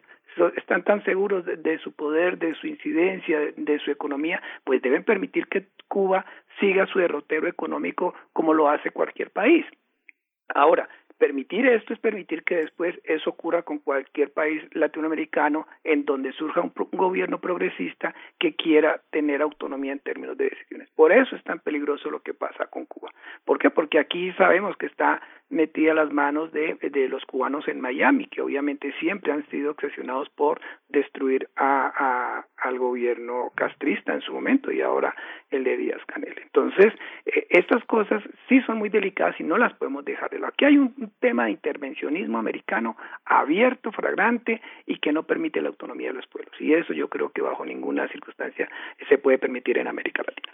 [0.55, 5.47] están tan seguros de, su poder, de su incidencia, de, su economía, pues deben permitir
[5.47, 6.25] que Cuba
[6.59, 9.65] siga su derrotero económico como lo hace cualquier país.
[10.53, 10.87] Ahora,
[11.21, 16.61] Permitir esto es permitir que después eso ocurra con cualquier país latinoamericano en donde surja
[16.61, 20.89] un, gobierno progresista que quiera tener autonomía en términos de decisiones.
[20.95, 23.11] Por eso es tan peligroso lo que pasa con Cuba.
[23.45, 23.69] ¿Por qué?
[23.69, 25.21] Porque aquí sabemos que está
[25.51, 30.29] metida las manos de, de los cubanos en Miami, que obviamente siempre han sido obsesionados
[30.29, 30.59] por
[30.89, 35.15] destruir a, al gobierno castrista en su momento y ahora
[35.49, 36.35] el de Díaz Canel.
[36.41, 36.93] Entonces,
[37.25, 40.53] eh, estas cosas sí son muy delicadas y no las podemos dejar de lado.
[40.53, 42.95] Aquí hay un tema de intervencionismo americano
[43.25, 46.55] abierto, fragrante y que no permite la autonomía de los pueblos.
[46.59, 48.69] Y eso yo creo que bajo ninguna circunstancia
[49.09, 50.53] se puede permitir en América Latina.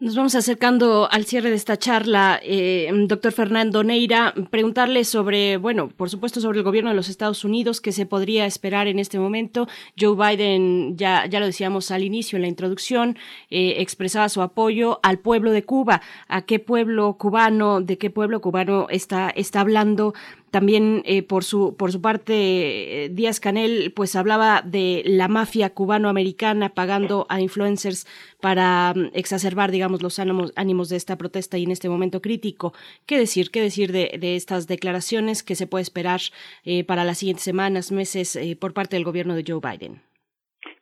[0.00, 5.88] Nos vamos acercando al cierre de esta charla, eh, doctor Fernando Neira, preguntarle sobre, bueno,
[5.88, 9.18] por supuesto sobre el gobierno de los Estados Unidos, qué se podría esperar en este
[9.18, 9.66] momento.
[9.98, 13.18] Joe Biden, ya, ya lo decíamos al inicio, en la introducción,
[13.50, 16.00] eh, expresaba su apoyo al pueblo de Cuba.
[16.28, 20.14] ¿A qué pueblo cubano, de qué pueblo cubano está, está hablando?
[20.50, 25.70] También eh, por su por su parte eh, Díaz Canel pues hablaba de la mafia
[25.70, 28.06] cubano-americana pagando a influencers
[28.40, 32.72] para mm, exacerbar digamos los ánimos, ánimos de esta protesta y en este momento crítico.
[33.06, 33.50] ¿Qué decir?
[33.50, 36.20] ¿Qué decir de, de estas declaraciones que se puede esperar
[36.64, 40.00] eh, para las siguientes semanas, meses por parte del gobierno de Joe Biden?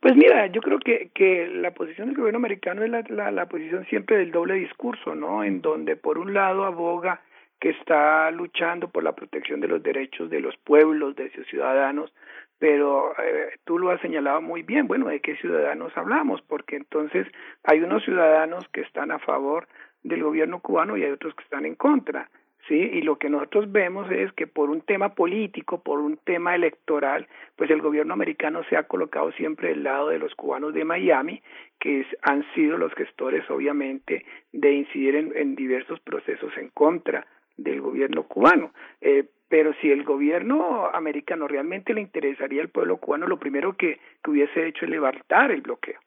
[0.01, 3.47] Pues mira, yo creo que, que la posición del gobierno americano es la, la, la
[3.47, 5.43] posición siempre del doble discurso, ¿no?
[5.43, 7.23] En donde por un lado aboga
[7.61, 12.13] que está luchando por la protección de los derechos de los pueblos, de sus ciudadanos,
[12.59, 16.41] pero eh, tú lo has señalado muy bien, bueno, ¿de qué ciudadanos hablamos?
[16.43, 17.27] Porque entonces
[17.65, 19.69] hay unos ciudadanos que están a favor
[20.03, 22.31] del gobierno cubano y hay otros que están en contra,
[22.69, 22.75] ¿sí?
[22.75, 27.27] Y lo que nosotros vemos es que por un tema político, por un tema electoral,
[27.57, 31.43] pues el gobierno americano se ha colocado siempre del lado de los cubanos de Miami,
[31.79, 37.27] que han sido los gestores, obviamente, de incidir en, en diversos procesos en contra
[37.57, 38.73] del gobierno cubano.
[39.01, 44.01] Eh, pero si el gobierno americano realmente le interesaría al pueblo cubano, lo primero que,
[44.23, 46.01] que hubiese hecho es levantar el bloqueo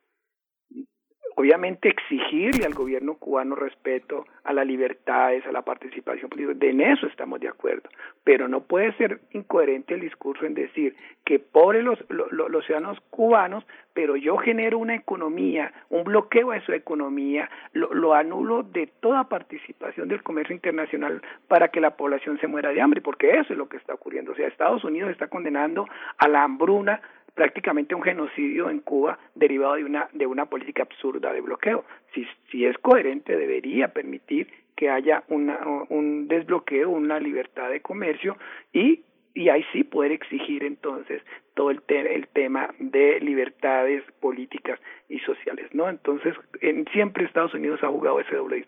[1.39, 6.81] obviamente exigirle al gobierno cubano respeto a las libertades, a la participación política, de en
[6.81, 7.87] eso estamos de acuerdo,
[8.25, 12.99] pero no puede ser incoherente el discurso en decir que pobres los, los, los ciudadanos
[13.09, 13.63] cubanos,
[13.93, 19.29] pero yo genero una economía, un bloqueo a su economía, lo, lo anulo de toda
[19.29, 23.57] participación del comercio internacional para que la población se muera de hambre, porque eso es
[23.57, 24.33] lo que está ocurriendo.
[24.33, 25.87] O sea, Estados Unidos está condenando
[26.17, 27.01] a la hambruna
[27.33, 31.85] prácticamente un genocidio en Cuba derivado de una de una política absurda de bloqueo.
[32.13, 38.37] Si, si es coherente, debería permitir que haya una, un desbloqueo, una libertad de comercio
[38.71, 39.03] y
[39.35, 41.21] y ahí sí poder exigir entonces
[41.53, 45.87] todo el, el tema de libertades políticas y sociales, ¿no?
[45.89, 48.65] Entonces, en, siempre Estados Unidos ha jugado ese doble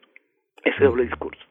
[0.64, 1.51] ese doble discurso.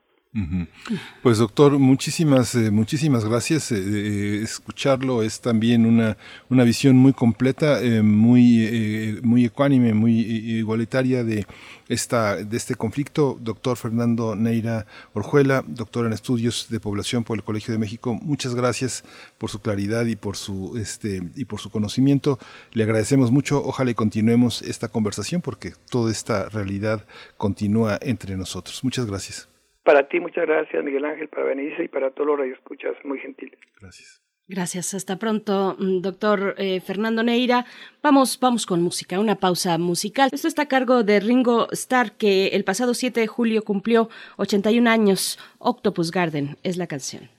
[1.24, 3.72] Pues doctor, muchísimas, eh, muchísimas gracias.
[3.72, 6.16] Eh, eh, escucharlo es también una,
[6.48, 11.46] una visión muy completa, muy, muy ecuánime, muy igualitaria de,
[11.88, 13.38] esta, de este conflicto.
[13.40, 18.54] Doctor Fernando Neira Orjuela, doctor en estudios de población por el Colegio de México, muchas
[18.54, 19.02] gracias
[19.36, 22.38] por su claridad y por su, este, y por su conocimiento.
[22.72, 23.64] Le agradecemos mucho.
[23.64, 27.04] Ojalá continuemos esta conversación porque toda esta realidad
[27.36, 28.84] continúa entre nosotros.
[28.84, 29.50] Muchas gracias.
[29.82, 33.58] Para ti, muchas gracias, Miguel Ángel, para Benice y para todos los escuchas muy gentiles.
[33.80, 34.20] Gracias.
[34.46, 37.66] Gracias, hasta pronto, mm, doctor eh, Fernando Neira.
[38.02, 40.28] Vamos, vamos con música, una pausa musical.
[40.32, 44.08] Esto está a cargo de Ringo Starr, que el pasado 7 de julio cumplió
[44.38, 45.38] 81 años.
[45.58, 47.30] Octopus Garden es la canción.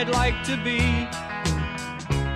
[0.00, 0.99] I'd like to be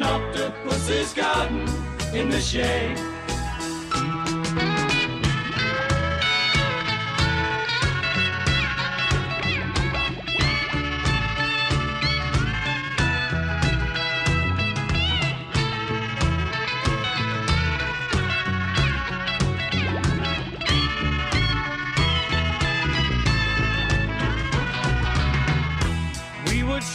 [0.00, 1.68] an octopus's garden
[2.14, 2.96] in the shade.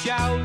[0.04, 0.45] shout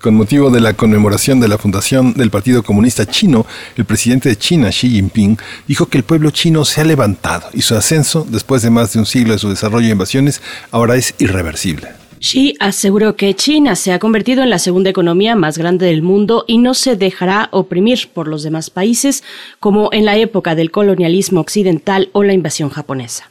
[0.00, 3.44] Con motivo de la conmemoración de la fundación del Partido Comunista Chino,
[3.76, 5.36] el presidente de China, Xi Jinping,
[5.68, 9.00] dijo que el pueblo chino se ha levantado y su ascenso, después de más de
[9.00, 10.40] un siglo de su desarrollo y invasiones,
[10.70, 11.88] ahora es irreversible.
[12.18, 16.44] Xi aseguró que China se ha convertido en la segunda economía más grande del mundo
[16.46, 19.22] y no se dejará oprimir por los demás países
[19.58, 23.29] como en la época del colonialismo occidental o la invasión japonesa.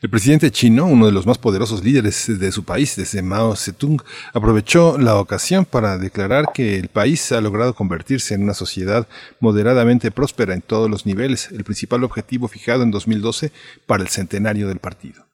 [0.00, 4.00] El presidente chino, uno de los más poderosos líderes de su país desde Mao Zedong,
[4.32, 9.08] aprovechó la ocasión para declarar que el país ha logrado convertirse en una sociedad
[9.40, 13.50] moderadamente próspera en todos los niveles, el principal objetivo fijado en 2012
[13.86, 15.26] para el centenario del partido.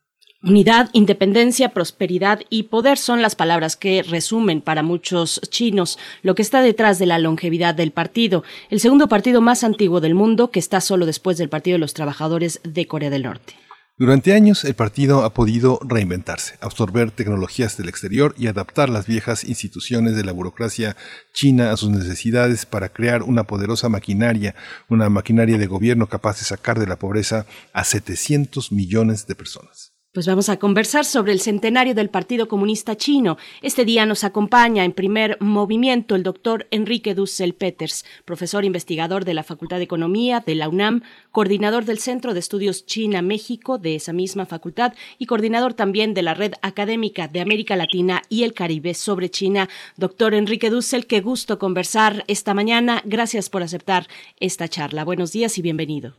[0.42, 6.42] Unidad, independencia, prosperidad y poder son las palabras que resumen para muchos chinos lo que
[6.42, 10.58] está detrás de la longevidad del partido, el segundo partido más antiguo del mundo que
[10.58, 13.56] está solo después del Partido de los Trabajadores de Corea del Norte.
[13.96, 19.44] Durante años el partido ha podido reinventarse, absorber tecnologías del exterior y adaptar las viejas
[19.44, 20.96] instituciones de la burocracia
[21.32, 24.56] china a sus necesidades para crear una poderosa maquinaria,
[24.88, 29.93] una maquinaria de gobierno capaz de sacar de la pobreza a 700 millones de personas.
[30.14, 33.36] Pues vamos a conversar sobre el centenario del Partido Comunista Chino.
[33.62, 39.34] Este día nos acompaña en primer movimiento el doctor Enrique Dussel Peters, profesor investigador de
[39.34, 44.12] la Facultad de Economía de la UNAM, coordinador del Centro de Estudios China-México de esa
[44.12, 48.94] misma facultad y coordinador también de la Red Académica de América Latina y el Caribe
[48.94, 49.68] sobre China.
[49.96, 53.02] Doctor Enrique Dussel, qué gusto conversar esta mañana.
[53.04, 54.06] Gracias por aceptar
[54.38, 55.04] esta charla.
[55.04, 56.14] Buenos días y bienvenido.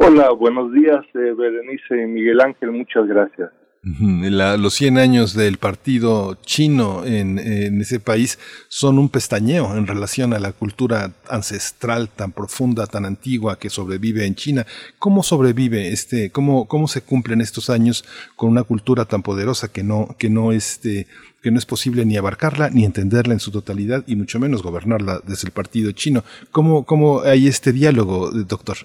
[0.00, 3.50] Hola, buenos días, eh, Berenice y Miguel Ángel, muchas gracias.
[3.82, 8.38] La- los 100 años del partido chino en, en ese país
[8.68, 14.26] son un pestañeo en relación a la cultura ancestral tan profunda, tan antigua que sobrevive
[14.26, 14.66] en China.
[14.98, 18.04] ¿Cómo sobrevive este, cómo, cómo se cumplen estos años
[18.36, 21.06] con una cultura tan poderosa que no, que no este,
[21.42, 25.20] que no es posible ni abarcarla ni entenderla en su totalidad y mucho menos gobernarla
[25.26, 26.24] desde el partido chino?
[26.50, 28.76] ¿Cómo, cómo hay este diálogo, eh, doctor?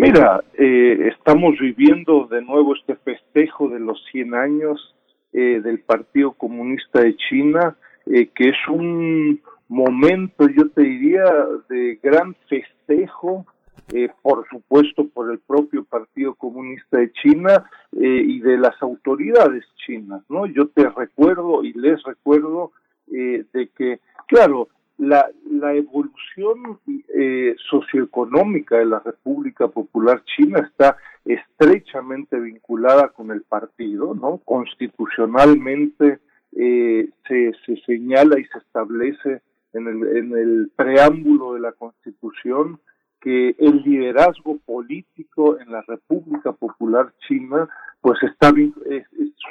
[0.00, 4.94] Mira, eh, estamos viviendo de nuevo este festejo de los 100 años
[5.32, 7.76] eh, del Partido Comunista de China,
[8.06, 11.24] eh, que es un momento, yo te diría,
[11.68, 13.44] de gran festejo,
[13.92, 19.64] eh, por supuesto por el propio Partido Comunista de China eh, y de las autoridades
[19.84, 20.46] chinas, ¿no?
[20.46, 22.70] Yo te recuerdo y les recuerdo
[23.10, 23.98] eh, de que,
[24.28, 24.68] claro,
[24.98, 33.42] la, la evolución eh, socioeconómica de la República Popular China está estrechamente vinculada con el
[33.42, 34.38] partido, ¿no?
[34.44, 36.18] Constitucionalmente
[36.52, 39.42] eh, se, se señala y se establece
[39.72, 42.80] en el, en el preámbulo de la Constitución
[43.20, 47.68] que el liderazgo político en la República Popular China
[48.00, 48.52] pues está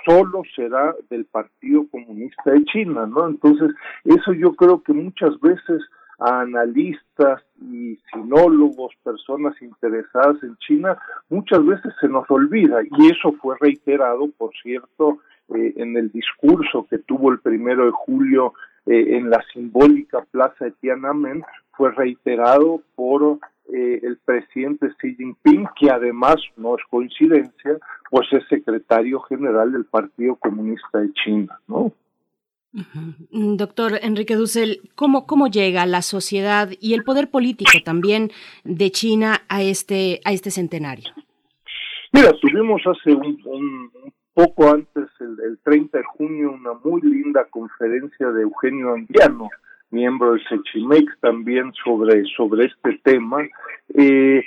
[0.05, 3.27] solo será del Partido Comunista de China, ¿no?
[3.27, 3.71] Entonces,
[4.05, 5.81] eso yo creo que muchas veces
[6.19, 10.97] a analistas y sinólogos, personas interesadas en China,
[11.29, 15.19] muchas veces se nos olvida y eso fue reiterado, por cierto,
[15.53, 18.53] eh, en el discurso que tuvo el primero de julio
[18.87, 23.37] eh, en la simbólica plaza de Tiananmen, fue reiterado por
[23.73, 27.77] eh, el presidente Xi Jinping, que además, no es coincidencia,
[28.09, 31.91] pues es secretario general del Partido Comunista de China, ¿no?
[33.31, 38.29] Mm, Doctor Enrique Dussel, ¿cómo, ¿cómo llega la sociedad y el poder político también
[38.63, 41.09] de China a este, a este centenario?
[42.13, 43.91] Mira, tuvimos hace un, un-
[44.33, 49.49] poco antes, el, el 30 de junio, una muy linda conferencia de Eugenio Andiano,
[49.91, 53.39] miembro del Sechimex, también sobre, sobre este tema.
[53.93, 54.43] Eh,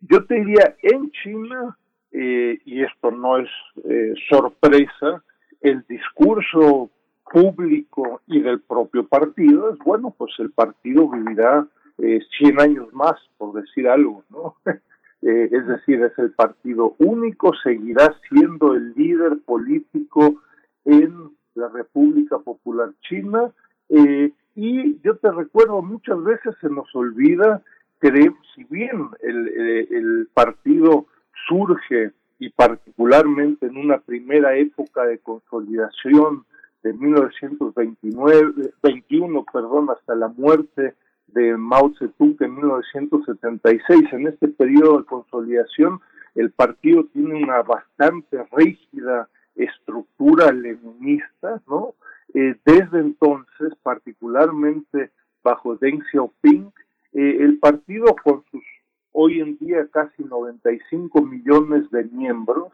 [0.00, 1.76] yo te diría, en China,
[2.12, 3.48] eh, y esto no es
[3.88, 5.22] eh, sorpresa,
[5.60, 6.90] el discurso
[7.30, 11.66] público y del propio partido es bueno, pues el partido vivirá
[11.98, 14.56] eh, 100 años más, por decir algo, ¿no?
[15.26, 20.42] Eh, es decir, es el partido único, seguirá siendo el líder político
[20.84, 23.50] en la República Popular China.
[23.88, 27.62] Eh, y yo te recuerdo, muchas veces se nos olvida
[28.00, 28.10] que
[28.54, 31.06] si bien el, eh, el partido
[31.48, 36.44] surge y particularmente en una primera época de consolidación
[36.82, 40.94] de 1929, 21, perdón, hasta la muerte
[41.28, 44.12] de Mao Zedong en 1976.
[44.12, 46.00] En este periodo de consolidación,
[46.34, 51.94] el partido tiene una bastante rígida estructura leninista, ¿no?
[52.34, 55.12] Eh, desde entonces, particularmente
[55.44, 56.72] bajo Deng Xiaoping,
[57.12, 58.64] eh, el partido con sus
[59.12, 62.72] hoy en día casi 95 millones de miembros,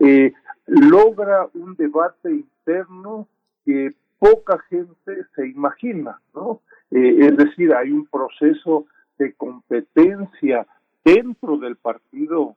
[0.00, 0.32] eh,
[0.66, 3.28] logra un debate interno
[3.64, 6.60] que poca gente se imagina, ¿no?
[6.90, 8.86] Es decir, hay un proceso
[9.18, 10.66] de competencia
[11.04, 12.56] dentro del Partido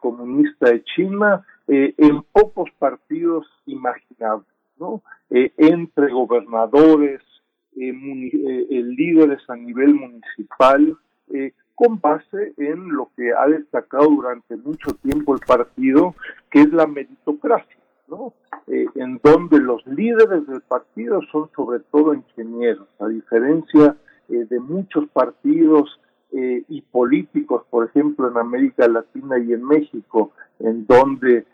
[0.00, 5.02] Comunista de China en pocos partidos imaginables, ¿no?
[5.30, 7.20] entre gobernadores,
[7.74, 10.96] líderes a nivel municipal,
[11.74, 16.14] con base en lo que ha destacado durante mucho tiempo el partido,
[16.50, 17.76] que es la meritocracia.
[18.66, 23.96] Eh, en donde los líderes del partido son sobre todo ingenieros, a diferencia
[24.28, 26.00] eh, de muchos partidos
[26.36, 31.46] eh, y políticos, por ejemplo, en América Latina y en México, en donde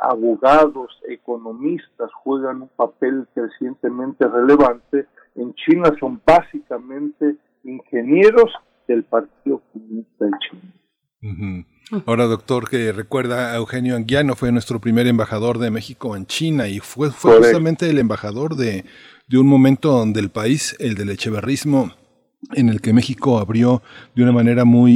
[0.00, 8.52] abogados, economistas juegan un papel crecientemente relevante, en China son básicamente ingenieros
[8.86, 11.64] del Partido Comunista de China.
[12.06, 16.68] Ahora, doctor, que recuerda a Eugenio Anguiano, fue nuestro primer embajador de México en China
[16.68, 18.84] y fue, fue justamente el embajador de,
[19.28, 21.92] de un momento donde el país, el del echeverrismo,
[22.54, 23.82] en el que México abrió
[24.14, 24.92] de una manera muy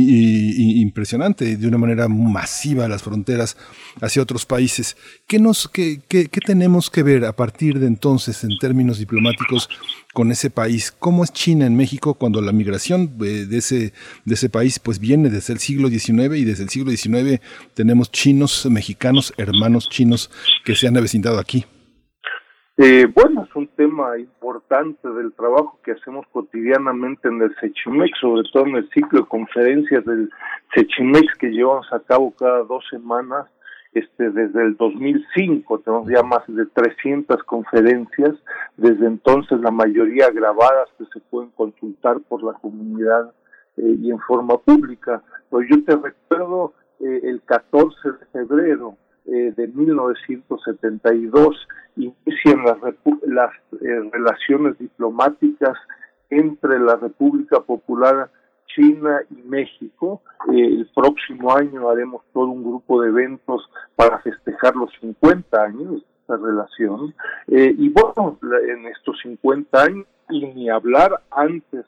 [0.81, 3.57] impresionante, de una manera masiva las fronteras
[4.01, 4.97] hacia otros países.
[5.27, 9.69] ¿Qué, nos, qué, qué, tenemos que ver a partir de entonces en términos diplomáticos
[10.13, 10.93] con ese país?
[10.97, 13.93] ¿Cómo es China en México cuando la migración de ese,
[14.25, 17.41] de ese país pues viene desde el siglo XIX y desde el siglo XIX
[17.75, 20.31] tenemos chinos, mexicanos, hermanos chinos
[20.65, 21.65] que se han avecindado aquí?
[22.77, 28.49] Eh, bueno, es un tema importante del trabajo que hacemos cotidianamente en el Sechimex, sobre
[28.53, 30.31] todo en el ciclo de conferencias del
[30.75, 33.47] Sechimex que llevamos a cabo cada dos semanas
[33.93, 38.37] este, desde el 2005, tenemos ya más de 300 conferencias,
[38.77, 43.33] desde entonces la mayoría grabadas que se pueden consultar por la comunidad
[43.77, 45.23] eh, y en forma pública.
[45.51, 52.79] Pero yo te recuerdo eh, el 14 de febrero eh, de 1972 inician las,
[53.27, 55.77] las eh, relaciones diplomáticas
[56.31, 58.31] entre la República Popular
[58.67, 60.23] China y México.
[60.53, 65.91] Eh, el próximo año haremos todo un grupo de eventos para festejar los 50 años
[65.91, 67.15] de esta relación.
[67.49, 71.85] y bueno, en estos 50 años, y ni hablar antes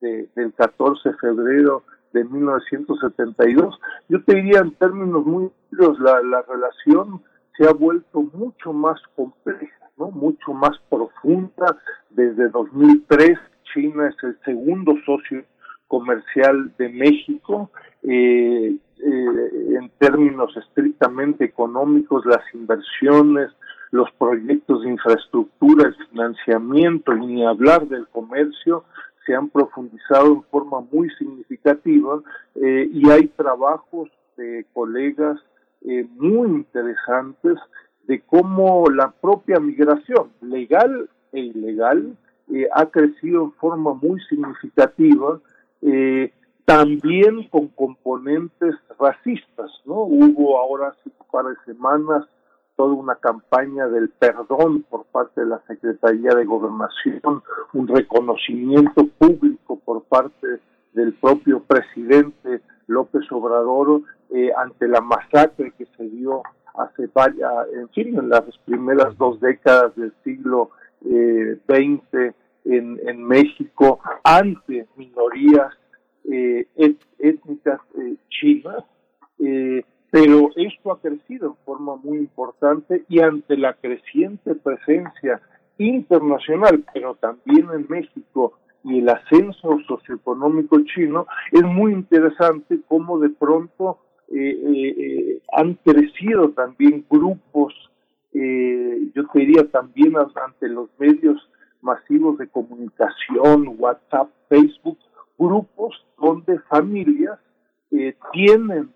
[0.00, 1.82] del 14 de febrero
[2.12, 3.78] de 1972.
[4.08, 7.22] Yo te diría en términos muy la, la relación
[7.56, 10.10] se ha vuelto mucho más compleja, ¿no?
[10.10, 11.76] mucho más profunda.
[12.10, 13.38] Desde 2003
[13.72, 15.44] China es el segundo socio
[15.86, 17.70] comercial de México.
[18.02, 23.50] Eh, eh, en términos estrictamente económicos, las inversiones,
[23.90, 28.84] los proyectos de infraestructura, el financiamiento, ni hablar del comercio,
[29.30, 32.20] se han profundizado en forma muy significativa
[32.56, 35.38] eh, y hay trabajos de colegas
[35.82, 37.56] eh, muy interesantes
[38.08, 42.16] de cómo la propia migración, legal e ilegal,
[42.52, 45.40] eh, ha crecido en forma muy significativa,
[46.64, 50.02] también con componentes racistas, ¿no?
[50.02, 52.26] Hubo ahora hace un par de semanas
[52.80, 57.42] toda una campaña del perdón por parte de la Secretaría de Gobernación,
[57.74, 60.46] un reconocimiento público por parte
[60.94, 64.00] del propio presidente López Obrador
[64.30, 66.42] eh, ante la masacre que se dio
[66.74, 70.70] hace varias, en fin, en las primeras dos décadas del siglo
[71.02, 72.32] XX eh,
[72.64, 75.74] en, México ante minorías
[76.24, 76.66] eh,
[77.18, 77.80] étnicas
[78.30, 78.84] chinas.
[79.38, 80.50] Eh, pero
[80.92, 85.40] ha crecido en forma muy importante y ante la creciente presencia
[85.78, 88.54] internacional, pero también en México
[88.84, 93.98] y el ascenso socioeconómico chino, es muy interesante cómo de pronto
[94.28, 97.74] eh, eh, han crecido también grupos
[98.32, 101.48] eh, yo te diría también ante los medios
[101.82, 104.98] masivos de comunicación, WhatsApp, Facebook,
[105.38, 107.38] grupos donde familias
[107.90, 108.90] eh, tienen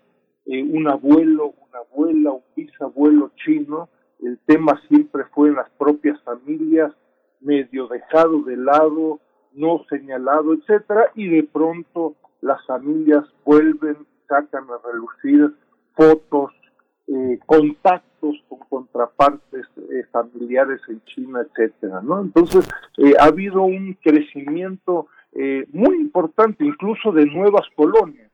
[0.45, 1.53] eh, un abuelo,
[1.95, 3.89] abuela, un bisabuelo chino,
[4.21, 6.91] el tema siempre fue en las propias familias,
[7.39, 9.19] medio dejado de lado,
[9.53, 13.97] no señalado, etcétera, y de pronto las familias vuelven,
[14.27, 15.55] sacan a relucir
[15.95, 16.51] fotos,
[17.07, 22.01] eh, contactos con contrapartes eh, familiares en China, etcétera.
[22.21, 22.67] Entonces
[22.97, 25.07] eh, ha habido un crecimiento
[25.73, 28.31] muy importante, incluso de nuevas colonias,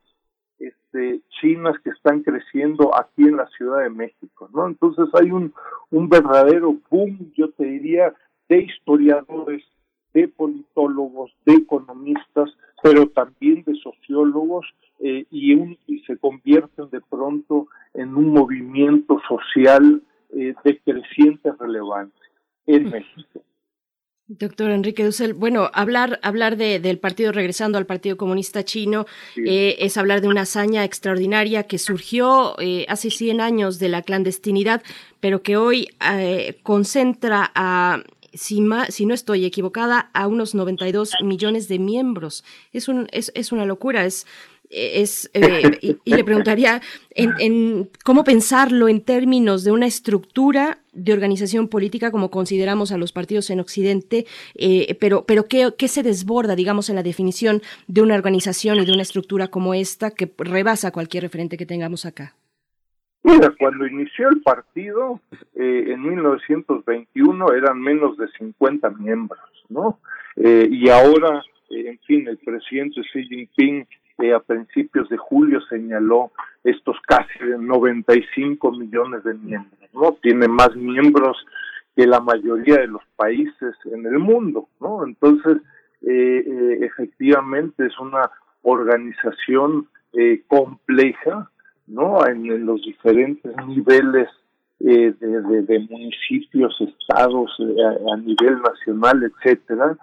[0.92, 4.68] este, chinas que están creciendo aquí en la Ciudad de México, ¿no?
[4.68, 5.54] Entonces hay un
[5.92, 8.14] un verdadero boom, yo te diría,
[8.50, 9.64] de historiadores,
[10.14, 12.50] de politólogos, de economistas,
[12.82, 14.66] pero también de sociólogos
[15.00, 20.02] eh, y, un, y se convierten de pronto en un movimiento social
[20.32, 22.26] eh, de creciente relevancia
[22.66, 23.42] en México.
[24.40, 29.06] Doctor Enrique Dussel, bueno, hablar, hablar de, del partido, regresando al Partido Comunista Chino,
[29.36, 32.56] eh, es hablar de una hazaña extraordinaria que surgió
[32.88, 34.84] hace 100 años de la clandestinidad,
[35.20, 35.90] pero que hoy
[36.64, 38.04] concentra a
[38.34, 42.44] si, si, no estoy equivocada, a unos 92 millones de miembros.
[42.72, 44.26] Es, un, es, es una locura, es
[44.72, 46.82] es, eh, y, le preguntaría
[47.12, 53.12] en, cómo pensarlo en términos de una estructura de organización política como consideramos a los
[53.12, 54.26] partidos en Occidente,
[54.56, 58.86] eh, pero, pero ¿qué, ¿qué, se desborda, digamos, en la definición de una organización y
[58.86, 62.36] de una estructura como esta que rebasa cualquier referente que tengamos acá?
[63.24, 65.20] Mira, cuando inició el partido,
[65.56, 69.40] eh, en 1921 eran menos de 50 miembros,
[69.70, 70.00] ¿no?
[70.38, 73.86] y ahora, en fin, el presidente Xi Jinping
[74.30, 76.32] a principios de julio señaló
[76.64, 80.14] estos casi 95 millones de miembros, ¿no?
[80.22, 81.38] Tiene más miembros
[81.96, 85.06] que la mayoría de los países en el mundo, ¿no?
[85.06, 85.58] Entonces,
[86.04, 88.30] eh, eh, efectivamente es una
[88.64, 91.50] organización eh, compleja,
[91.88, 92.26] ¿no?
[92.26, 94.30] En, los diferentes niveles
[94.80, 99.96] de, municipios, estados, a, a, nivel nacional, etcétera,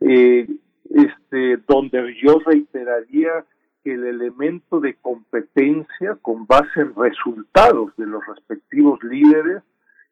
[0.00, 3.44] este, donde yo reiteraría
[3.84, 9.62] el elemento de competencia con base en resultados de los respectivos líderes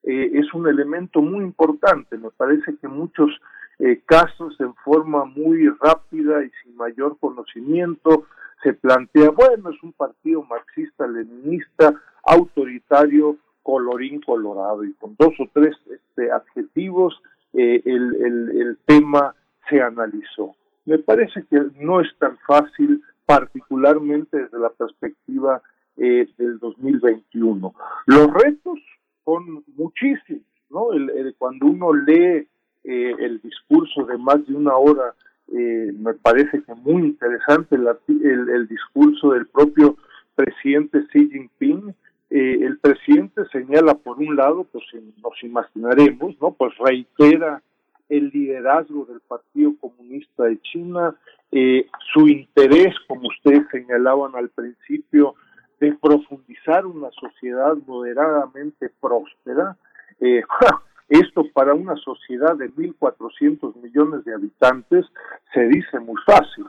[0.05, 2.17] eh, es un elemento muy importante.
[2.17, 3.31] Me parece que muchos
[3.79, 8.27] eh, casos, en forma muy rápida y sin mayor conocimiento,
[8.63, 15.77] se plantea, bueno, es un partido marxista-leninista, autoritario, colorín colorado, y con dos o tres
[15.91, 17.21] este, adjetivos
[17.53, 19.35] eh, el, el, el tema
[19.69, 20.55] se analizó.
[20.87, 25.61] Me parece que no es tan fácil particularmente desde la perspectiva
[25.99, 27.75] eh, del 2021.
[28.07, 28.79] Los retos
[29.23, 30.95] son muchísimos, ¿no?
[30.95, 32.49] El, cuando uno lee
[32.85, 35.15] eh, el discurso de más de una hora,
[35.53, 39.99] eh, me parece que muy interesante el, el, discurso del propio
[40.35, 41.95] presidente Xi Jinping.
[42.31, 44.85] el presidente señala, por un lado, pues
[45.23, 46.53] nos imaginaremos, ¿no?
[46.53, 47.61] Pues reitera
[48.09, 51.15] el liderazgo del Partido Comunista de China,
[51.51, 55.35] eh, su interés, como ustedes señalaban al principio,
[55.81, 59.77] de profundizar una sociedad moderadamente próspera.
[60.21, 60.43] Eh,
[61.09, 65.07] esto para una sociedad de 1.400 millones de habitantes
[65.55, 66.67] se dice muy fácil.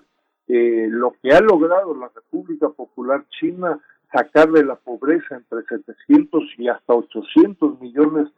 [0.48, 3.80] Eh, lo que ha logrado la República Popular China
[4.12, 8.32] sacar de la pobreza entre 700 y hasta 800 millones de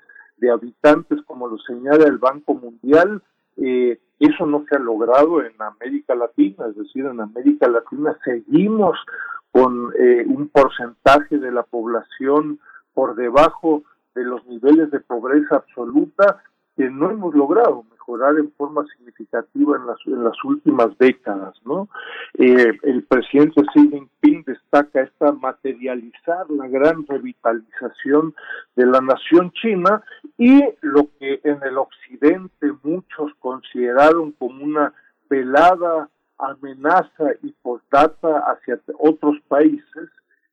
[0.50, 3.22] habitantes, como lo señala el Banco Mundial,
[3.58, 8.98] eh, eso no se ha logrado en América Latina, es decir, en América Latina seguimos
[9.52, 12.60] con eh, un porcentaje de la población
[12.94, 13.84] por debajo
[14.16, 16.42] de los niveles de pobreza absoluta
[16.82, 21.53] que no hemos logrado mejorar en forma significativa en las, en las últimas décadas.
[22.40, 28.34] Eh, el presidente Xi Jinping destaca esta materializar la gran revitalización
[28.76, 30.02] de la nación china
[30.40, 34.91] y lo que en el occidente muchos consideraron como una
[35.30, 36.10] velada
[36.40, 40.10] amenaza y postdata hacia otros países,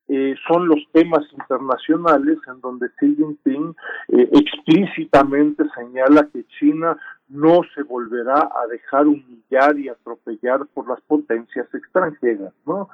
[0.09, 3.74] eh, son los temas internacionales en donde Xi Jinping
[4.09, 6.97] eh, explícitamente señala que China
[7.28, 12.89] no se volverá a dejar humillar y atropellar por las potencias extranjeras, ¿no?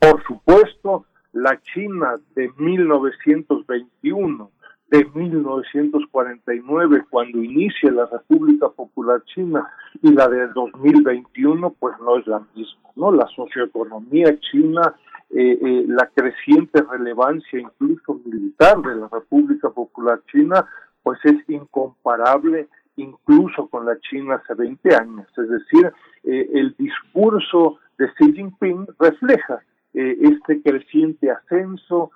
[0.00, 4.50] Por supuesto, la China de 1921,
[4.90, 9.68] de 1949, cuando inicia la República Popular China,
[10.02, 13.10] y la de 2021, pues no es la misma, ¿no?
[13.12, 14.94] La socioeconomía china
[15.30, 20.64] eh, eh, la creciente relevancia incluso militar de la República Popular China
[21.02, 25.26] pues es incomparable incluso con la China hace 20 años.
[25.36, 25.92] Es decir,
[26.24, 29.60] eh, el discurso de Xi Jinping refleja
[29.92, 32.10] este creciente ascenso,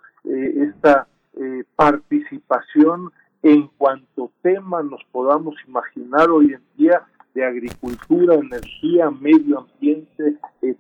[1.37, 3.13] eh, participación
[3.43, 7.03] en cuanto tema nos podamos imaginar hoy en día
[7.35, 10.37] de agricultura, energía, medio ambiente,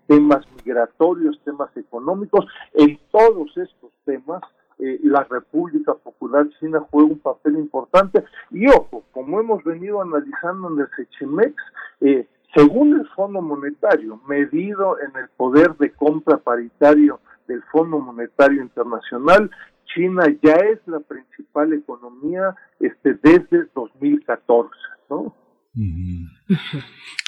[0.06, 2.44] temas migratorios, temas económicos,
[2.74, 4.42] en todos estos temas
[4.82, 8.24] eh, la República Popular China juega un papel importante.
[8.50, 11.54] Y ojo, como hemos venido analizando en el Sechimex,
[12.00, 18.62] eh, según el Fondo Monetario, medido en el poder de compra paritario del Fondo Monetario
[18.62, 19.50] Internacional,
[19.94, 24.70] China ya es la principal economía este desde 2014,
[25.08, 25.34] ¿no?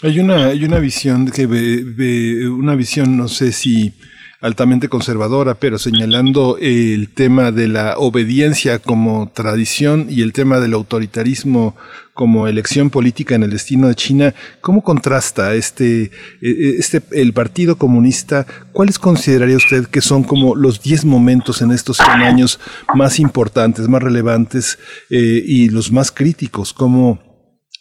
[0.02, 3.94] Hay una hay una visión que ve, una visión no sé si
[4.43, 10.74] altamente conservadora, pero señalando el tema de la obediencia como tradición y el tema del
[10.74, 11.77] autoritarismo
[12.12, 16.10] como elección política en el destino de China, ¿cómo contrasta este, e,
[16.43, 18.44] e, este, el Partido Comunista?
[18.73, 22.60] ¿Cuáles consideraría usted que son como los 10 momentos en estos 100 años
[22.94, 24.78] más importantes, más relevantes
[25.09, 26.73] eh, y los más críticos?
[26.73, 27.20] ¿Cómo,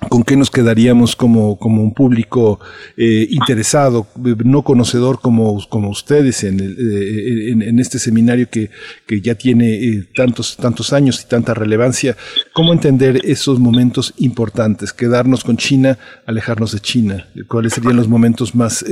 [0.10, 2.60] con qué nos quedaríamos como, como un público
[2.98, 4.08] eh, interesado,
[4.44, 8.70] no conocedor como, como ustedes en, eh, en, este seminario que,
[9.06, 12.18] que ya tiene eh, tantos, tantos años y tanta relevancia.
[12.54, 14.92] ¿Cómo entender esos momentos importantes?
[14.92, 17.28] Quedarnos con China, alejarnos de China.
[17.48, 18.84] ¿Cuáles serían los momentos más,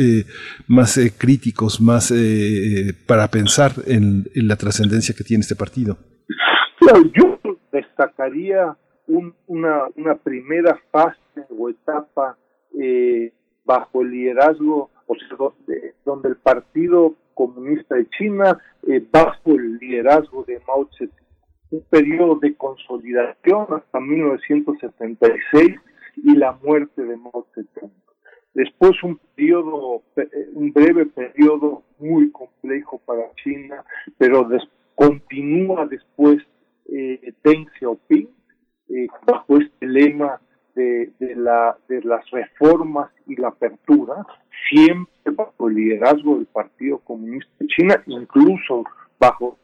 [0.68, 2.14] más críticos, más
[3.06, 5.98] para pensar en, en la trascendencia que tiene este partido?
[7.14, 7.40] yo
[7.72, 8.76] destacaría
[9.48, 12.38] una, una primera fase o etapa
[12.78, 13.32] eh,
[13.66, 15.38] bajo el liderazgo, o sea,
[16.06, 21.14] donde, el Partido Comunista de China, eh, bajo el liderazgo de Mao Zedong,
[21.72, 25.76] un periodo de consolidación hasta 1976
[26.24, 27.92] y la muerte de Mao Zedong.
[28.54, 30.02] Después un periodo,
[30.54, 33.84] un breve periodo muy complejo para China,
[34.18, 34.48] pero
[34.96, 36.40] continúa después
[36.92, 38.28] eh, Deng Xiaoping,
[38.90, 40.40] eh, bajo este lema
[40.76, 44.26] de, de, la, de las reformas y la apertura,
[44.70, 48.84] siempre bajo el liderazgo del Partido Comunista de China, incluso
[49.20, 49.58] bajo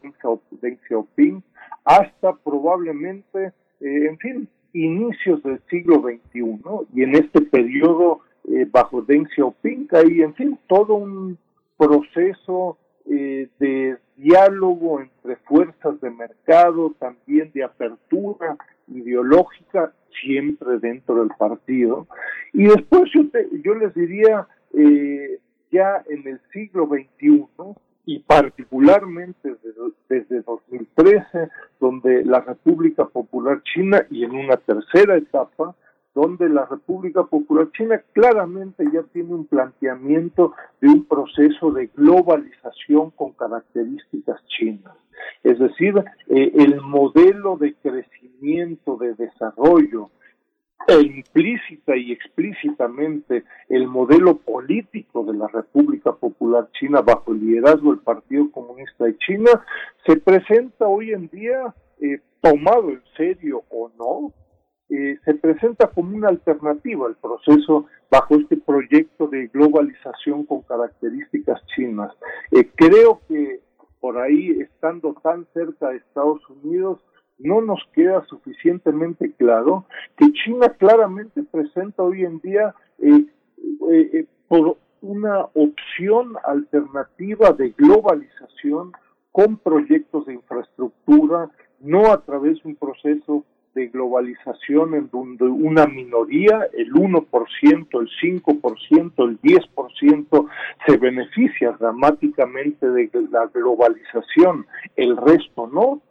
[0.60, 1.42] Deng Xiaoping,
[1.84, 6.60] hasta probablemente, eh, en fin, inicios del siglo XXI,
[6.94, 11.38] y en este periodo eh, bajo Deng Xiaoping hay, en fin, todo un
[11.78, 18.56] proceso eh, de diálogo entre fuerzas de mercado, también de apertura
[18.88, 19.92] ideológica,
[20.22, 22.06] siempre dentro del partido.
[22.52, 23.22] Y después yo,
[23.62, 25.38] yo les diría, eh,
[25.70, 27.46] ya en el siglo XXI,
[28.08, 29.56] y particularmente
[30.08, 31.48] desde 2013,
[31.80, 35.74] donde la República Popular China, y en una tercera etapa,
[36.16, 43.10] donde la República Popular China claramente ya tiene un planteamiento de un proceso de globalización
[43.10, 44.94] con características chinas.
[45.44, 45.94] Es decir,
[46.28, 50.08] eh, el modelo de crecimiento, de desarrollo,
[50.88, 57.90] e implícita y explícitamente el modelo político de la República Popular China bajo el liderazgo
[57.90, 59.50] del Partido Comunista de China
[60.06, 64.45] se presenta hoy en día eh, tomado en serio o no
[64.88, 71.60] eh, se presenta como una alternativa al proceso bajo este proyecto de globalización con características
[71.74, 72.12] chinas.
[72.52, 73.60] Eh, creo que
[74.00, 77.00] por ahí, estando tan cerca de Estados Unidos,
[77.38, 79.86] no nos queda suficientemente claro
[80.16, 88.92] que China claramente presenta hoy en día eh, por una opción alternativa de globalización
[89.32, 91.50] con proyectos de infraestructura,
[91.80, 93.44] no a través de un proceso
[93.76, 97.28] de globalización en donde una minoría, el 1%,
[97.62, 98.08] el
[98.42, 100.48] 5%, el 10%
[100.86, 104.66] se beneficia dramáticamente de la globalización,
[104.96, 106.02] el resto no.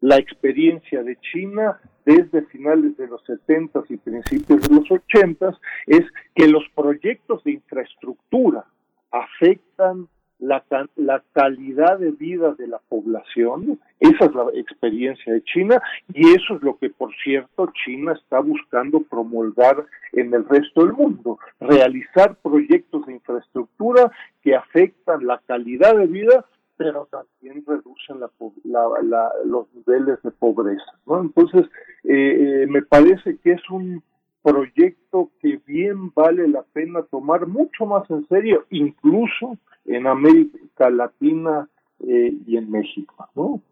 [0.00, 6.02] La experiencia de China desde finales de los 70 y principios de los 80 es
[6.34, 8.64] que los proyectos de infraestructura
[9.10, 10.08] afectan
[10.38, 10.64] la,
[10.96, 15.80] la calidad de vida de la población, esa es la experiencia de China
[16.12, 20.92] y eso es lo que, por cierto, China está buscando promulgar en el resto del
[20.94, 24.10] mundo, realizar proyectos de infraestructura
[24.42, 26.44] que afectan la calidad de vida
[26.76, 28.20] pero también reducen
[28.64, 30.92] la, los niveles de pobreza.
[31.06, 31.20] ¿no?
[31.20, 31.66] Entonces,
[32.04, 34.02] eh, eh, me parece que es un
[34.44, 39.56] proyecto que bien vale la pena tomar mucho más en serio, incluso
[39.86, 41.66] en América Latina
[42.00, 43.62] eh, y en México, ¿no?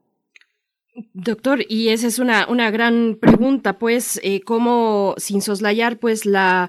[0.94, 6.68] Doctor, y esa es una, una gran pregunta, pues, eh, ¿cómo, sin soslayar, pues, la,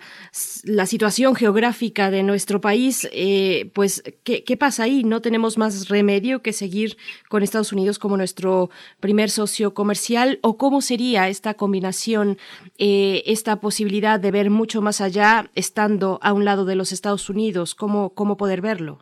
[0.63, 5.03] la situación geográfica de nuestro país, eh, pues, ¿qué, ¿qué, pasa ahí?
[5.03, 6.95] ¿No tenemos más remedio que seguir
[7.27, 8.69] con Estados Unidos como nuestro
[9.01, 10.39] primer socio comercial?
[10.41, 12.37] ¿O cómo sería esta combinación,
[12.77, 17.29] eh, esta posibilidad de ver mucho más allá estando a un lado de los Estados
[17.29, 17.75] Unidos?
[17.75, 18.99] ¿Cómo, cómo poder verlo?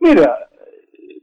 [0.00, 0.48] Mira,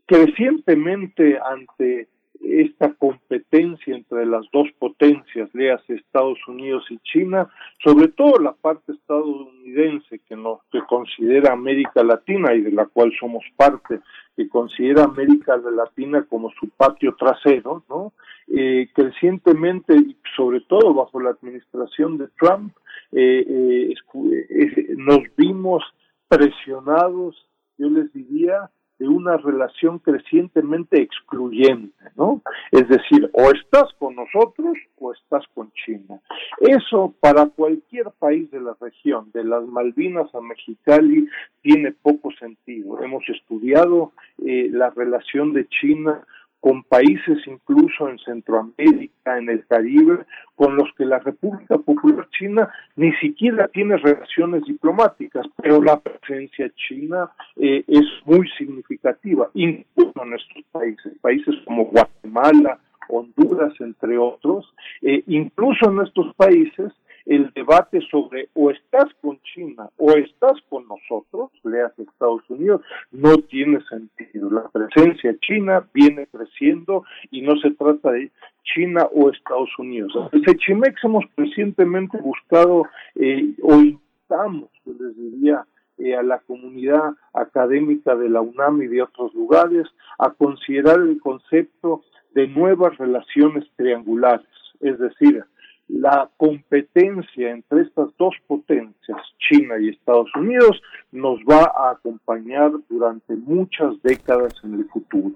[0.06, 2.10] crecientemente ante
[2.46, 7.50] esta competencia entre las dos potencias, leas Estados Unidos y China,
[7.84, 13.44] sobre todo la parte estadounidense que nos considera América Latina y de la cual somos
[13.56, 14.00] parte,
[14.36, 18.14] que considera América Latina como su patio trasero, ¿no?
[18.48, 19.96] Eh, crecientemente,
[20.36, 22.76] sobre todo bajo la administración de Trump,
[23.12, 25.84] eh, eh, nos vimos
[26.28, 27.48] presionados,
[27.78, 28.70] yo les diría,
[29.00, 32.42] de una relación crecientemente excluyente, ¿no?
[32.72, 36.22] Es decir, o estás con nosotros o estás con China.
[36.60, 41.28] Eso para cualquier país de la región, de las Malvinas a Mexicali,
[41.62, 43.02] tiene poco sentido.
[43.04, 44.14] Hemos estudiado
[44.46, 46.26] eh, la relación de China
[46.66, 50.26] con países incluso en Centroamérica, en el Caribe,
[50.56, 56.72] con los que la República Popular China ni siquiera tiene relaciones diplomáticas, pero la presencia
[56.76, 62.80] china eh, es muy significativa, incluso en estos países, países como Guatemala,
[63.10, 64.66] Honduras, entre otros,
[65.04, 66.92] eh, incluso en estos países
[67.26, 72.82] el debate sobre o estás con China o estás con nosotros, leas Estados Unidos,
[73.12, 74.50] no tiene sentido.
[74.52, 78.32] La presencia china viene creciendo y no se trata de
[78.64, 80.14] China o Estados Unidos.
[80.32, 82.84] Desde Chimex hemos recientemente buscado
[83.16, 85.66] eh, o instamos, les diría,
[85.98, 89.88] eh, a la comunidad académica de la UNAM y de otros lugares
[90.20, 92.04] a considerar el concepto
[92.34, 94.46] de nuevas relaciones triangulares,
[94.82, 95.46] es decir,
[95.88, 100.82] la competencia entre estas dos potencias, China y Estados Unidos,
[101.12, 105.36] nos va a acompañar durante muchas décadas en el futuro.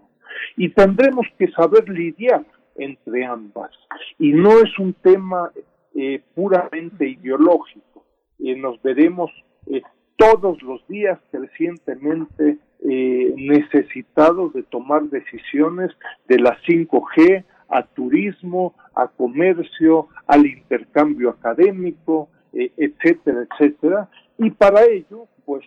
[0.57, 2.45] Y tendremos que saber lidiar
[2.75, 3.71] entre ambas.
[4.17, 5.51] Y no es un tema
[5.95, 8.05] eh, puramente ideológico.
[8.39, 9.31] Eh, nos veremos
[9.67, 9.81] eh,
[10.15, 15.91] todos los días crecientemente necesitados de tomar decisiones
[16.29, 24.09] de la 5G, a turismo, a comercio, al intercambio académico, eh, etcétera, etcétera.
[24.37, 25.63] Y para ello, pues,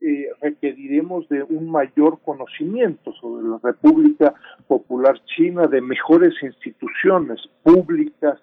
[0.00, 4.34] eh, requeriremos de un mayor conocimiento sobre la República
[4.66, 8.40] Popular China, de mejores instituciones públicas,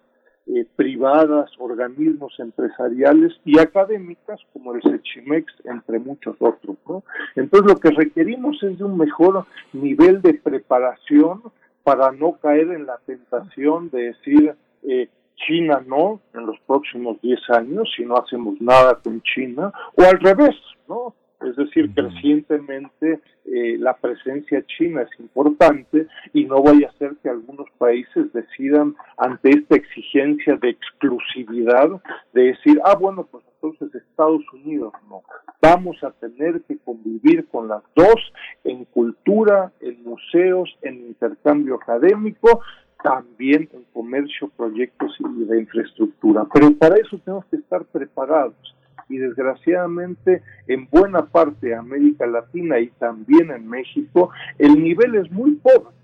[0.48, 6.78] eh, privadas, organismos empresariales y académicas como el SECHIMEX, entre muchos otros.
[6.88, 7.04] ¿no?
[7.36, 11.44] Entonces lo que requerimos es de un mejor nivel de preparación
[11.90, 17.40] para no caer en la tentación de decir eh, China no en los próximos 10
[17.50, 20.56] años si no hacemos nada con China, o al revés,
[20.88, 21.16] ¿no?
[21.42, 27.30] Es decir, crecientemente eh, la presencia china es importante y no vaya a ser que
[27.30, 31.90] algunos países decidan ante esta exigencia de exclusividad
[32.34, 35.24] de decir, ah, bueno, pues entonces Estados Unidos no.
[35.62, 38.34] Vamos a tener que convivir con las dos
[38.66, 42.62] en cultura, en museos, en intercambio académico,
[43.02, 46.46] también en comercio, proyectos y de infraestructura.
[46.54, 48.76] Pero para eso tenemos que estar preparados
[49.10, 55.32] y desgraciadamente en buena parte de América Latina y también en México el nivel es
[55.32, 55.96] muy pobre.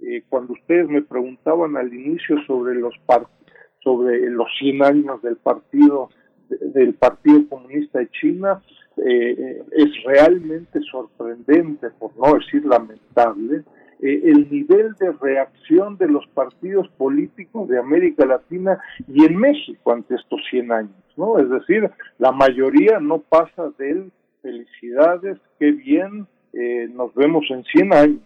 [0.00, 2.94] Eh, cuando ustedes me preguntaban al inicio sobre los
[3.80, 6.08] sobre los 100 años del partido
[6.48, 8.62] del Partido Comunista de China
[8.96, 13.64] eh, es realmente sorprendente, por no decir lamentable,
[14.02, 19.92] eh, el nivel de reacción de los partidos políticos de América Latina y en México
[19.92, 21.38] ante estos 100 años, ¿no?
[21.38, 21.88] Es decir,
[22.18, 24.10] la mayoría no pasa de
[24.42, 28.20] felicidades, qué bien, eh, nos vemos en 100 años,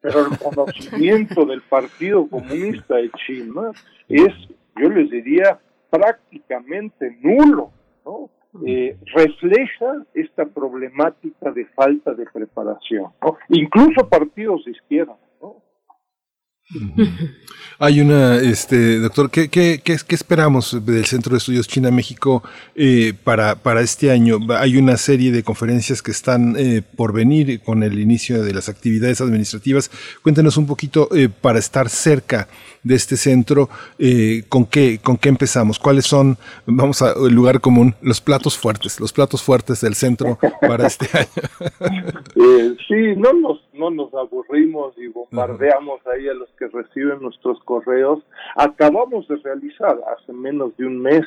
[0.00, 3.70] pero el conocimiento del Partido Comunista de China
[4.08, 4.34] es,
[4.76, 7.70] yo les diría, prácticamente nulo,
[8.04, 8.30] ¿no?
[8.66, 13.12] Eh, refleja esta problemática de falta de preparación,
[13.48, 15.16] incluso partidos de izquierda.
[17.78, 22.42] Hay una, este, doctor, ¿qué, qué, qué, esperamos del Centro de Estudios China-México
[22.74, 24.38] eh, para, para este año?
[24.58, 28.68] Hay una serie de conferencias que están eh, por venir con el inicio de las
[28.68, 29.90] actividades administrativas.
[30.22, 32.48] Cuéntenos un poquito eh, para estar cerca
[32.82, 33.68] de este centro,
[33.98, 35.78] eh, ¿con, qué, ¿con qué empezamos?
[35.78, 36.36] ¿Cuáles son,
[36.66, 41.28] vamos al lugar común, los platos fuertes, los platos fuertes del centro para este año?
[42.36, 47.58] Eh, sí, no nos, no nos aburrimos y bombardeamos ahí a los que reciben nuestros
[47.64, 48.22] correos,
[48.54, 51.22] acabamos de realizar hace menos de un mes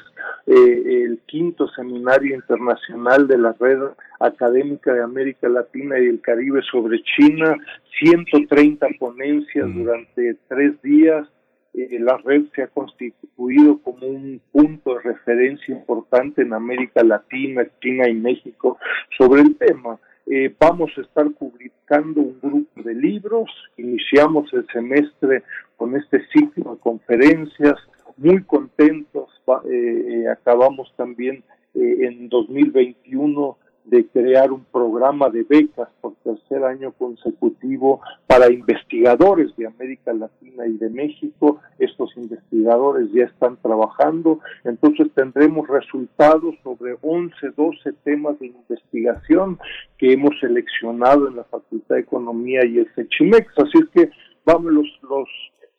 [0.45, 3.80] eh, el quinto seminario internacional de la Red
[4.19, 7.57] Académica de América Latina y el Caribe sobre China,
[7.99, 11.27] 130 ponencias durante tres días.
[11.73, 17.65] Eh, la red se ha constituido como un punto de referencia importante en América Latina,
[17.81, 18.77] China y México
[19.18, 19.99] sobre el tema.
[20.26, 25.44] Eh, vamos a estar publicando un grupo de libros, iniciamos el semestre
[25.76, 27.76] con este ciclo de conferencias,
[28.18, 29.30] muy contentos,
[29.70, 31.44] eh, acabamos también
[31.76, 39.68] en 2021 de crear un programa de becas por tercer año consecutivo para investigadores de
[39.68, 41.60] América Latina y de México.
[41.80, 49.60] Estos investigadores ya están trabajando, entonces tendremos resultados sobre 11, 12 temas de investigación
[49.97, 53.47] que hemos seleccionado en la Facultad de Economía y el CECHIMEX.
[53.57, 54.11] Así es que
[54.45, 55.30] vamos, los, los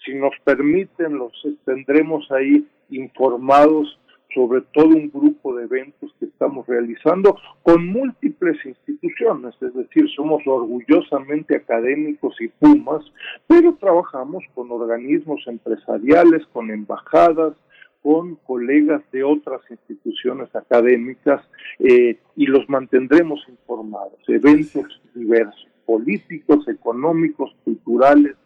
[0.05, 1.33] si nos permiten, los
[1.65, 3.99] tendremos ahí informados
[4.35, 10.43] sobre todo un grupo de eventos que estamos realizando con múltiples instituciones, es decir, somos
[10.47, 13.05] orgullosamente académicos y Pumas,
[13.47, 17.55] pero trabajamos con organismos empresariales, con embajadas,
[18.03, 21.43] con colegas de otras instituciones académicas
[21.79, 24.19] eh, y los mantendremos informados.
[24.29, 28.37] Eventos diversos, políticos, económicos, culturales,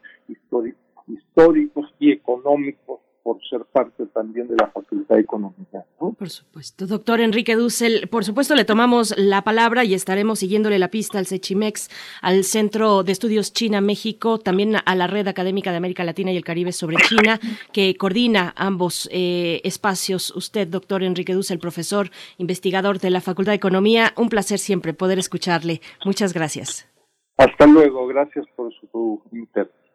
[1.08, 5.84] históricos y económicos por ser parte también de la Facultad Económica.
[5.98, 6.86] Por supuesto.
[6.86, 11.26] Doctor Enrique Dussel, por supuesto le tomamos la palabra y estaremos siguiéndole la pista al
[11.26, 11.90] CECHIMEX,
[12.22, 16.44] al Centro de Estudios China-México, también a la Red Académica de América Latina y el
[16.44, 17.38] Caribe sobre China,
[17.70, 20.34] que coordina ambos eh, espacios.
[20.34, 25.18] Usted, doctor Enrique Dussel, profesor, investigador de la Facultad de Economía, un placer siempre poder
[25.18, 25.82] escucharle.
[26.06, 26.88] Muchas gracias.
[27.36, 29.87] Hasta luego, gracias por su interés.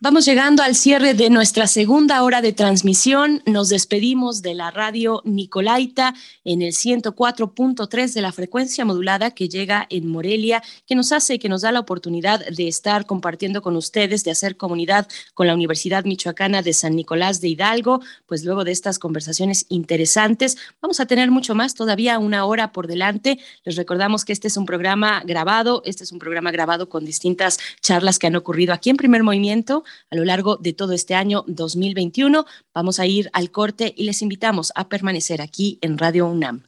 [0.00, 3.42] Vamos llegando al cierre de nuestra segunda hora de transmisión.
[3.44, 6.14] Nos despedimos de la radio Nicolaita
[6.44, 11.50] en el 104.3 de la frecuencia modulada que llega en Morelia, que nos hace, que
[11.50, 16.04] nos da la oportunidad de estar compartiendo con ustedes, de hacer comunidad con la Universidad
[16.04, 18.00] Michoacana de San Nicolás de Hidalgo.
[18.26, 22.86] Pues luego de estas conversaciones interesantes, vamos a tener mucho más, todavía una hora por
[22.86, 23.38] delante.
[23.64, 27.58] Les recordamos que este es un programa grabado, este es un programa grabado con distintas
[27.82, 31.44] charlas que han ocurrido aquí en Primer Movimiento a lo largo de todo este año
[31.46, 32.44] 2021.
[32.74, 36.64] Vamos a ir al corte y les invitamos a permanecer aquí en Radio UNAM.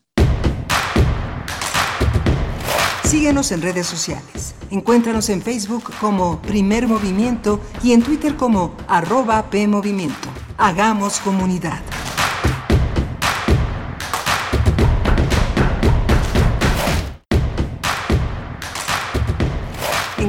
[3.05, 4.55] Síguenos en redes sociales.
[4.71, 10.29] Encuéntranos en Facebook como Primer Movimiento y en Twitter como arroba PMovimiento.
[10.57, 11.83] Hagamos comunidad.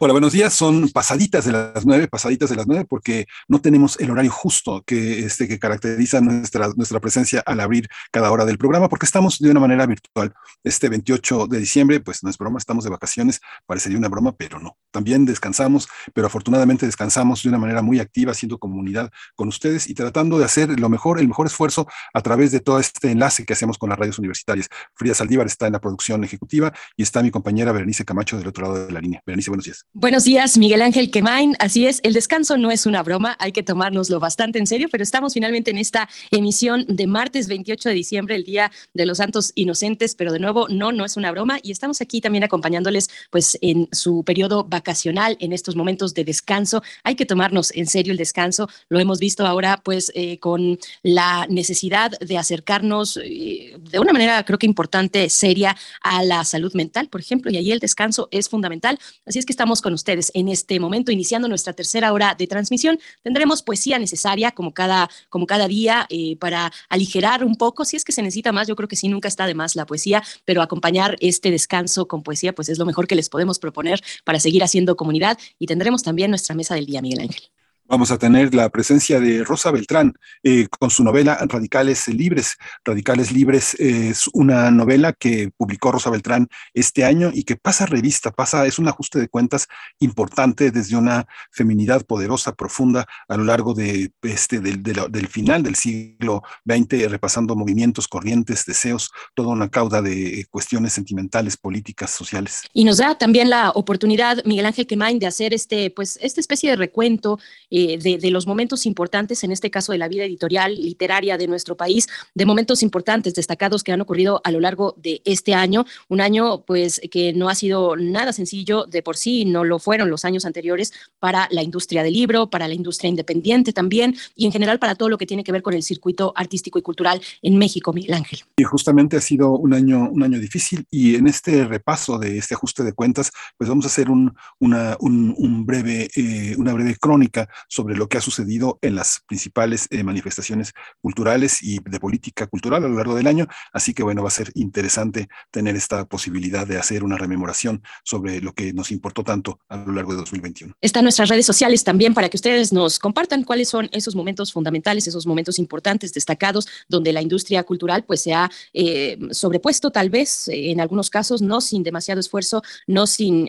[0.00, 0.54] Hola, buenos días.
[0.54, 4.84] Son pasaditas de las nueve, pasaditas de las nueve, porque no tenemos el horario justo
[4.86, 9.50] que, este, caracteriza nuestra, nuestra presencia al abrir cada hora del programa, porque estamos de
[9.50, 10.32] una manera virtual.
[10.62, 14.60] Este 28 de diciembre, pues no es broma, estamos de vacaciones, parecería una broma, pero
[14.60, 14.78] no.
[14.92, 19.94] También descansamos, pero afortunadamente descansamos de una manera muy activa, haciendo comunidad con ustedes y
[19.94, 23.52] tratando de hacer lo mejor, el mejor esfuerzo a través de todo este enlace que
[23.52, 24.68] hacemos con las radios universitarias.
[24.94, 28.62] Frida Saldívar está en la producción ejecutiva y está mi compañera Berenice Camacho del otro
[28.62, 29.20] lado de la línea.
[29.26, 29.87] Berenice, buenos días.
[29.94, 31.56] Buenos días, Miguel Ángel Quemain.
[31.58, 35.02] Así es, el descanso no es una broma, hay que tomárnoslo bastante en serio, pero
[35.02, 39.50] estamos finalmente en esta emisión de martes 28 de diciembre, el Día de los Santos
[39.54, 43.56] Inocentes, pero de nuevo, no, no es una broma y estamos aquí también acompañándoles pues
[43.62, 46.82] en su periodo vacacional, en estos momentos de descanso.
[47.02, 51.46] Hay que tomarnos en serio el descanso, lo hemos visto ahora pues eh, con la
[51.48, 57.08] necesidad de acercarnos eh, de una manera creo que importante, seria a la salud mental,
[57.08, 58.98] por ejemplo, y ahí el descanso es fundamental.
[59.24, 62.98] Así es que estamos con ustedes en este momento, iniciando nuestra tercera hora de transmisión.
[63.22, 68.04] Tendremos poesía necesaria como cada, como cada día eh, para aligerar un poco, si es
[68.04, 70.62] que se necesita más, yo creo que sí, nunca está de más la poesía, pero
[70.62, 74.62] acompañar este descanso con poesía, pues es lo mejor que les podemos proponer para seguir
[74.62, 77.42] haciendo comunidad y tendremos también nuestra mesa del día, Miguel Ángel.
[77.90, 80.12] Vamos a tener la presencia de Rosa Beltrán
[80.42, 82.58] eh, con su novela Radicales Libres.
[82.84, 88.30] Radicales Libres es una novela que publicó Rosa Beltrán este año y que pasa revista,
[88.30, 89.68] pasa, es un ajuste de cuentas
[90.00, 95.74] importante desde una feminidad poderosa, profunda, a lo largo de este, del, del final del
[95.74, 102.64] siglo XX, repasando movimientos, corrientes, deseos, toda una cauda de cuestiones sentimentales, políticas, sociales.
[102.74, 106.68] Y nos da también la oportunidad, Miguel Ángel Quemain, de hacer este, pues, esta especie
[106.68, 107.38] de recuento
[107.70, 111.76] eh, de, los momentos importantes, en este caso de la vida editorial, literaria de nuestro
[111.76, 116.20] país, de momentos importantes, destacados que han ocurrido a lo largo de este año, un
[116.20, 120.24] año pues que no ha sido nada sencillo de por sí, no lo fueron los
[120.24, 124.78] años anteriores para la industria del libro, para la industria independiente también y en general
[124.78, 127.92] para todo lo que tiene que ver con el circuito artístico y cultural en México,
[127.92, 128.40] Miguel Ángel.
[128.56, 132.54] Y justamente ha sido un año, un año difícil y en este repaso de este
[132.54, 137.96] ajuste de cuentas, pues vamos a hacer un, un, breve, eh, una breve crónica sobre
[137.96, 142.88] lo que ha sucedido en las principales eh, manifestaciones culturales y de política cultural a
[142.88, 143.46] lo largo del año.
[143.72, 148.40] Así que bueno, va a ser interesante tener esta posibilidad de hacer una rememoración sobre
[148.40, 150.74] lo que nos importó tanto a lo largo de 2021.
[150.80, 155.06] Están nuestras redes sociales también para que ustedes nos compartan cuáles son esos momentos fundamentales,
[155.06, 160.48] esos momentos importantes, destacados, donde la industria cultural pues se ha eh, sobrepuesto tal vez
[160.48, 163.48] en algunos casos, no sin demasiado esfuerzo, no sin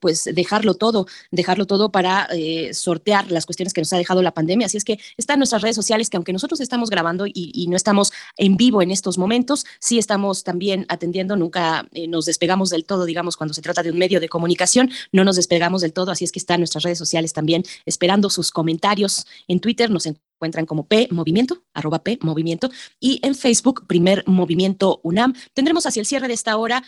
[0.00, 2.28] pues dejarlo todo, dejarlo todo para
[2.72, 4.66] sortear las cuestiones que nos ha dejado la pandemia.
[4.66, 8.12] Así es que están nuestras redes sociales que aunque nosotros estamos grabando y, no estamos
[8.36, 13.04] en vivo en estos momentos, sí estamos también atendiendo, nunca eh, nos despegamos del todo,
[13.04, 16.24] digamos, cuando se trata de un medio de comunicación, no nos despegamos del todo, así
[16.24, 20.06] es que están nuestras redes sociales también esperando sus comentarios en Twitter, nos
[20.36, 25.34] encuentran como P Movimiento, arroba P Movimiento, y en Facebook, Primer Movimiento UNAM.
[25.54, 26.82] Tendremos hacia el cierre de esta hora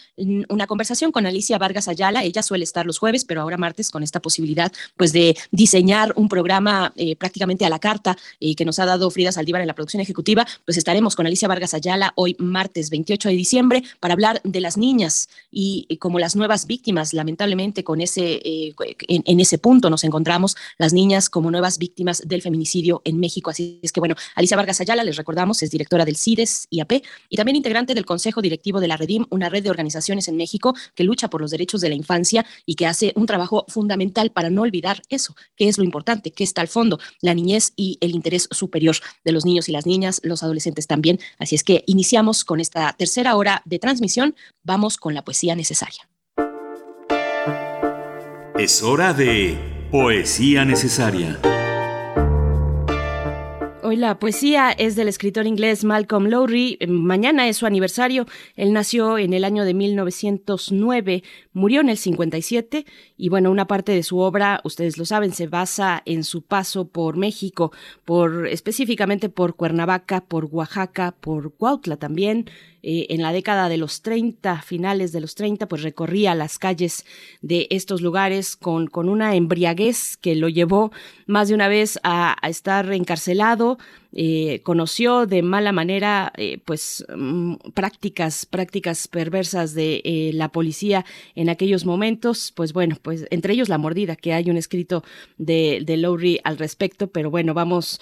[0.49, 2.25] una conversación con Alicia Vargas Ayala.
[2.25, 6.29] Ella suele estar los jueves, pero ahora martes con esta posibilidad pues de diseñar un
[6.29, 9.67] programa eh, prácticamente a la carta y eh, que nos ha dado Frida Saldívar en
[9.67, 10.47] la producción ejecutiva.
[10.67, 14.77] Pues estaremos con Alicia Vargas Ayala hoy martes 28 de diciembre para hablar de las
[14.77, 18.75] niñas y, como las nuevas víctimas, lamentablemente con ese, eh,
[19.09, 23.81] en ese punto nos encontramos las niñas como nuevas víctimas del feminicidio en México Así
[23.83, 27.57] es que, bueno, Alicia Vargas Ayala, les recordamos, es directora del CIDES IAP y también
[27.57, 31.29] integrante del Consejo Directivo de la Redim, una red de organizaciones en México que lucha
[31.31, 35.03] por los derechos de la infancia y que hace un trabajo fundamental para no olvidar
[35.09, 38.97] eso, que es lo importante, que está al fondo, la niñez y el interés superior
[39.25, 41.19] de los niños y las niñas, los adolescentes también.
[41.39, 44.35] Así es que iniciamos con esta tercera hora de transmisión.
[44.65, 46.09] Vamos con la poesía necesaria.
[48.59, 49.57] Es hora de
[49.91, 51.39] poesía necesaria.
[53.81, 56.79] Hoy la poesía es del escritor inglés Malcolm Lowry.
[56.89, 58.27] Mañana es su aniversario.
[58.57, 61.23] Él nació en el año de 1909,
[61.53, 62.87] murió en el 57
[63.19, 66.87] y bueno, una parte de su obra, ustedes lo saben, se basa en su paso
[66.87, 67.73] por México,
[68.05, 72.49] por específicamente por Cuernavaca, por Oaxaca, por Cuautla también,
[72.83, 77.05] eh, en la década de los 30, finales de los 30, pues recorría las calles
[77.43, 80.93] de estos lugares con, con una embriaguez que lo llevó
[81.27, 83.79] más de una vez a, a estar encarcelado,
[84.13, 91.05] eh, conoció de mala manera eh, pues mm, prácticas prácticas perversas de eh, la policía
[91.35, 92.53] en aquellos momentos.
[92.57, 95.05] Pues bueno pues entre ellos la mordida que hay un escrito
[95.37, 98.01] de, de Lowry al respecto pero bueno vamos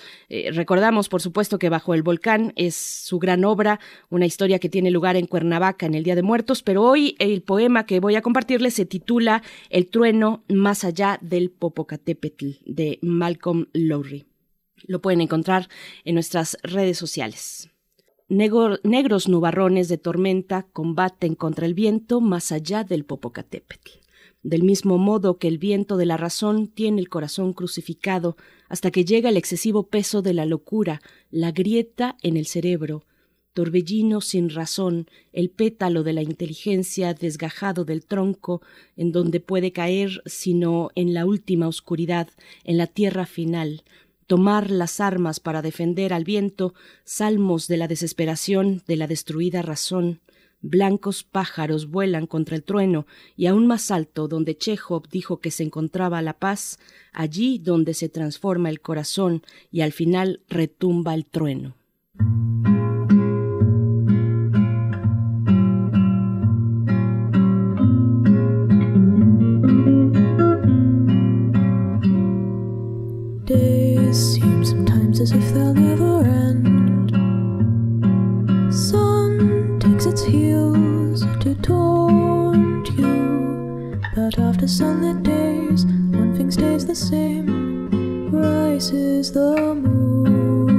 [0.53, 4.91] recordamos por supuesto que bajo el volcán es su gran obra una historia que tiene
[4.91, 8.23] lugar en Cuernavaca en el Día de Muertos pero hoy el poema que voy a
[8.23, 14.27] compartirles se titula El trueno más allá del Popocatépetl de Malcolm Lowry
[14.85, 15.69] lo pueden encontrar
[16.05, 17.71] en nuestras redes sociales.
[18.29, 23.91] negros nubarrones de tormenta combaten contra el viento más allá del Popocatépetl.
[24.43, 28.37] Del mismo modo que el viento de la razón tiene el corazón crucificado
[28.69, 33.05] hasta que llega el excesivo peso de la locura, la grieta en el cerebro,
[33.57, 38.61] torbellino sin razón, el pétalo de la inteligencia desgajado del tronco,
[38.97, 42.29] en donde puede caer sino en la última oscuridad,
[42.65, 43.83] en la tierra final,
[44.27, 46.75] tomar las armas para defender al viento,
[47.05, 50.21] salmos de la desesperación de la destruida razón,
[50.61, 55.63] blancos pájaros vuelan contra el trueno, y aún más alto, donde Chekhov dijo que se
[55.63, 56.79] encontraba la paz,
[57.13, 61.76] allí donde se transforma el corazón y al final retumba el trueno.
[75.27, 77.11] As if they'll never end.
[78.73, 85.85] Sun takes its heels to taunt you, but after sunlit days,
[86.21, 88.31] one thing stays the same.
[88.31, 90.76] Rises the moon.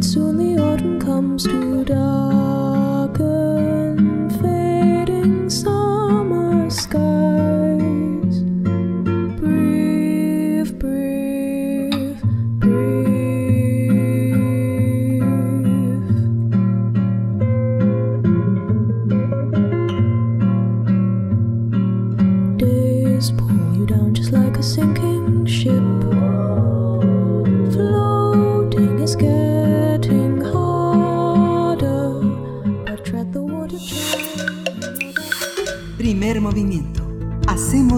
[0.00, 1.75] Soon the autumn comes to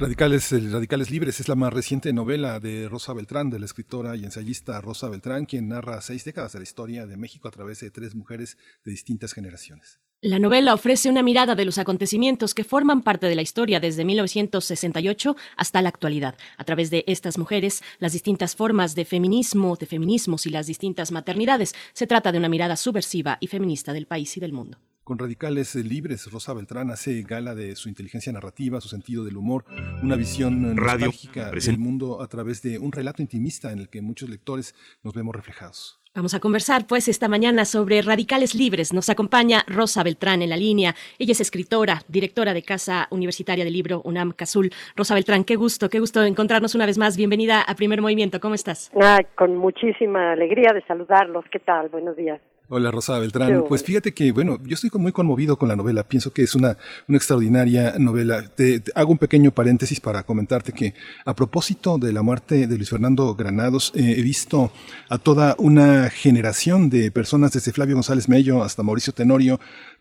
[0.00, 4.16] Radicales, el Radicales Libres es la más reciente novela de Rosa Beltrán, de la escritora
[4.16, 7.80] y ensayista Rosa Beltrán, quien narra seis décadas de la historia de México a través
[7.80, 10.00] de tres mujeres de distintas generaciones.
[10.22, 14.06] La novela ofrece una mirada de los acontecimientos que forman parte de la historia desde
[14.06, 16.34] 1968 hasta la actualidad.
[16.56, 21.12] A través de estas mujeres, las distintas formas de feminismo, de feminismos y las distintas
[21.12, 24.78] maternidades, se trata de una mirada subversiva y feminista del país y del mundo.
[25.10, 29.64] Con Radicales Libres, Rosa Beltrán hace gala de su inteligencia narrativa, su sentido del humor,
[30.04, 34.02] una visión Radio nostálgica del mundo a través de un relato intimista en el que
[34.02, 34.72] muchos lectores
[35.02, 36.00] nos vemos reflejados.
[36.14, 38.92] Vamos a conversar pues esta mañana sobre Radicales Libres.
[38.92, 40.94] Nos acompaña Rosa Beltrán en la línea.
[41.18, 44.70] Ella es escritora, directora de Casa Universitaria del Libro UNAM Cazul.
[44.94, 47.16] Rosa Beltrán, qué gusto, qué gusto encontrarnos una vez más.
[47.16, 48.38] Bienvenida a Primer Movimiento.
[48.38, 48.92] ¿Cómo estás?
[48.94, 51.44] Ay, con muchísima alegría de saludarlos.
[51.50, 51.88] ¿Qué tal?
[51.88, 52.40] Buenos días.
[52.72, 53.64] Hola Rosa Beltrán.
[53.68, 56.04] Pues fíjate que, bueno, yo estoy muy conmovido con la novela.
[56.04, 56.78] Pienso que es una,
[57.08, 58.46] una extraordinaria novela.
[58.46, 60.94] Te, te hago un pequeño paréntesis para comentarte que
[61.24, 64.70] a propósito de la muerte de Luis Fernando Granados, eh, he visto
[65.08, 69.58] a toda una generación de personas, desde Flavio González Mello hasta Mauricio Tenorio,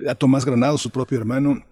[0.08, 1.64] a Tomás Granados, su propio hermano,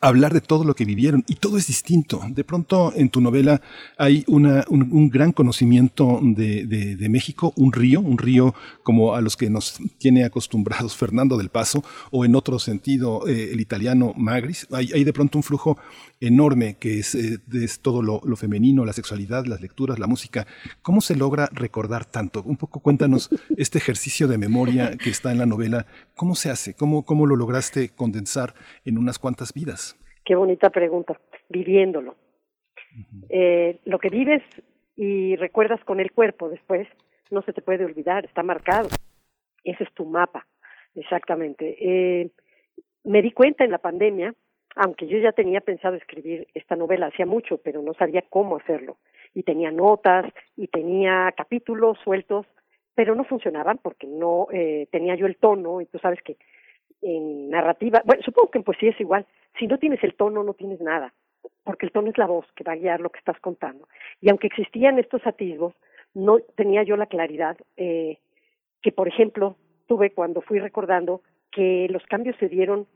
[0.00, 2.22] hablar de todo lo que vivieron y todo es distinto.
[2.28, 3.60] De pronto en tu novela
[3.96, 9.78] hay un, gran conocimiento de, México, un río, un río como a los que nos
[9.98, 14.66] tiene acostumbrados Fernando del Paso o en otro sentido eh, el italiano Magris.
[14.70, 15.78] Hay, de pronto un flujo
[16.20, 20.46] enorme que es, eh, es todo lo, lo femenino, la sexualidad, las lecturas, la música.
[20.82, 22.42] ¿Cómo se logra recordar tanto?
[22.42, 25.86] Un poco cuéntanos este ejercicio de memoria que está en la novela.
[26.14, 26.74] ¿Cómo se hace?
[26.74, 28.54] ¿Cómo, cómo lo lograste condensar
[28.84, 29.85] en unas cuantas vidas?
[30.26, 31.18] Qué bonita pregunta.
[31.48, 32.16] Viviéndolo.
[33.28, 34.42] Eh, lo que vives
[34.96, 36.88] y recuerdas con el cuerpo después
[37.30, 38.88] no se te puede olvidar, está marcado.
[39.62, 40.44] Ese es tu mapa,
[40.96, 41.76] exactamente.
[41.80, 42.30] Eh,
[43.04, 44.34] me di cuenta en la pandemia,
[44.74, 48.96] aunque yo ya tenía pensado escribir esta novela hacía mucho, pero no sabía cómo hacerlo.
[49.32, 50.26] Y tenía notas
[50.56, 52.46] y tenía capítulos sueltos,
[52.96, 56.36] pero no funcionaban porque no eh, tenía yo el tono, y tú sabes que
[57.02, 59.26] en narrativa, bueno, supongo que en poesía es igual,
[59.58, 61.12] si no tienes el tono no tienes nada,
[61.64, 63.88] porque el tono es la voz que va a guiar lo que estás contando.
[64.20, 65.74] Y aunque existían estos atisbos,
[66.14, 68.18] no tenía yo la claridad eh,
[68.82, 69.56] que, por ejemplo,
[69.86, 72.86] tuve cuando fui recordando que los cambios se dieron,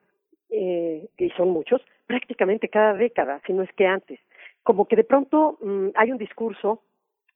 [0.51, 4.19] eh, y son muchos, prácticamente cada década, si no es que antes.
[4.63, 6.83] Como que de pronto mm, hay un discurso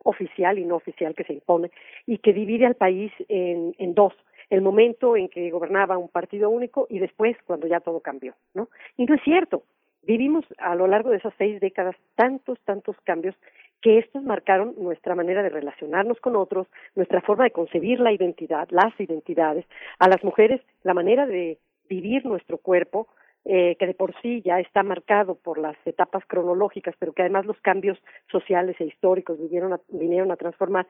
[0.05, 1.71] oficial y no oficial que se impone
[2.07, 4.13] y que divide al país en, en dos
[4.51, 8.69] el momento en que gobernaba un partido único y después cuando ya todo cambió, ¿no?
[8.97, 9.63] Y no es cierto.
[10.03, 13.35] Vivimos a lo largo de esas seis décadas tantos, tantos cambios
[13.81, 18.69] que estos marcaron nuestra manera de relacionarnos con otros, nuestra forma de concebir la identidad,
[18.71, 19.67] las identidades,
[19.99, 21.59] a las mujeres la manera de
[21.89, 23.09] vivir nuestro cuerpo,
[23.47, 27.45] eh, que de por sí ya está marcado por las etapas cronológicas, pero que además
[27.45, 27.99] los cambios
[28.33, 30.87] sociales e históricos vinieron a, vinieron a transformar,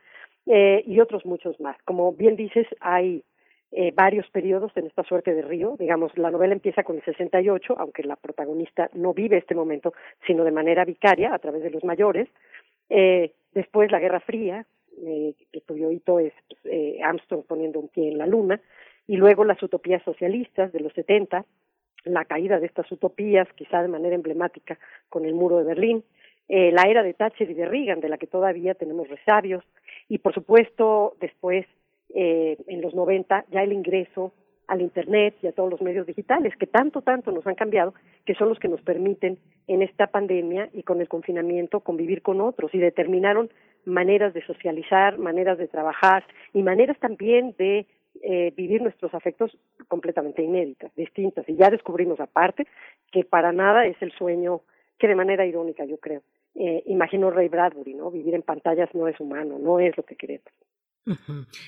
[0.47, 1.77] eh, y otros muchos más.
[1.83, 3.25] Como bien dices, hay
[3.73, 5.77] eh, varios periodos en esta suerte de río.
[5.79, 9.93] Digamos, la novela empieza con el 68, aunque la protagonista no vive este momento,
[10.27, 12.29] sino de manera vicaria, a través de los mayores.
[12.91, 14.67] Eh, después la Guerra Fría,
[15.03, 16.33] eh, que cuyo hito es
[16.65, 18.61] eh, Armstrong poniendo un pie en la luna,
[19.07, 21.45] y luego las utopías socialistas de los 70,
[22.05, 24.79] la caída de estas utopías, quizá de manera emblemática
[25.09, 26.05] con el muro de Berlín,
[26.49, 29.65] eh, la era de Thatcher y de Reagan, de la que todavía tenemos resabios,
[30.09, 31.67] y por supuesto después,
[32.15, 34.33] eh, en los 90, ya el ingreso
[34.67, 37.95] al Internet y a todos los medios digitales, que tanto, tanto nos han cambiado,
[38.25, 42.41] que son los que nos permiten en esta pandemia y con el confinamiento convivir con
[42.41, 43.51] otros y determinaron
[43.85, 47.87] maneras de socializar, maneras de trabajar y maneras también de
[48.23, 49.57] eh, vivir nuestros afectos
[49.89, 51.49] completamente inéditas, distintas.
[51.49, 52.67] Y ya descubrimos aparte
[53.13, 54.63] que para nada es el sueño
[54.99, 56.23] que de manera irónica yo creo.
[56.55, 58.11] Eh, imagino Ray Bradbury, ¿no?
[58.11, 60.47] Vivir en pantallas no es humano, no es lo que queremos.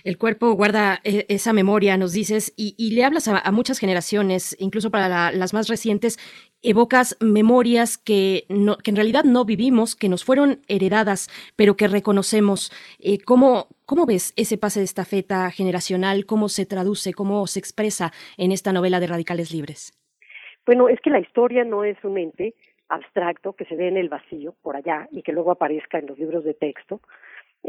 [0.04, 4.90] El cuerpo guarda eh, esa memoria, nos dices, y, le hablas a, muchas generaciones, incluso
[4.90, 6.18] para las más recientes,
[6.62, 8.44] evocas memorias que,
[8.82, 12.72] que en realidad no vivimos, que nos fueron heredadas, pero que reconocemos.
[12.98, 16.26] Eh, ¿cómo, ¿Cómo ves ese pase de estafeta generacional?
[16.26, 17.12] ¿Cómo se traduce?
[17.12, 19.92] ¿Cómo se expresa en esta novela de Radicales Libres?
[20.64, 22.54] Bueno, es que la historia no es un ente
[22.88, 26.18] abstracto que se ve en el vacío por allá y que luego aparezca en los
[26.18, 27.00] libros de texto,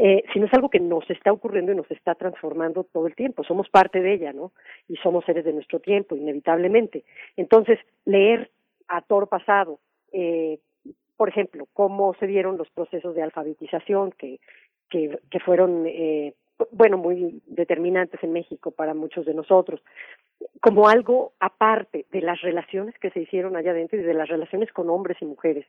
[0.00, 3.42] eh, sino es algo que nos está ocurriendo y nos está transformando todo el tiempo.
[3.42, 4.52] Somos parte de ella, ¿no?
[4.88, 7.02] Y somos seres de nuestro tiempo, inevitablemente.
[7.36, 8.48] Entonces, leer
[8.86, 9.80] a toro pasado,
[10.12, 10.60] eh,
[11.16, 14.38] por ejemplo, cómo se dieron los procesos de alfabetización que,
[14.88, 16.32] que, que fueron, eh,
[16.72, 19.80] bueno, muy determinantes en México para muchos de nosotros,
[20.60, 24.72] como algo aparte de las relaciones que se hicieron allá adentro y de las relaciones
[24.72, 25.66] con hombres y mujeres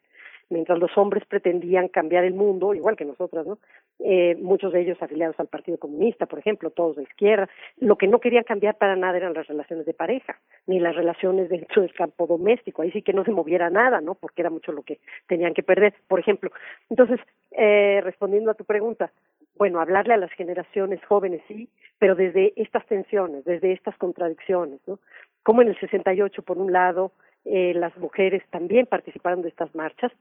[0.49, 3.59] mientras los hombres pretendían cambiar el mundo, igual que nosotras, ¿no?
[3.99, 8.07] Eh, muchos de ellos afiliados al Partido Comunista, por ejemplo, todos de izquierda, lo que
[8.07, 11.93] no querían cambiar para nada eran las relaciones de pareja, ni las relaciones dentro del
[11.93, 14.15] campo doméstico, ahí sí que no se moviera nada, ¿no?
[14.15, 16.51] Porque era mucho lo que tenían que perder, por ejemplo.
[16.89, 17.19] Entonces,
[17.51, 19.11] eh, respondiendo a tu pregunta,
[19.59, 21.69] bueno, hablarle a las generaciones jóvenes sí,
[21.99, 24.99] pero desde estas tensiones, desde estas contradicciones, ¿no?
[25.43, 27.11] Como en el 68, por un lado,
[27.43, 30.13] eh, las mujeres también participaron de estas marchas,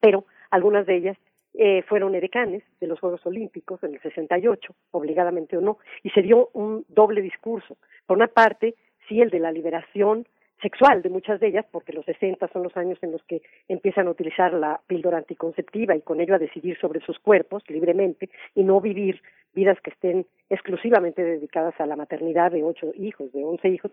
[0.00, 1.16] pero algunas de ellas
[1.54, 6.22] eh, fueron edecanes de los Juegos Olímpicos en el 68, obligadamente o no, y se
[6.22, 7.76] dio un doble discurso.
[8.04, 8.74] Por una parte,
[9.08, 10.26] sí el de la liberación
[10.60, 14.06] sexual de muchas de ellas, porque los 60 son los años en los que empiezan
[14.06, 18.62] a utilizar la píldora anticonceptiva y con ello a decidir sobre sus cuerpos libremente y
[18.62, 19.22] no vivir
[19.54, 23.90] vidas que estén exclusivamente dedicadas a la maternidad de ocho hijos, de once hijos,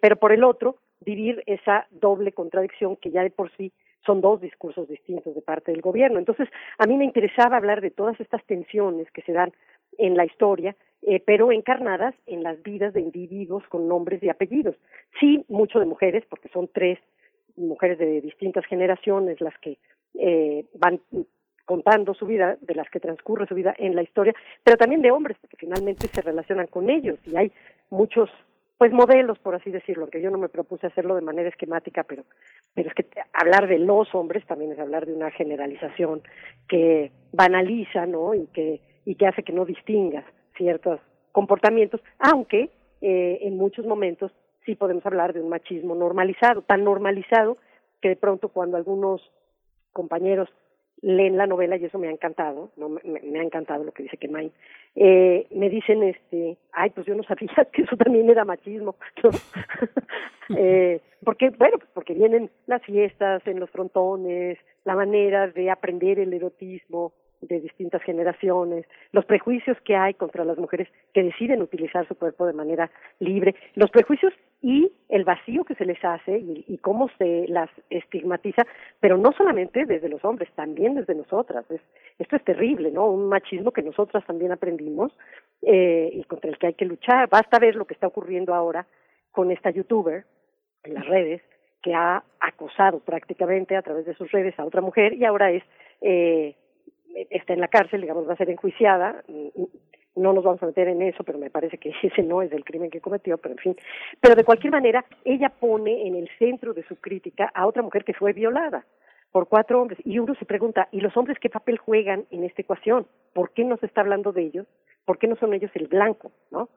[0.00, 3.72] pero por el otro, vivir esa doble contradicción que ya de por sí
[4.04, 6.18] son dos discursos distintos de parte del gobierno.
[6.18, 6.48] Entonces,
[6.78, 9.52] a mí me interesaba hablar de todas estas tensiones que se dan
[9.98, 14.76] en la historia, eh, pero encarnadas en las vidas de individuos con nombres y apellidos.
[15.18, 16.98] Sí, mucho de mujeres, porque son tres
[17.56, 19.78] mujeres de distintas generaciones las que
[20.14, 21.00] eh, van
[21.64, 25.10] contando su vida, de las que transcurre su vida en la historia, pero también de
[25.10, 27.52] hombres, porque finalmente se relacionan con ellos y hay
[27.90, 28.28] muchos
[28.76, 32.24] pues modelos, por así decirlo, que yo no me propuse hacerlo de manera esquemática, pero,
[32.74, 36.22] pero es que hablar de los hombres también es hablar de una generalización
[36.66, 38.34] que banaliza, ¿no?
[38.34, 40.24] Y que, y que hace que no distingas
[40.60, 41.00] ciertos
[41.32, 42.68] comportamientos, aunque
[43.00, 44.30] eh, en muchos momentos
[44.66, 47.56] sí podemos hablar de un machismo normalizado, tan normalizado
[48.02, 49.22] que de pronto cuando algunos
[49.92, 50.50] compañeros
[51.00, 53.00] leen la novela y eso me ha encantado, no me,
[53.38, 54.52] ha encantado lo que dice Kemain,
[54.96, 58.96] eh, me dicen este, ay, pues yo no sabía que eso también era machismo,
[60.58, 66.18] eh, porque, bueno, pues porque vienen las fiestas en los frontones, la manera de aprender
[66.18, 72.06] el erotismo, de distintas generaciones, los prejuicios que hay contra las mujeres que deciden utilizar
[72.06, 76.78] su cuerpo de manera libre, los prejuicios y el vacío que se les hace y,
[76.78, 78.66] cómo se las estigmatiza,
[79.00, 81.64] pero no solamente desde los hombres, también desde nosotras.
[82.18, 83.06] esto es terrible, ¿no?
[83.06, 85.12] Un machismo que nosotras también aprendimos
[85.62, 87.28] eh, y contra el que hay que luchar.
[87.30, 88.86] Basta ver lo que está ocurriendo ahora
[89.32, 90.24] con esta youtuber
[90.84, 91.40] en las redes
[91.82, 95.62] que ha acosado prácticamente a través de sus redes a otra mujer y ahora es
[96.02, 96.54] eh,
[97.30, 99.22] está en la cárcel, digamos, va a ser enjuiciada.
[100.16, 102.64] No nos vamos a meter en eso, pero me parece que ese no es el
[102.64, 103.76] crimen que cometió, pero en fin.
[104.20, 108.04] Pero de cualquier manera, ella pone en el centro de su crítica a otra mujer
[108.04, 108.84] que fue violada
[109.32, 110.00] por cuatro hombres.
[110.04, 113.06] Y uno se pregunta, ¿y los hombres qué papel juegan en esta ecuación?
[113.32, 114.66] ¿Por qué no se está hablando de ellos?
[115.04, 116.68] ¿Por qué no son ellos el blanco, ¿no?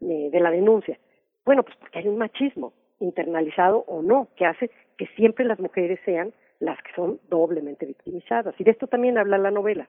[0.00, 0.98] Eh, de la denuncia.
[1.44, 6.00] Bueno, pues porque hay un machismo internalizado o no, que hace que siempre las mujeres
[6.04, 8.54] sean las que son doblemente victimizadas.
[8.58, 9.88] Y de esto también habla la novela.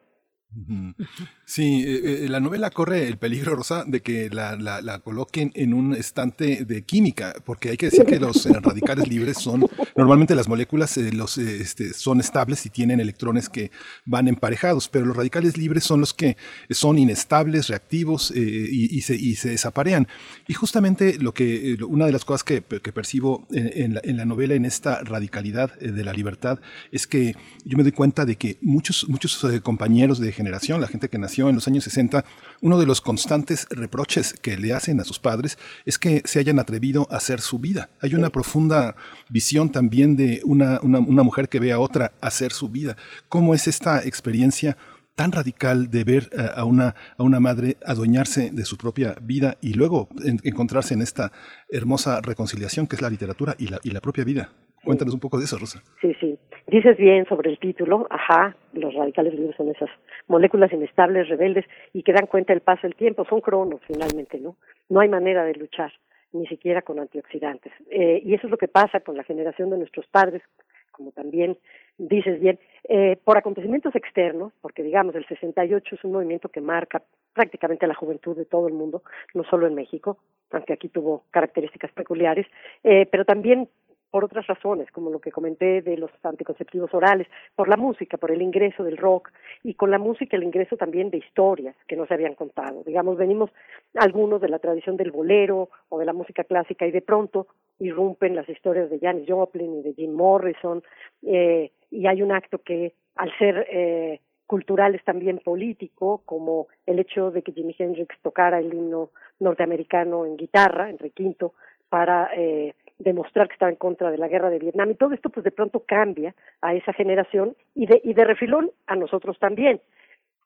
[1.46, 5.76] Sí, eh, eh, la novela corre el peligro, Rosa, de que la, la, coloquen en
[5.76, 10.34] un estante de química, porque hay que decir que los eh, radicales libres son, normalmente
[10.36, 13.70] las moléculas los, este, son estables y tienen electrones que
[14.06, 16.36] van emparejados, pero los radicales libres son los que
[16.72, 20.08] son inestables, reactivos y, se, y se desaparean.
[20.48, 24.26] Y justamente lo que, una de las cosas que, que percibo en, la, en, la,
[24.26, 26.60] novela, en esta radicalidad de la libertad,
[26.92, 27.36] es que
[27.66, 31.50] yo me doy cuenta de que muchos, muchos compañeros de generación, la gente que nació
[31.50, 32.24] en los años 60,
[32.62, 36.60] uno de los constantes reproches que le hacen a sus padres es que se hayan
[36.60, 37.90] atrevido a hacer su vida.
[38.02, 38.96] Hay una profunda
[39.30, 42.96] visión también de una, una, mujer que ve a otra hacer su vida.
[43.28, 44.78] ¿Cómo es esta experiencia?
[45.16, 49.74] tan radical de ver a una, a una madre adueñarse de su propia vida y
[49.74, 50.08] luego
[50.44, 51.34] encontrarse en esta
[51.70, 54.50] hermosa reconciliación que es la literatura y la, y la propia vida.
[54.82, 55.84] Cuéntanos un poco de eso, Rosa.
[56.00, 56.40] Sí, sí.
[56.70, 59.90] Dices bien sobre el título, ajá, los radicales libres son esas
[60.28, 64.56] moléculas inestables, rebeldes y que dan cuenta del paso del tiempo, son cronos finalmente, ¿no?
[64.88, 65.92] No hay manera de luchar,
[66.32, 67.74] ni siquiera con antioxidantes.
[67.90, 70.44] Eh, y eso es lo que pasa con la generación de nuestros padres,
[70.92, 71.58] como también
[71.98, 77.02] dices bien, eh, por acontecimientos externos, porque digamos el 68 es un movimiento que marca
[77.34, 79.02] prácticamente la juventud de todo el mundo,
[79.34, 80.20] no solo en México,
[80.52, 82.46] aunque aquí tuvo características peculiares,
[82.84, 83.70] eh, pero también
[84.12, 88.32] por otras razones, como lo que comenté de los anticonceptivos orales, por la música, por
[88.32, 89.32] el ingreso del rock
[89.64, 92.84] y con la música el ingreso también de historias que no se habían contado.
[92.84, 93.52] Digamos, venimos
[93.96, 97.48] algunos de la tradición del bolero o de la música clásica y de pronto
[97.80, 100.84] irrumpen las historias de Janis Joplin y de Jim Morrison
[101.24, 104.20] eh, y hay un acto que al ser eh,
[104.50, 110.26] cultural es también político, como el hecho de que Jimi Hendrix tocara el himno norteamericano
[110.26, 111.54] en guitarra, entre quinto,
[111.88, 115.30] para eh, demostrar que estaba en contra de la guerra de Vietnam y todo esto
[115.30, 119.82] pues de pronto cambia a esa generación y de, y de refilón a nosotros también.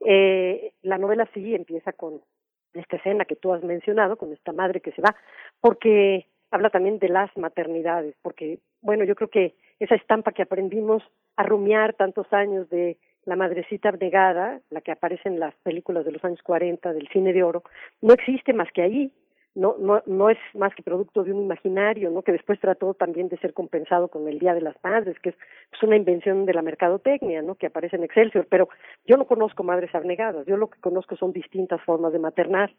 [0.05, 2.21] Eh, la novela sí empieza con
[2.73, 5.15] esta escena que tú has mencionado, con esta madre que se va,
[5.61, 11.03] porque habla también de las maternidades, porque bueno, yo creo que esa estampa que aprendimos
[11.35, 16.11] a rumiar tantos años de la madrecita abnegada, la que aparece en las películas de
[16.11, 17.63] los años 40 del cine de oro,
[18.01, 19.11] no existe más que ahí,
[19.55, 22.23] no, no, no es más que producto de un imaginario, ¿no?
[22.23, 25.35] que después trató también de ser compensado con el Día de las Madres, que es
[25.69, 27.55] pues, una invención de la mercadotecnia, ¿no?
[27.55, 28.69] que aparece en Excelsior, pero
[29.05, 32.73] yo no conozco madres abnegadas, yo lo que conozco son distintas formas de maternar,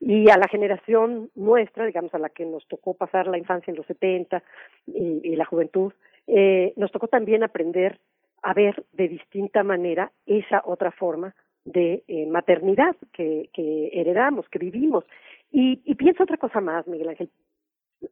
[0.00, 3.76] y a la generación nuestra, digamos, a la que nos tocó pasar la infancia en
[3.76, 4.42] los 70
[4.86, 5.92] y, la juventud,
[6.26, 7.98] eh, nos tocó también aprender
[8.42, 11.34] a ver de distinta manera esa otra forma
[11.64, 15.04] de eh, maternidad que, que heredamos, que vivimos.
[15.50, 17.30] Y, y pienso otra cosa más, Miguel Ángel,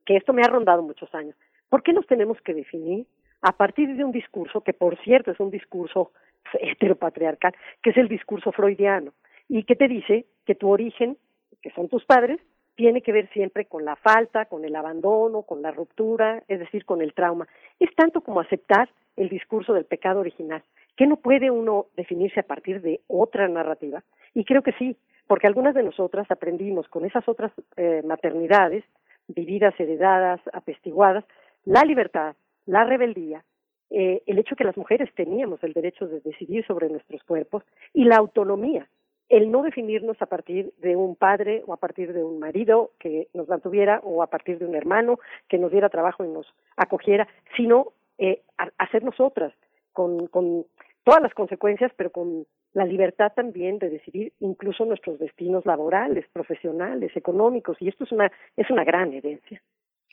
[0.07, 1.35] que esto me ha rondado muchos años.
[1.69, 3.07] ¿Por qué nos tenemos que definir
[3.43, 6.13] a partir de un discurso, que por cierto es un discurso
[6.61, 9.13] heteropatriarcal, que es el discurso freudiano,
[9.49, 11.19] y que te dice que tu origen,
[11.61, 12.41] que son tus padres,
[12.75, 16.85] tiene que ver siempre con la falta, con el abandono, con la ruptura, es decir,
[16.85, 17.47] con el trauma.
[17.79, 20.63] Es tanto como aceptar el discurso del pecado original,
[20.97, 24.03] que no puede uno definirse a partir de otra narrativa.
[24.35, 24.97] Y creo que sí,
[25.33, 28.85] porque algunas de nosotras aprendimos con esas otras eh, maternidades,
[29.29, 31.25] vividas, heredadas, apestiguadas,
[31.65, 32.37] la libertad,
[32.67, 33.43] la rebeldía,
[33.89, 37.63] eh, el hecho que las mujeres teníamos el derecho de decidir sobre nuestros cuerpos
[37.95, 38.87] y la autonomía,
[39.31, 43.29] el no definirnos a partir de un padre o a partir de un marido que
[43.33, 45.19] nos mantuviera o a partir de un hermano
[45.49, 46.47] que nos diera trabajo y nos
[46.77, 47.27] acogiera,
[47.57, 48.43] sino eh,
[48.77, 49.55] hacer nosotras
[49.95, 50.67] con, con
[51.05, 52.45] todas las consecuencias, pero con
[52.75, 58.31] la libertad también de decidir incluso nuestros destinos laborales, profesionales, económicos, y esto es una,
[58.57, 59.63] es una gran herencia.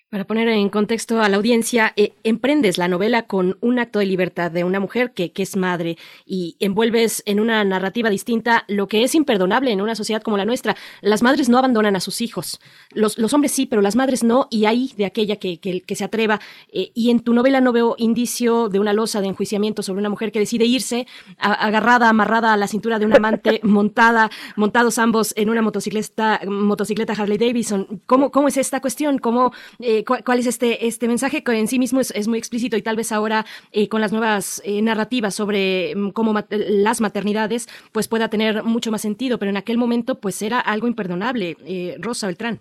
[0.09, 4.07] Para poner en contexto a la audiencia, eh, emprendes la novela con un acto de
[4.07, 8.87] libertad de una mujer que, que, es madre y envuelves en una narrativa distinta lo
[8.87, 10.75] que es imperdonable en una sociedad como la nuestra.
[11.01, 12.59] Las madres no abandonan a sus hijos.
[12.91, 15.95] Los, los hombres sí, pero las madres no, y hay de aquella que, que, que
[15.95, 16.39] se atreva.
[16.73, 20.09] Eh, y en tu novela no veo indicio de una losa de enjuiciamiento sobre una
[20.09, 21.05] mujer que decide irse
[21.37, 26.41] a, agarrada, amarrada a la cintura de un amante, montada, montados ambos en una motocicleta,
[26.47, 28.01] motocicleta Harley Davidson.
[28.07, 29.19] ¿Cómo, cómo es esta cuestión?
[29.19, 32.81] ¿Cómo eh, cuál, es este, este mensaje que en sí mismo es, muy explícito y
[32.81, 38.07] tal vez ahora eh, con las nuevas eh, narrativas sobre mm, cómo las maternidades pues
[38.07, 41.55] pueda tener mucho más sentido, pero en aquel momento pues era algo imperdonable.
[41.65, 42.59] Eh, Rosa Beltrán.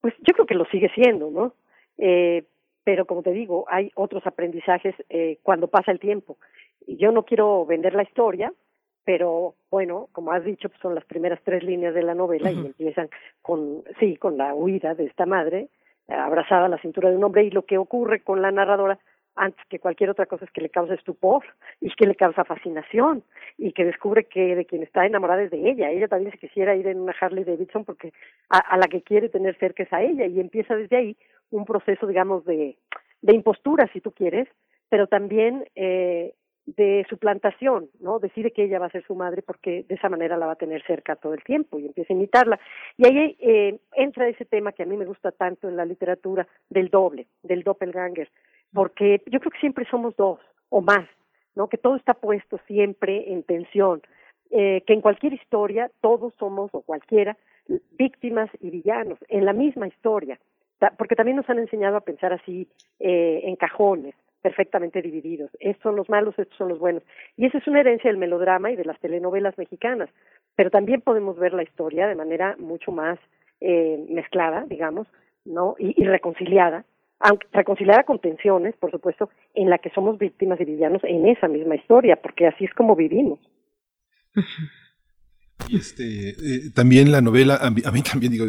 [0.00, 1.54] Pues yo creo que lo sigue siendo, ¿no?
[2.84, 4.94] pero como te digo, hay otros aprendizajes
[5.42, 6.38] cuando pasa el tiempo.
[6.86, 8.52] Yo no quiero vender la historia,
[9.08, 12.58] pero bueno, como has dicho, pues son las primeras tres líneas de la novela y
[12.58, 13.08] empiezan
[13.40, 15.70] con, sí, con la huida de esta madre,
[16.08, 18.98] abrazada a la cintura de un hombre y lo que ocurre con la narradora
[19.38, 21.44] antes que cualquier otra cosa es que le causa estupor
[21.80, 23.22] y que le causa fascinación
[23.56, 25.90] y que descubre que de quien está enamorada es de ella.
[25.90, 28.12] Ella también se quisiera ir en una Harley Davidson porque
[28.48, 31.16] a, la que quiere tener cerca es a ella y empieza desde ahí
[31.50, 32.76] un proceso, digamos, de,
[33.22, 34.48] de impostura, si tú quieres,
[34.88, 36.34] pero también eh,
[36.76, 38.18] de suplantación, ¿no?
[38.18, 40.56] Decide que ella va a ser su madre porque de esa manera la va a
[40.56, 42.60] tener cerca todo el tiempo y empieza a imitarla.
[42.98, 46.46] Y ahí eh, entra ese tema que a mí me gusta tanto en la literatura
[46.68, 48.28] del doble, del doppelganger,
[48.72, 51.08] porque yo creo que siempre somos dos o más,
[51.54, 51.68] ¿no?
[51.68, 54.02] Que todo está puesto siempre en tensión,
[54.50, 57.36] eh, que en cualquier historia todos somos o cualquiera
[57.92, 60.38] víctimas y villanos en la misma historia,
[60.98, 65.50] porque también nos han enseñado a pensar así eh, en cajones perfectamente divididos.
[65.60, 67.02] Estos son los malos, estos son los buenos.
[67.36, 70.08] Y esa es una herencia del melodrama y de las telenovelas mexicanas.
[70.56, 73.18] Pero también podemos ver la historia de manera mucho más
[73.60, 75.06] eh, mezclada, digamos,
[75.44, 75.74] ¿no?
[75.78, 76.84] Y, reconciliada
[77.20, 81.48] aunque reconciliada con tensiones, por supuesto, en la que somos víctimas y villanos en esa
[81.48, 83.40] misma historia, porque así es como vivimos.
[85.70, 88.46] Este, eh, también la novela, a mí, también digo,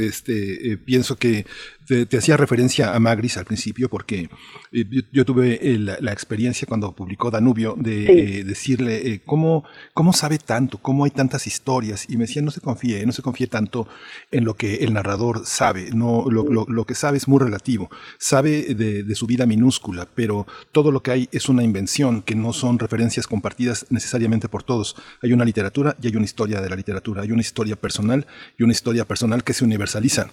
[0.00, 1.46] este, eh, pienso que
[1.86, 4.28] te, hacía referencia a Magris al principio porque
[4.72, 11.04] eh, yo, tuve la, experiencia cuando publicó Danubio de decirle cómo, cómo sabe tanto, cómo
[11.04, 13.86] hay tantas historias y me decía no se confíe, no se confíe tanto
[14.32, 18.74] en lo que el narrador sabe, no, lo, lo, que sabe es muy relativo, sabe
[18.74, 22.52] de, de su vida minúscula, pero todo lo que hay es una invención que no
[22.52, 24.96] son referencias compartidas necesariamente por todos.
[25.22, 28.26] Hay una literatura y hay una historia de la literatura, hay una historia personal
[28.56, 30.30] y una historia personal que se universaliza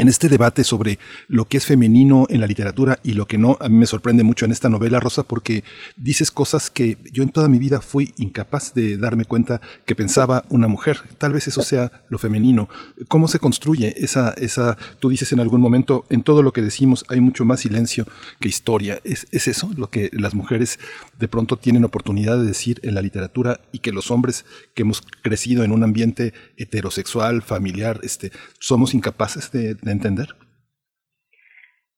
[0.00, 3.56] en este debate sobre lo que es femenino en la literatura y lo que no,
[3.60, 5.64] a mí me sorprende mucho en esta novela, Rosa, porque
[5.96, 10.44] dices cosas que yo en toda mi vida fui incapaz de darme cuenta que pensaba
[10.48, 11.00] una mujer.
[11.18, 12.68] Tal vez eso sea lo femenino.
[13.08, 17.04] ¿Cómo se construye esa, esa, tú dices en algún momento, en todo lo que decimos
[17.08, 18.06] hay mucho más silencio
[18.40, 19.00] que historia?
[19.04, 20.78] ¿Es, es eso lo que las mujeres
[21.18, 24.44] de pronto tienen oportunidad de decir en la literatura y que los hombres
[24.74, 30.26] que hemos crecido en un ambiente heterosexual, familiar, este, somos incapaces de de entender?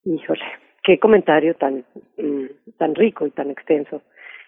[0.05, 0.45] Híjole,
[0.83, 1.85] qué comentario tan,
[2.17, 2.47] mm,
[2.79, 4.03] tan rico y tan extenso.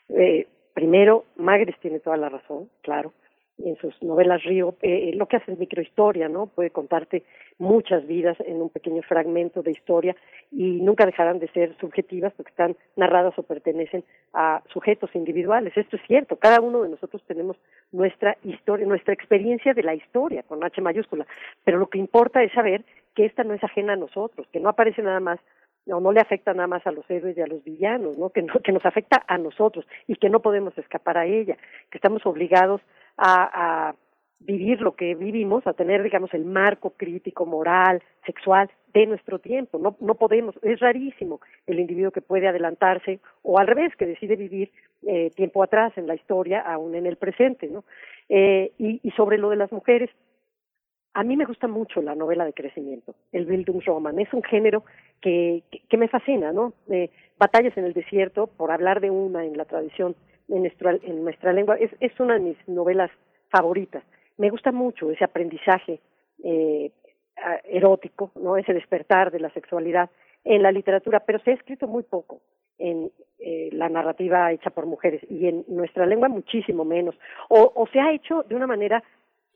[0.09, 3.12] Eh, primero, Magres tiene toda la razón, claro
[3.59, 6.47] en sus novelas Río, eh, lo que hace es microhistoria, ¿no?
[6.47, 7.25] Puede contarte
[7.59, 10.17] muchas vidas en un pequeño fragmento de historia
[10.51, 15.77] y nunca dejarán de ser subjetivas porque están narradas o pertenecen a sujetos individuales.
[15.77, 17.57] Esto es cierto, cada uno de nosotros tenemos
[17.93, 21.27] nuestra historia, nuestra experiencia de la historia con H mayúscula,
[21.65, 24.68] pero lo que importa es saber que esta no es ajena a nosotros, que no
[24.68, 25.41] aparece nada más
[25.86, 28.31] no, no le afecta nada más a los héroes y a los villanos, ¿no?
[28.31, 31.57] Que, que nos afecta a nosotros y que no podemos escapar a ella,
[31.91, 32.81] que estamos obligados
[33.16, 33.94] a, a
[34.39, 39.78] vivir lo que vivimos, a tener, digamos, el marco crítico, moral, sexual de nuestro tiempo.
[39.78, 44.36] No, no podemos, es rarísimo el individuo que puede adelantarse o al revés, que decide
[44.36, 44.70] vivir
[45.07, 47.84] eh, tiempo atrás en la historia, aún en el presente, ¿no?
[48.28, 50.10] Eh, y, y sobre lo de las mujeres,
[51.15, 54.18] a mí me gusta mucho la novela de crecimiento, el Bildungsroman.
[54.18, 54.84] Es un género
[55.20, 55.62] que,
[55.97, 56.73] me fascina, ¿no?
[56.91, 60.15] Eh, Batallas en el desierto, por hablar de una en la tradición
[60.49, 63.10] en nuestra, en nuestra lengua, es, es una de mis novelas
[63.50, 64.05] favoritas.
[64.39, 66.00] Me gusta mucho ese aprendizaje
[66.44, 66.91] eh,
[67.65, 68.57] erótico, ¿no?
[68.57, 70.10] Ese despertar de la sexualidad
[70.44, 72.41] en la literatura, pero se ha escrito muy poco
[72.78, 77.15] en eh, la narrativa hecha por mujeres y en nuestra lengua muchísimo menos.
[77.49, 79.02] O, o se ha hecho de una manera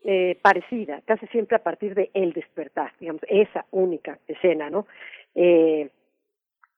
[0.09, 4.87] eh, parecida, casi siempre a partir de El despertar, digamos, esa única escena, ¿no?
[5.35, 5.89] Eh,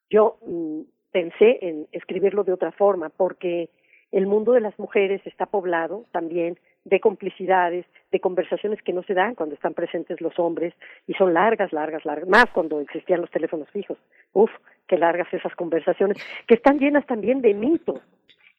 [0.09, 3.69] yo mm, pensé en escribirlo de otra forma, porque
[4.11, 9.13] el mundo de las mujeres está poblado también de complicidades, de conversaciones que no se
[9.13, 10.73] dan cuando están presentes los hombres
[11.05, 13.99] y son largas, largas, largas, más cuando existían los teléfonos fijos.
[14.33, 14.49] Uf,
[14.87, 16.17] qué largas esas conversaciones,
[16.47, 18.01] que están llenas también de mitos,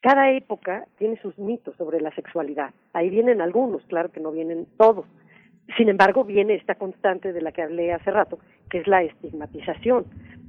[0.01, 2.73] cada época tiene sus mitos sobre la sexualidad.
[2.93, 5.07] Ahí vienen algunos, claro que no vienen todos.
[5.77, 8.39] Sin embargo, viene esta constante de la que hablé hace rato,
[8.70, 10.07] que es la estigmatización.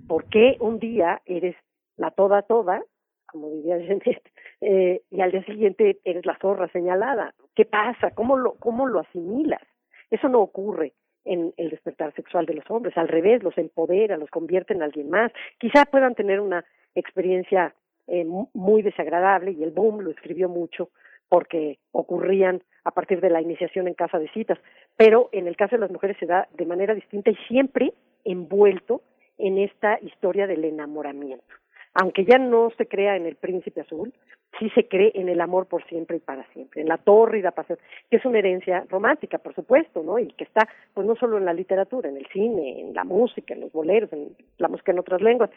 [0.08, 1.56] ¿Por qué un día eres
[1.98, 2.82] la toda toda,
[3.28, 4.32] como diría Jeanette,
[4.62, 7.34] eh, y al día siguiente eres la zorra señalada?
[7.54, 8.12] ¿Qué pasa?
[8.12, 9.62] ¿Cómo lo, cómo lo asimilas?
[10.10, 10.94] Eso no ocurre
[11.26, 12.98] en el despertar sexual de los hombres.
[12.98, 15.32] Al revés, los empodera, los convierte en alguien más.
[15.60, 16.66] Quizá puedan tener una
[16.96, 17.76] experiencia
[18.08, 20.90] eh, muy desagradable y el boom lo escribió mucho
[21.30, 24.60] porque ocurrían a partir de la iniciación en casa de citas,
[24.98, 27.94] pero en el caso de las mujeres se da de manera distinta y siempre
[28.26, 29.02] envuelto
[29.38, 31.54] en esta historia del enamoramiento.
[31.94, 34.14] Aunque ya no se crea en el príncipe azul,
[34.60, 37.80] sí se cree en el amor por siempre y para siempre, en la tórrida pasión,
[38.10, 40.20] que es una herencia romántica, por supuesto, ¿no?
[40.20, 43.54] Y que está, pues no solo en la literatura, en el cine, en la música,
[43.54, 45.50] en los boleros, en la música en otras lenguas,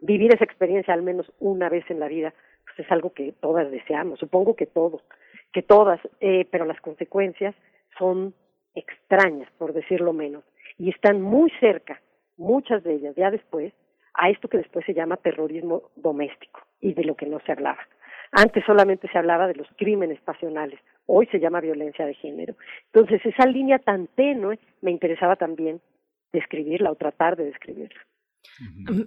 [0.00, 3.70] vivir esa experiencia al menos una vez en la vida, pues es algo que todas
[3.70, 5.02] deseamos, supongo que todos,
[5.52, 7.54] que todas, eh, pero las consecuencias
[7.98, 8.34] son
[8.74, 10.44] extrañas, por decirlo menos,
[10.76, 12.00] y están muy cerca,
[12.36, 13.72] muchas de ellas, ya después,
[14.14, 17.80] a esto que después se llama terrorismo doméstico y de lo que no se hablaba.
[18.32, 22.54] Antes solamente se hablaba de los crímenes pasionales, hoy se llama violencia de género.
[22.92, 25.80] Entonces, esa línea tan tenue me interesaba también
[26.32, 28.00] describirla o tratar de describirla.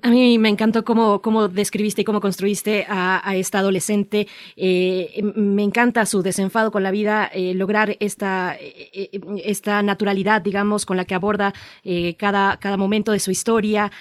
[0.02, 4.28] A mí me encantó cómo, cómo describiste y cómo construiste a, esta adolescente.
[4.56, 9.10] Eh, me encanta su desenfado con la vida, eh, lograr esta, eh,
[9.44, 11.54] esta naturalidad, digamos, con la que aborda
[12.18, 13.92] cada, cada momento de su historia,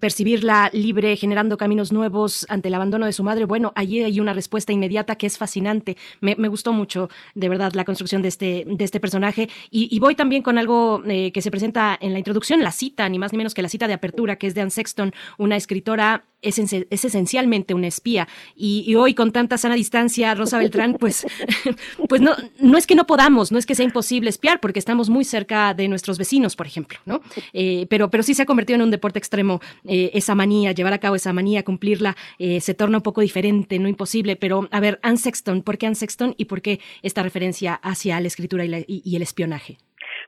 [0.00, 3.46] percibirla libre, generando caminos nuevos ante el abandono de su madre.
[3.46, 5.96] Bueno, allí hay una respuesta inmediata que es fascinante.
[6.20, 9.48] Me, gustó mucho, de verdad, la construcción de este, de este personaje.
[9.70, 13.18] Y, y voy también con algo que se presenta en la introducción, la cita, ni
[13.18, 16.24] más ni menos que la cita de apertura, que es de Anne Sexton, una escritora
[16.42, 18.28] es, es esencialmente una espía.
[18.54, 21.26] Y, hoy, con tanta sana distancia, Rosa Beltrán, pues,
[22.08, 25.10] pues no, no es que no podamos, no es que sea imposible espiar, porque estamos
[25.10, 27.20] muy cerca de nuestros vecinos, por ejemplo, ¿no?
[27.52, 30.92] Eh, pero, pero sí se ha convertido en un deporte extremo eh, esa manía, llevar
[30.92, 34.36] a cabo esa manía, cumplirla, eh, se torna un poco diferente, no imposible.
[34.36, 38.20] Pero, a ver, Anne Sexton, ¿por qué Anne Sexton y por qué esta referencia hacia
[38.20, 39.78] la escritura y el espionaje?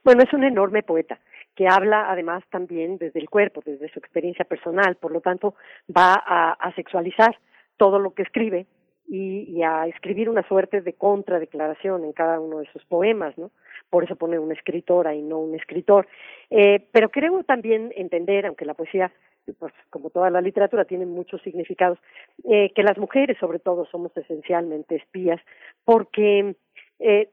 [0.03, 1.19] Bueno, es un enorme poeta
[1.55, 5.55] que habla además también desde el cuerpo, desde su experiencia personal, por lo tanto
[5.95, 7.37] va a, sexualizar
[7.77, 8.65] todo lo que escribe
[9.07, 13.51] y, a escribir una suerte de contradeclaración en cada uno de sus poemas, ¿no?
[13.89, 16.07] Por eso pone una escritora y no un escritor.
[16.49, 19.11] Eh, pero creo también entender, aunque la poesía,
[19.59, 21.99] pues como toda la literatura, tiene muchos significados,
[22.45, 25.39] eh, que las mujeres sobre todo somos esencialmente espías,
[25.85, 26.55] porque
[26.99, 27.29] eh,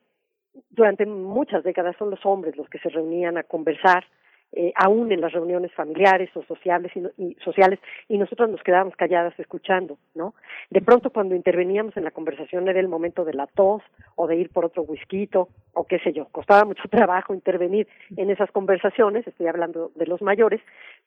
[0.70, 4.05] durante muchas décadas son los hombres los que se reunían a conversar,
[4.53, 9.39] eh, aún en las reuniones familiares o sociales y, sociales, y nosotros nos quedábamos calladas
[9.39, 10.35] escuchando, ¿no?
[10.70, 13.81] De pronto cuando interveníamos en la conversación era el momento de la tos
[14.17, 15.31] o de ir por otro whisky
[15.73, 20.20] o qué sé yo, costaba mucho trabajo intervenir en esas conversaciones, estoy hablando de los
[20.20, 20.61] mayores,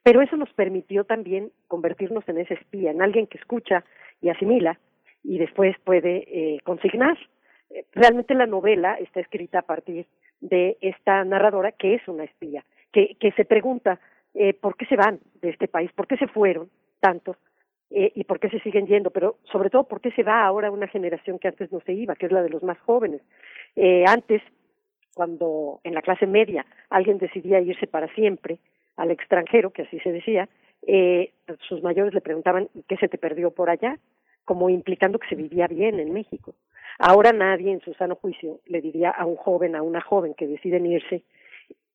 [0.03, 3.83] pero eso nos permitió también convertirnos en ese espía, en alguien que escucha
[4.21, 4.79] y asimila
[5.21, 7.17] y después puede eh, consignar
[7.91, 10.05] realmente la novela está escrita a partir
[10.41, 13.99] de esta narradora que es una espía, que, que se pregunta
[14.33, 16.69] eh, por qué se van de este país, por qué se fueron
[16.99, 17.37] tantos
[17.89, 20.71] eh, y por qué se siguen yendo, pero sobre todo por qué se va ahora
[20.71, 23.21] una generación que antes no se iba, que es la de los más jóvenes.
[23.75, 24.41] Eh, antes,
[25.13, 28.57] cuando en la clase media alguien decidía irse para siempre
[28.97, 30.49] al extranjero, que así se decía,
[30.87, 31.33] eh,
[31.67, 33.99] sus mayores le preguntaban ¿qué se te perdió por allá?
[34.45, 36.53] como implicando que se vivía bien en México.
[36.99, 40.47] Ahora nadie en su sano juicio le diría a un joven, a una joven que
[40.47, 41.23] deciden irse,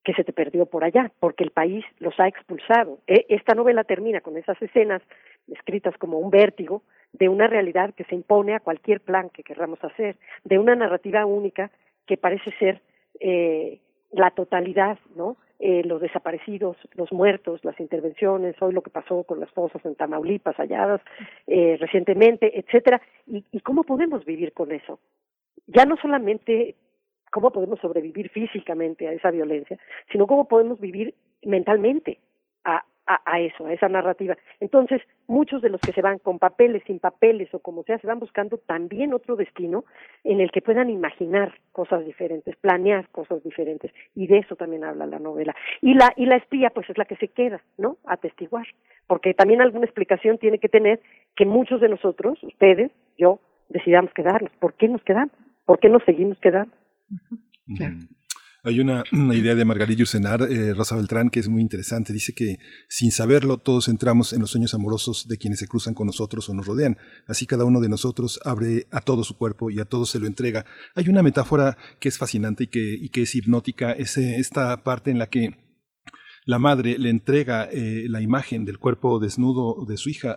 [0.05, 2.99] que se te perdió por allá, porque el país los ha expulsado.
[3.07, 5.02] E, esta novela termina con esas escenas
[5.49, 9.83] escritas como un vértigo de una realidad que se impone a cualquier plan que querramos
[9.83, 11.70] hacer, de una narrativa única
[12.07, 12.81] que parece ser
[13.20, 15.36] eh, la totalidad, ¿no?
[15.61, 19.97] Eh, los desaparecidos, los muertos, las intervenciones, hoy lo que pasó con las fosas en
[19.97, 21.01] Tamaulipas halladas
[21.49, 25.01] eh, recientemente, etcétera, y, y cómo podemos vivir con eso.
[25.67, 26.77] Ya no solamente
[27.33, 29.78] cómo podemos sobrevivir físicamente a esa violencia,
[30.12, 32.19] sino cómo podemos vivir mentalmente
[32.65, 34.37] a, a, eso, a esa narrativa.
[34.61, 38.07] Entonces, muchos de los que se van con papeles, sin papeles o como sea, se
[38.07, 39.85] van buscando también otro destino
[40.25, 43.93] en el que puedan imaginar cosas diferentes, planear cosas diferentes.
[44.15, 45.57] Y de eso también habla la novela.
[45.81, 47.97] Y la, y la espía, pues es la que se queda, ¿no?
[48.05, 48.67] Atestiguar.
[49.07, 51.01] Porque también alguna explicación tiene que tener
[51.35, 54.53] que muchos de nosotros, ustedes, yo, decidamos quedarnos.
[54.61, 55.33] ¿Por qué nos quedamos?
[55.65, 56.75] ¿Por qué nos seguimos quedando?
[58.69, 59.03] Hay una,
[59.35, 62.13] idea de Margarita Yusenar, eh, Rosa Beltrán, que es muy interesante.
[62.13, 66.07] Dice que sin saberlo todos entramos en los sueños amorosos de quienes se cruzan con
[66.07, 66.99] nosotros o nos rodean.
[67.27, 70.27] Así cada uno de nosotros abre a todo su cuerpo y a todo se lo
[70.27, 70.67] entrega.
[70.95, 74.85] Hay una metáfora que es fascinante y que, y que es hipnótica, es eh, esta
[74.85, 75.68] parte en la que
[76.49, 80.35] la madre le entrega eh, la imagen del cuerpo desnudo de su hija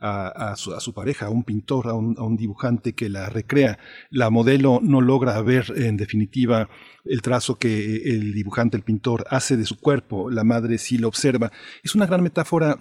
[0.00, 3.78] a, su, pareja, a un pintor, a un, a un, dibujante que la recrea.
[4.08, 6.70] La modelo no logra ver en definitiva
[7.04, 10.30] el trazo que el dibujante, el pintor, hace de su cuerpo.
[10.30, 11.52] La madre sí lo observa.
[11.82, 12.78] Es una gran metáfora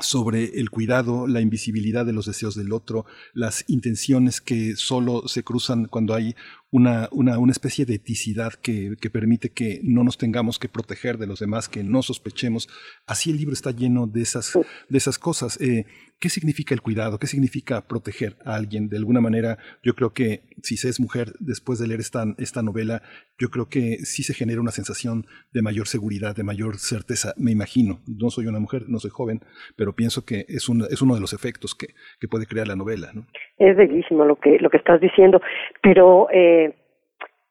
[0.00, 5.42] sobre el cuidado, la invisibilidad de los deseos del otro, las intenciones que solo se
[5.42, 6.34] cruzan cuando hay
[6.70, 11.18] una, una, una especie de eticidad que, que, permite que no nos tengamos que proteger
[11.18, 12.68] de los demás, que no sospechemos.
[13.06, 14.52] Así el libro está lleno de esas,
[14.88, 15.58] de esas cosas.
[15.60, 15.86] Eh,
[16.20, 17.18] ¿Qué significa el cuidado?
[17.18, 18.88] ¿Qué significa proteger a alguien?
[18.88, 22.60] De alguna manera, yo creo que si se es mujer después de leer esta, esta
[22.60, 23.02] novela,
[23.38, 27.52] yo creo que sí se genera una sensación de mayor seguridad, de mayor certeza, me
[27.52, 28.00] imagino.
[28.08, 29.42] No soy una mujer, no soy joven,
[29.76, 32.74] pero pienso que es, un, es uno de los efectos que, que puede crear la
[32.74, 33.12] novela.
[33.14, 33.24] ¿no?
[33.56, 35.40] Es bellísimo lo que, lo que estás diciendo,
[35.82, 36.74] pero eh,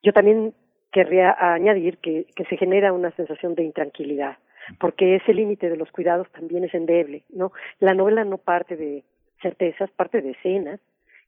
[0.03, 0.53] yo también
[0.91, 4.37] querría añadir que, que se genera una sensación de intranquilidad
[4.79, 7.51] porque ese límite de los cuidados también es endeble, ¿no?
[7.79, 9.03] La novela no parte de
[9.41, 10.79] certezas, parte de escenas,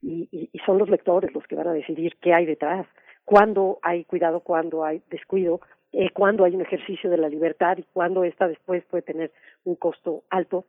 [0.02, 2.86] y, y, son los lectores los que van a decidir qué hay detrás,
[3.26, 5.60] cuándo hay cuidado, cuándo hay descuido,
[5.92, 9.32] eh, cuándo hay un ejercicio de la libertad y cuándo esta después puede tener
[9.64, 10.64] un costo alto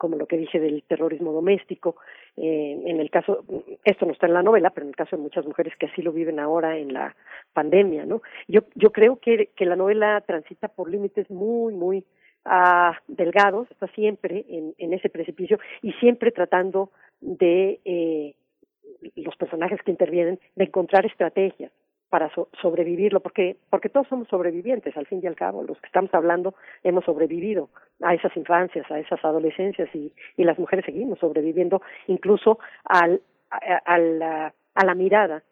[0.00, 1.96] como lo que dije del terrorismo doméstico.
[2.38, 3.44] Eh, en el caso,
[3.84, 6.00] esto no está en la novela, pero en el caso de muchas mujeres que así
[6.00, 7.14] lo viven ahora en la
[7.52, 8.22] pandemia, ¿no?
[8.48, 12.06] Yo, yo creo que, que la novela transita por límites muy, muy
[12.46, 18.34] ah, delgados, está siempre en, en ese precipicio y siempre tratando de eh,
[19.16, 21.72] los personajes que intervienen de encontrar estrategias
[22.10, 22.30] para
[22.60, 26.54] sobrevivirlo, porque, porque todos somos sobrevivientes, al fin y al cabo, los que estamos hablando
[26.82, 27.70] hemos sobrevivido
[28.02, 33.98] a esas infancias, a esas adolescencias y, y las mujeres seguimos sobreviviendo incluso al, a,
[33.98, 35.42] la, a la mirada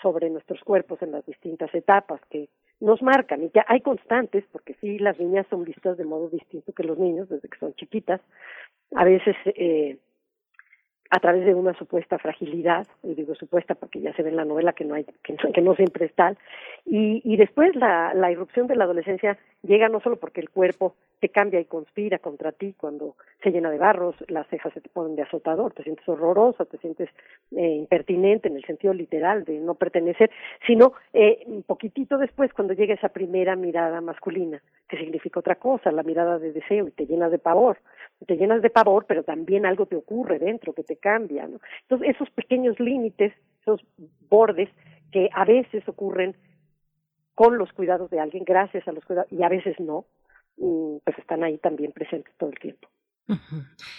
[0.00, 2.48] sobre nuestros cuerpos en las distintas etapas que
[2.80, 6.72] nos marcan y que hay constantes, porque sí, las niñas son vistas de modo distinto
[6.72, 8.20] que los niños desde que son chiquitas,
[8.94, 9.96] a veces eh,
[11.10, 14.44] a través de una supuesta fragilidad, y digo supuesta porque ya se ve en la
[14.44, 16.36] novela que no hay, que, que no siempre es tal,
[16.84, 20.94] y, y después la, la irrupción de la adolescencia llega no solo porque el cuerpo
[21.20, 24.88] te cambia y conspira contra ti cuando se llena de barros, las cejas se te
[24.88, 27.08] ponen de azotador, te sientes horrorosa, te sientes
[27.52, 30.30] eh, impertinente en el sentido literal de no pertenecer,
[30.66, 35.90] sino eh, un poquitito después cuando llega esa primera mirada masculina, que significa otra cosa,
[35.90, 37.78] la mirada de deseo y te llenas de pavor,
[38.26, 41.60] te llenas de pavor, pero también algo te ocurre dentro que te cambia, ¿no?
[41.82, 43.80] Entonces esos pequeños límites, esos
[44.28, 44.68] bordes
[45.12, 46.36] que a veces ocurren
[47.34, 50.06] con los cuidados de alguien, gracias a los cuidados, y a veces no,
[50.56, 52.88] pues están ahí también presentes todo el tiempo.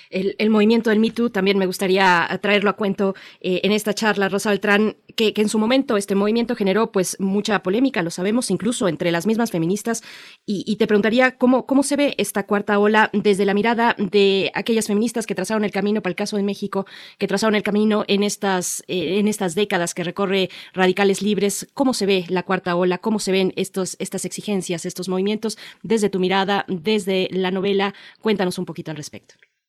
[0.10, 4.30] El, movimiento del Me Too también me gustaría traerlo a cuento eh, en esta charla,
[4.30, 8.88] Rosa Beltrán, que, en su momento este movimiento generó pues mucha polémica, lo sabemos, incluso
[8.88, 10.04] entre las mismas feministas,
[10.46, 14.88] y, te preguntaría cómo, cómo se ve esta cuarta ola desde la mirada de aquellas
[14.88, 16.86] feministas que trazaron el camino para el caso de México,
[17.18, 21.94] que trazaron el camino en estas, eh, en estas décadas que recorre Radicales Libres, cómo
[21.94, 26.20] se ve la cuarta ola, cómo se ven estos, estas exigencias, estos movimientos desde tu
[26.20, 29.17] mirada, desde la novela, cuéntanos un poquito al respecto.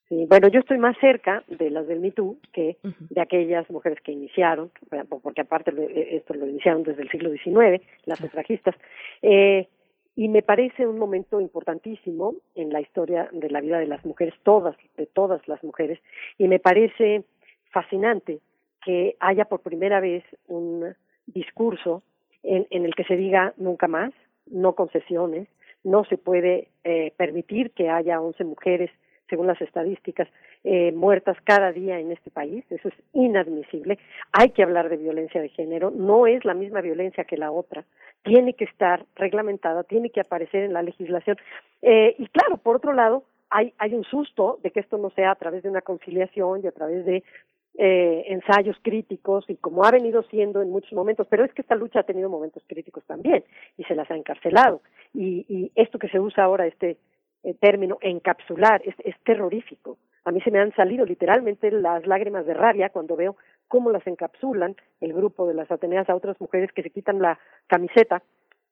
[0.08, 2.12] Sí, bueno, yo estoy más cerca de las del Me
[2.52, 4.70] que de aquellas mujeres que iniciaron,
[5.22, 8.74] porque aparte eh, esto lo iniciaron desde el siglo XIX, las sufragistas,
[9.20, 9.68] eh,
[10.16, 14.34] y me parece un momento importantísimo en la historia de la vida de las mujeres,
[14.42, 16.00] todas, de todas las mujeres,
[16.38, 17.24] y me parece
[17.70, 18.40] fascinante
[18.82, 20.94] que haya por primera vez un
[21.26, 22.02] discurso
[22.42, 24.12] en, en el que se diga nunca más,
[24.46, 25.48] no concesiones,
[25.84, 28.90] no se puede eh, permitir que haya once mujeres
[29.28, 30.28] según las estadísticas,
[30.64, 32.64] eh, muertas cada día en este país.
[32.70, 33.98] Eso es inadmisible.
[34.32, 35.90] Hay que hablar de violencia de género.
[35.90, 37.84] No es la misma violencia que la otra.
[38.22, 41.36] Tiene que estar reglamentada, tiene que aparecer en la legislación.
[41.82, 45.30] Eh, y claro, por otro lado, hay, hay un susto de que esto no sea
[45.30, 47.22] a través de una conciliación y a través de
[47.80, 51.76] eh, ensayos críticos y como ha venido siendo en muchos momentos, pero es que esta
[51.76, 53.44] lucha ha tenido momentos críticos también
[53.76, 54.82] y se las ha encarcelado.
[55.14, 56.96] Y, y esto que se usa ahora, este
[57.42, 59.98] eh, término encapsular es, es terrorífico.
[60.24, 63.36] A mí se me han salido literalmente las lágrimas de rabia cuando veo
[63.68, 67.38] cómo las encapsulan el grupo de las Ateneas a otras mujeres que se quitan la
[67.66, 68.22] camiseta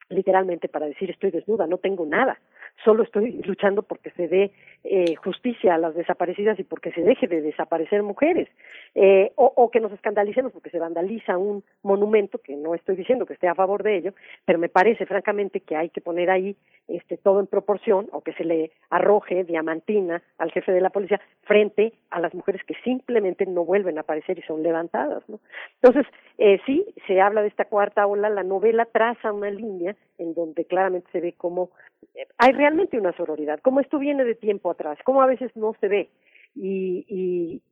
[0.08, 2.38] literalmente para decir estoy desnuda, no tengo nada,
[2.84, 4.52] solo estoy luchando porque se dé
[4.84, 8.48] eh, justicia a las desaparecidas y porque se deje de desaparecer mujeres,
[8.94, 13.26] eh, o, o, que nos escandalicemos porque se vandaliza un monumento, que no estoy diciendo
[13.26, 16.56] que esté a favor de ello, pero me parece francamente que hay que poner ahí
[16.88, 21.20] este, todo en proporción o que se le arroje diamantina al jefe de la policía
[21.42, 25.28] frente a las mujeres que simplemente no vuelven a aparecer y son levantadas.
[25.28, 25.40] ¿no?
[25.82, 26.06] Entonces,
[26.38, 30.64] eh, sí, se habla de esta cuarta ola, la novela traza una línea en donde
[30.64, 31.70] claramente se ve cómo
[32.14, 35.74] eh, hay realmente una sororidad, cómo esto viene de tiempo atrás, cómo a veces no
[35.80, 36.10] se ve
[36.54, 37.62] y, y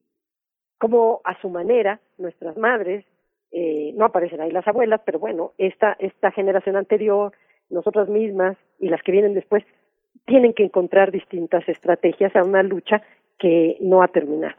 [0.79, 3.05] cómo a su manera nuestras madres,
[3.53, 7.33] eh, no aparecen ahí las abuelas, pero bueno, esta, esta generación anterior,
[7.71, 9.65] nosotras mismas y las que vienen después,
[10.27, 13.03] tienen que encontrar distintas estrategias a una lucha
[13.39, 14.57] que no ha terminado.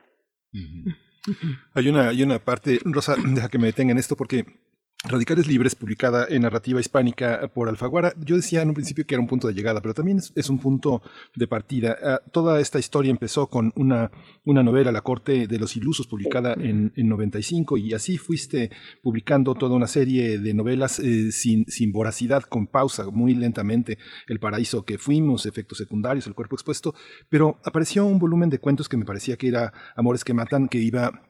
[1.73, 4.45] Hay una, hay una parte, Rosa, deja que me detenga en esto porque
[5.07, 8.13] Radicales Libres, publicada en narrativa hispánica por Alfaguara.
[8.25, 10.57] Yo decía en un principio que era un punto de llegada, pero también es, un
[10.57, 11.03] punto
[11.35, 11.95] de partida.
[12.03, 14.09] Ah, toda esta historia empezó con una,
[14.45, 18.71] una novela, La Corte de los Ilusos, publicada en, en 95, y así fuiste
[19.03, 23.99] publicando toda una serie de novelas eh, sin, sin voracidad, con pausa, muy lentamente.
[24.27, 26.95] El paraíso que fuimos, efectos secundarios, el cuerpo expuesto,
[27.29, 30.79] pero apareció un volumen de cuentos que me parecía que era Amores que Matan, que
[30.79, 31.21] iba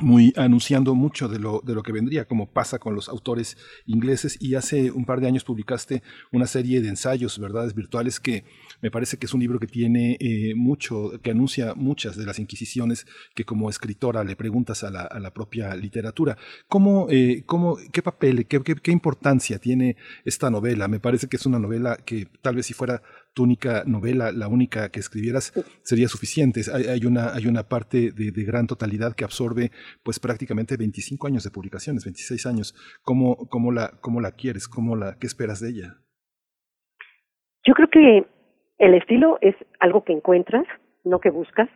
[0.00, 4.36] muy anunciando mucho de lo, de lo que vendría, como pasa con los autores ingleses,
[4.40, 8.44] y hace un par de años publicaste una serie de ensayos, verdades virtuales, que
[8.82, 12.38] me parece que es un libro que tiene eh, mucho, que anuncia muchas de las
[12.38, 13.04] inquisiciones
[13.34, 16.38] que como escritora le preguntas a la, a la propia literatura.
[16.68, 20.86] ¿Cómo, eh, cómo, ¿Qué papel, qué, qué, qué importancia tiene esta novela?
[20.86, 23.02] Me parece que es una novela que tal vez si fuera
[23.34, 25.52] tu única novela, la única que escribieras,
[25.82, 26.62] sería suficiente.
[26.72, 29.70] Hay, una, hay una parte de, gran totalidad que absorbe
[30.02, 32.74] pues prácticamente 25 años de publicaciones, 26 años.
[33.02, 34.68] ¿Cómo, cómo, la, cómo la quieres?
[34.68, 35.96] ¿Cómo la, ¿Qué esperas de ella?
[37.64, 38.26] Yo creo que
[38.78, 40.66] el estilo es algo que encuentras,
[41.04, 41.68] no que buscas.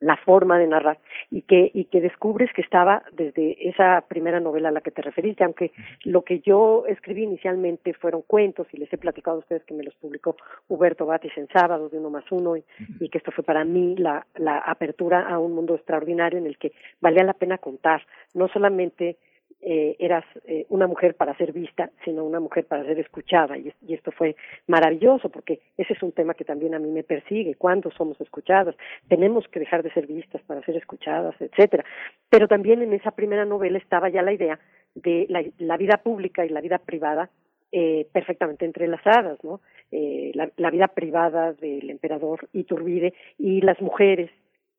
[0.00, 0.98] La forma de narrar
[1.30, 5.02] y que y que descubres que estaba desde esa primera novela a la que te
[5.02, 5.72] referiste aunque
[6.04, 9.84] lo que yo escribí inicialmente fueron cuentos y les he platicado a ustedes que me
[9.84, 10.36] los publicó
[10.68, 12.64] Huberto Batis en sábado de uno más uno y,
[12.98, 16.58] y que esto fue para mí la la apertura a un mundo extraordinario en el
[16.58, 18.02] que valía la pena contar
[18.34, 19.16] no solamente
[19.62, 23.58] eh, eras eh, una mujer para ser vista, sino una mujer para ser escuchada.
[23.58, 27.56] Y, esto fue maravilloso porque ese es un tema que también a mí me persigue.
[27.56, 28.74] ¿Cuándo somos escuchadas?
[29.08, 31.84] Tenemos que dejar de ser vistas para ser escuchadas, etcétera.
[32.28, 34.58] Pero también en esa primera novela estaba ya la idea
[34.94, 37.30] de la, la vida pública y la vida privada
[37.72, 39.60] eh, perfectamente entrelazadas, ¿no?
[39.92, 44.30] Eh, la, la, vida privada del emperador Iturbide y las mujeres,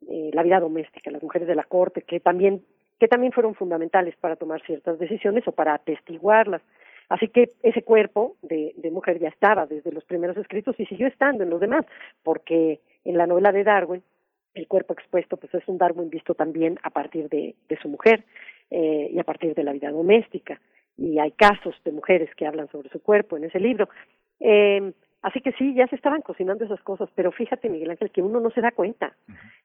[0.10, 2.64] eh, la vida doméstica, las mujeres de la corte, que también
[3.02, 6.62] que también fueron fundamentales para tomar ciertas decisiones o para atestiguarlas.
[7.10, 11.44] Así que ese cuerpo de, mujer ya estaba desde los primeros escritos y siguió estando
[11.44, 11.84] en los demás,
[12.22, 14.04] porque en la novela de Darwin
[14.54, 18.24] el cuerpo expuesto pues es un Darwin visto también a partir de, de su mujer
[18.70, 20.62] eh, y a partir de la vida doméstica.
[20.96, 23.90] Y hay casos de mujeres que hablan sobre su cuerpo en ese libro.
[24.40, 28.24] Eh, Así que sí, ya se estaban cocinando esas cosas, pero fíjate, Miguel Ángel, que
[28.24, 29.14] uno no se da cuenta.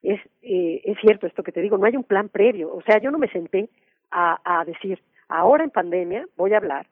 [0.03, 2.75] Es, eh, es cierto esto que te digo, no hay un plan previo.
[2.75, 3.71] O sea, yo no me senté
[4.11, 6.87] a, a decir, ahora en pandemia voy a hablar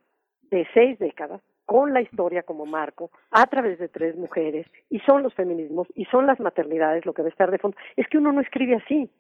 [0.51, 5.23] de seis décadas con la historia como marco, a través de tres mujeres, y son
[5.23, 7.77] los feminismos, y son las maternidades lo que va a estar de fondo.
[7.97, 9.11] Es que uno no escribe así.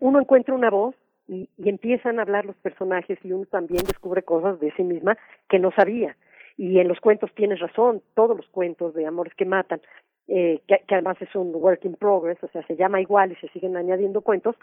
[0.00, 0.94] Uno encuentra una voz
[1.28, 5.16] y, y empiezan a hablar los personajes y uno también descubre cosas de sí misma
[5.48, 6.16] que no sabía
[6.56, 9.80] y en los cuentos tienes razón, todos los cuentos de amores que matan,
[10.28, 13.48] eh, que, además es un work in progress, o sea, se llama igual y se
[13.48, 14.56] siguen añadiendo cuentos,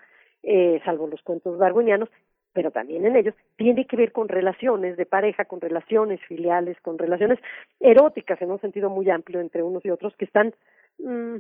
[0.43, 2.09] eh, salvo los cuentos darwinianos,
[2.53, 6.98] pero también en ellos tiene que ver con relaciones de pareja, con relaciones filiales, con
[6.98, 7.40] relaciones
[7.80, 10.53] eróticas en un sentido muy amplio entre unos y otros que están,
[10.98, 11.38] mmm,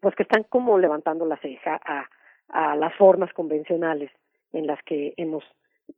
[0.00, 2.08] pues que están como levantando la ceja a,
[2.48, 4.10] a las formas convencionales
[4.52, 5.44] en las que hemos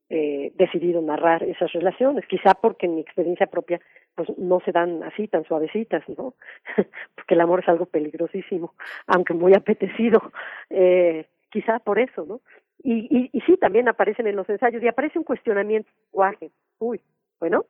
[0.08, 3.80] eh, decidido narrar esas relaciones, quizá porque en mi experiencia propia
[4.14, 6.34] pues no se dan así tan suavecitas, ¿no?
[7.14, 8.74] porque el amor es algo peligrosísimo,
[9.06, 10.32] aunque muy apetecido,
[10.70, 12.40] eh, quizá por eso, ¿no?
[12.82, 17.00] Y, y, y sí, también aparecen en los ensayos y aparece un cuestionamiento, lenguaje, uy,
[17.40, 17.64] bueno.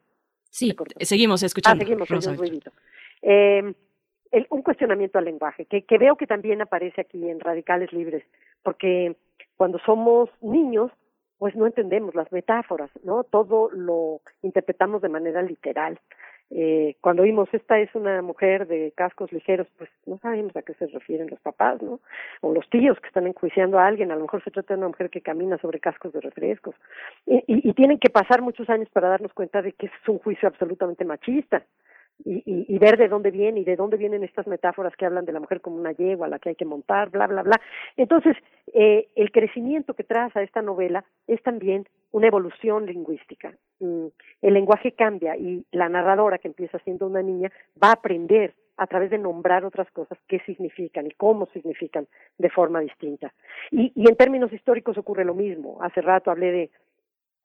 [0.51, 1.83] Sí, seguimos escuchando.
[1.83, 2.61] Ah, seguimos,
[3.23, 3.75] eh,
[4.33, 8.25] el, un cuestionamiento al lenguaje, que, que veo que también aparece aquí en Radicales Libres,
[8.62, 9.17] porque
[9.57, 10.91] cuando somos niños
[11.39, 13.25] pues no entendemos las metáforas, ¿no?
[13.25, 15.99] Todo lo interpretamos de manera literal.
[16.51, 20.75] Eh, cuando vimos esta es una mujer de cascos ligeros, pues no sabemos a qué
[20.75, 22.01] se refieren los papás, ¿no?
[22.43, 24.89] O los tíos que están enjuiciando a alguien, a lo mejor se trata de una
[24.89, 26.75] mujer que camina sobre cascos de refrescos.
[27.27, 30.19] Y, y, y tienen que pasar muchos años para darnos cuenta de que es un
[30.19, 31.65] juicio absolutamente machista
[32.25, 35.33] y, y, ver de dónde viene y de dónde vienen estas metáforas que hablan de
[35.33, 37.60] la mujer como una yegua a la que hay que montar, bla, bla, bla.
[37.97, 38.36] Entonces,
[38.73, 43.55] eh, el crecimiento que traza esta novela es también una evolución lingüística.
[43.81, 44.07] Mm,
[44.43, 47.51] el lenguaje cambia y la narradora, que empieza siendo una niña,
[47.83, 52.07] va a aprender a través de nombrar otras cosas qué significan y cómo significan
[52.39, 53.33] de forma distinta.
[53.70, 55.78] Y, y en términos históricos ocurre lo mismo.
[55.81, 56.70] Hace rato hablé de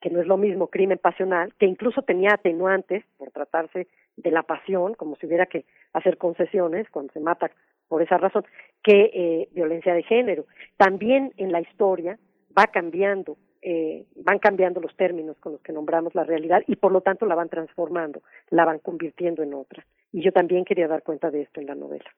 [0.01, 3.87] que no es lo mismo crimen pasional, que incluso tenía atenuantes por tratarse
[4.17, 7.51] de la pasión, como si hubiera que hacer concesiones cuando se mata
[7.87, 8.45] por esa razón,
[8.83, 10.45] que eh, violencia de género.
[10.77, 12.17] También en la historia
[12.57, 16.91] va cambiando, eh, van cambiando los términos con los que nombramos la realidad y por
[16.91, 19.85] lo tanto la van transformando, la van convirtiendo en otra.
[20.11, 22.09] Y yo también quería dar cuenta de esto en la novela.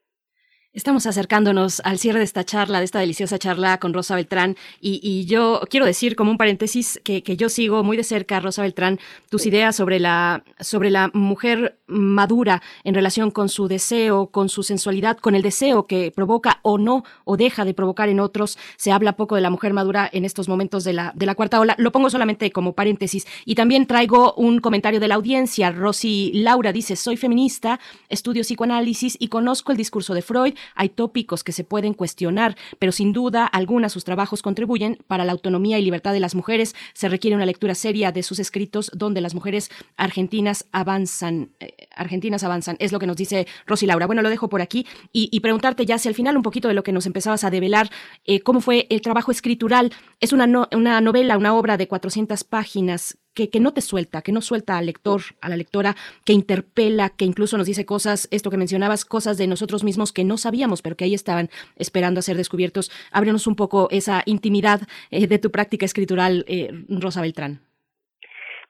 [0.74, 4.56] Estamos acercándonos al cierre de esta charla, de esta deliciosa charla con Rosa Beltrán.
[4.80, 8.40] Y, y yo quiero decir, como un paréntesis, que, que, yo sigo muy de cerca,
[8.40, 8.98] Rosa Beltrán,
[9.30, 14.64] tus ideas sobre la, sobre la mujer madura en relación con su deseo, con su
[14.64, 18.58] sensualidad, con el deseo que provoca o no, o deja de provocar en otros.
[18.78, 21.60] Se habla poco de la mujer madura en estos momentos de la, de la cuarta
[21.60, 21.76] ola.
[21.80, 23.28] Lo pongo solamente como paréntesis.
[23.44, 25.70] Y también traigo un comentario de la audiencia.
[25.70, 31.44] Rosy Laura dice, soy feminista, estudio psicoanálisis y conozco el discurso de Freud hay tópicos
[31.44, 35.84] que se pueden cuestionar, pero sin duda alguna sus trabajos contribuyen para la autonomía y
[35.84, 36.76] libertad de las mujeres.
[36.94, 41.52] Se requiere una lectura seria de sus escritos donde las mujeres argentinas avanzan.
[41.60, 44.08] Eh, argentinas avanzan, es lo que nos dice Rosy Laura.
[44.08, 46.84] Bueno, lo dejo por aquí y, preguntarte ya si al final un poquito de lo
[46.84, 47.90] que nos empezabas a develar,
[48.26, 49.92] eh, cómo fue el trabajo escritural.
[50.20, 54.22] Es una, no, una novela, una obra de 400 páginas que, que, no te suelta,
[54.22, 55.96] que no suelta al lector, a la lectora,
[56.26, 60.24] que interpela, que incluso nos dice cosas, esto que mencionabas, cosas de nosotros mismos que
[60.24, 62.92] no sabíamos, pero que ahí estaban esperando a ser descubiertos.
[63.12, 67.62] Ábrenos un poco esa intimidad eh, de tu práctica escritural, eh, Rosa Beltrán.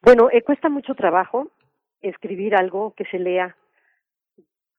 [0.01, 1.51] Bueno, eh, cuesta mucho trabajo
[2.01, 3.55] escribir algo que se lea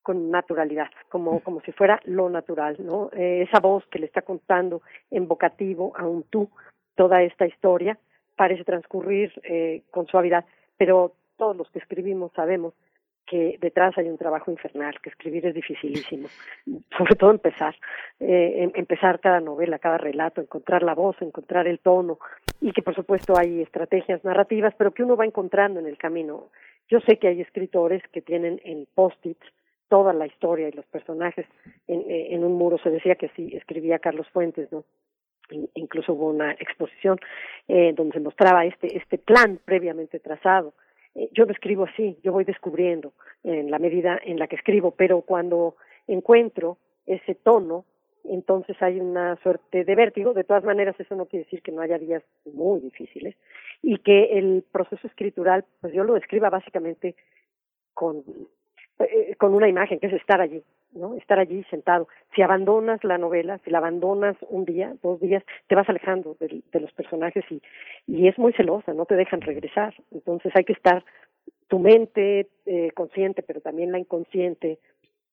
[0.03, 3.11] con naturalidad, como, como si fuera lo natural, ¿no?
[3.13, 6.51] Eh, esa voz que le está contando en vocativo a un tú
[6.97, 7.99] toda esta historia
[8.43, 10.45] parece transcurrir eh, con suavidad,
[10.77, 12.75] pero todos los que escribimos sabemos
[13.25, 16.27] que detrás hay un trabajo infernal, que escribir es dificilísimo,
[16.99, 17.77] sobre todo empezar,
[18.19, 22.19] eh, em, empezar cada novela, cada relato, encontrar la voz, encontrar el tono,
[22.61, 26.49] y que por supuesto hay estrategias narrativas, pero que uno va encontrando en el camino.
[26.89, 29.47] Yo sé que hay escritores que tienen en post-its
[29.89, 31.47] toda la historia y los personajes
[31.87, 32.79] en, eh, en un muro.
[32.79, 34.83] Se decía que sí, escribía Carlos Fuentes, ¿no?
[35.75, 37.19] Incluso hubo una exposición
[37.69, 40.75] eh, donde se mostraba este, este plan previamente trazado.
[41.15, 43.13] Eh, yo lo escribo así, yo voy descubriendo
[43.45, 47.85] en la medida en la que escribo, pero cuando encuentro ese tono,
[48.25, 50.33] entonces hay una suerte de vértigo.
[50.33, 53.37] De todas maneras, eso no quiere decir que no haya días muy difíciles
[53.83, 57.17] y que el proceso escritural, pues yo lo describa básicamente
[57.95, 58.23] con
[58.99, 61.15] eh, con una imagen, que es estar allí, ¿no?
[61.15, 62.09] Estar allí sentado.
[62.35, 66.63] Si abandonas la novela, si la abandonas un día, dos días, te vas alejando de,
[66.73, 67.63] de los personajes y,
[68.07, 69.95] y es muy celosa, no te dejan regresar.
[70.11, 71.05] Entonces hay que estar
[71.69, 74.79] tu mente eh, consciente, pero también la inconsciente,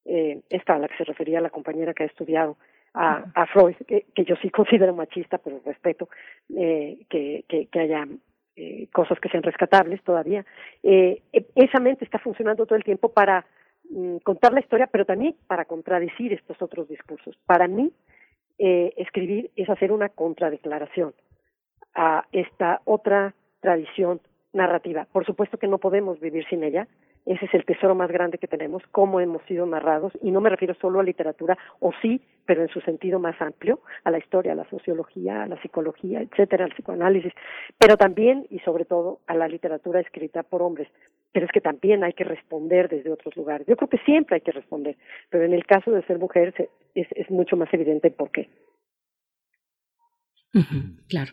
[0.06, 2.58] eh, esta a la que se refería la compañera que ha estudiado
[2.94, 6.10] a, a Freud, que, yo sí considero machista, pero respeto
[6.56, 8.08] eh, que, que, haya
[8.56, 10.46] eh, cosas que sean rescatables todavía.
[10.84, 13.46] Eh, e, esa mente está funcionando todo el tiempo para
[14.24, 17.38] contar la historia, pero también para contradecir estos otros discursos.
[17.46, 17.92] Para mí,
[18.58, 21.14] eh, escribir es hacer una contradeclaración
[21.96, 24.22] a esta otra tradición
[24.54, 25.08] narrativa.
[25.12, 26.88] Por supuesto que no podemos vivir sin ella,
[27.26, 30.50] ese es el tesoro más grande que tenemos, cómo hemos sido narrados, y no me
[30.50, 34.54] refiero solo a literatura, o sí, pero en su sentido más amplio, a la historia,
[34.54, 37.34] a la sociología, a la psicología, etcétera, al psicoanálisis,
[37.78, 40.88] pero también y sobre todo a la literatura escrita por hombres.
[41.32, 43.68] Pero es que también hay que responder desde otros lugares.
[43.68, 44.98] Yo creo que siempre hay que responder,
[45.30, 46.56] pero en el caso de ser mujer
[46.96, 48.50] es, es mucho más evidente por qué.
[51.08, 51.32] claro.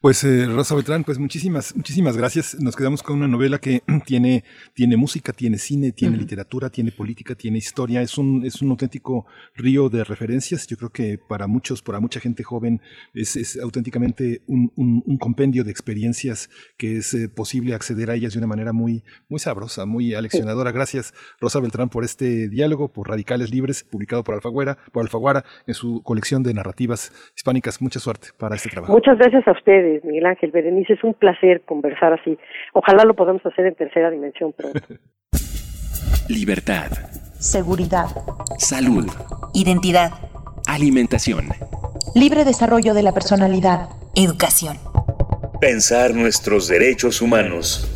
[0.00, 2.56] Pues eh, Rosa Beltrán, pues muchísimas, muchísimas gracias.
[2.60, 4.44] Nos quedamos con una novela que tiene,
[4.74, 8.02] tiene música, tiene cine, tiene literatura, tiene política, tiene historia.
[8.02, 10.66] Es un, es un auténtico río de referencias.
[10.66, 12.80] Yo creo que para muchos, para mucha gente joven,
[13.14, 18.14] es, es auténticamente un, un, un, compendio de experiencias que es eh, posible acceder a
[18.14, 20.72] ellas de una manera muy, muy sabrosa, muy aleccionadora.
[20.72, 25.74] Gracias, Rosa Beltrán, por este diálogo, por Radicales Libres, publicado por Alfaguara, por Alfaguara en
[25.74, 27.82] su colección de narrativas hispánicas.
[27.82, 28.92] Mucha suerte para este trabajo.
[28.92, 30.04] Muchas gracias a ustedes.
[30.04, 30.94] Miguel Ángel Berenice.
[30.94, 32.38] Es un placer conversar así.
[32.72, 34.80] Ojalá lo podamos hacer en tercera dimensión pronto.
[36.28, 36.90] Libertad.
[37.38, 38.06] Seguridad.
[38.58, 39.06] Salud.
[39.54, 40.10] Identidad.
[40.66, 41.48] Alimentación.
[42.14, 43.88] Libre desarrollo de la personalidad.
[44.14, 44.76] Educación.
[45.60, 47.86] Pensar nuestros derechos humanos.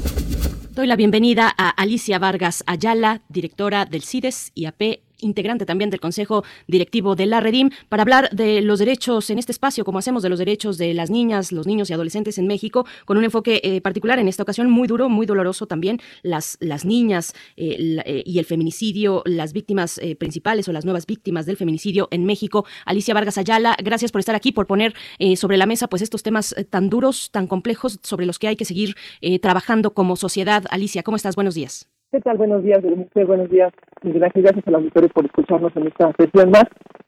[0.75, 6.45] Doy la bienvenida a Alicia Vargas Ayala, directora del CIDES IAP integrante también del Consejo
[6.67, 10.29] Directivo de la Redim, para hablar de los derechos en este espacio, como hacemos de
[10.29, 13.81] los derechos de las niñas, los niños y adolescentes en México, con un enfoque eh,
[13.81, 18.39] particular en esta ocasión muy duro, muy doloroso también, las, las niñas eh, eh, y
[18.39, 22.67] el feminicidio, las víctimas principales o las nuevas víctimas del feminicidio en México.
[22.85, 24.95] Alicia Vargas Ayala, gracias por estar aquí, por poner
[25.37, 28.65] sobre la mesa pues estos temas tan duros, tan complejos, sobre los que hay que
[28.65, 28.97] seguir
[29.41, 30.65] trabajando como sociedad.
[30.71, 31.37] Alicia, ¿cómo estás?
[31.37, 31.92] Buenos días.
[32.13, 32.37] ¿Qué tal?
[32.37, 34.43] Buenos días, Buenos días, Miguel Ángel.
[34.43, 36.65] Gracias a los auditores por escucharnos en esta sesión más.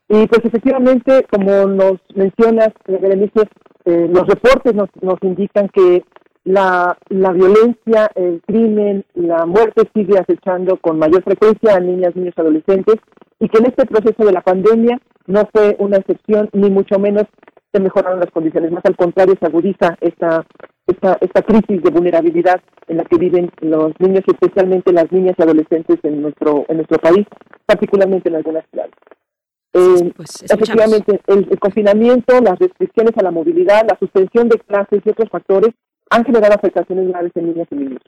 [0.09, 3.43] Y pues efectivamente, como nos mencionas, Berenice,
[3.85, 6.05] eh, los reportes nos, nos indican que
[6.45, 12.39] la, la violencia, el crimen, la muerte sigue acechando con mayor frecuencia a niñas, niños,
[12.39, 12.97] adolescentes
[13.41, 17.25] y que en este proceso de la pandemia no fue una excepción, ni mucho menos
[17.75, 18.73] se mejoraron las condiciones.
[18.73, 20.47] Más al contrario, se agudiza esta,
[20.87, 25.43] esta, esta crisis de vulnerabilidad en la que viven los niños especialmente las niñas y
[25.43, 27.27] adolescentes en nuestro, en nuestro país,
[27.67, 28.93] particularmente en algunas ciudades.
[29.73, 35.01] Eh, pues, efectivamente, el, el, confinamiento, las restricciones a la movilidad, la suspensión de clases
[35.05, 35.71] y otros factores
[36.11, 38.03] han generado afectaciones graves en niñas y niños.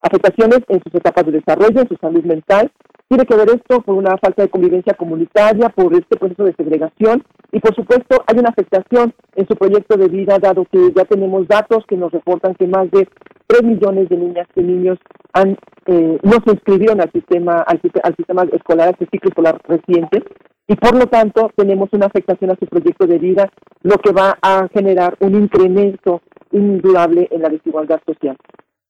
[0.00, 2.70] Afectaciones en sus etapas de desarrollo, en su salud mental
[3.08, 7.22] tiene que ver esto por una falta de convivencia comunitaria, por este proceso de segregación
[7.52, 11.46] y por supuesto hay una afectación en su proyecto de vida dado que ya tenemos
[11.46, 13.08] datos que nos reportan que más de
[13.46, 14.98] 3 millones de niñas y niños
[15.32, 20.24] han eh, no se inscribieron al sistema al, al sistema escolar, al ciclo escolar reciente
[20.68, 23.48] y por lo tanto tenemos una afectación a su proyecto de vida,
[23.82, 28.36] lo que va a generar un incremento indudable en la desigualdad social.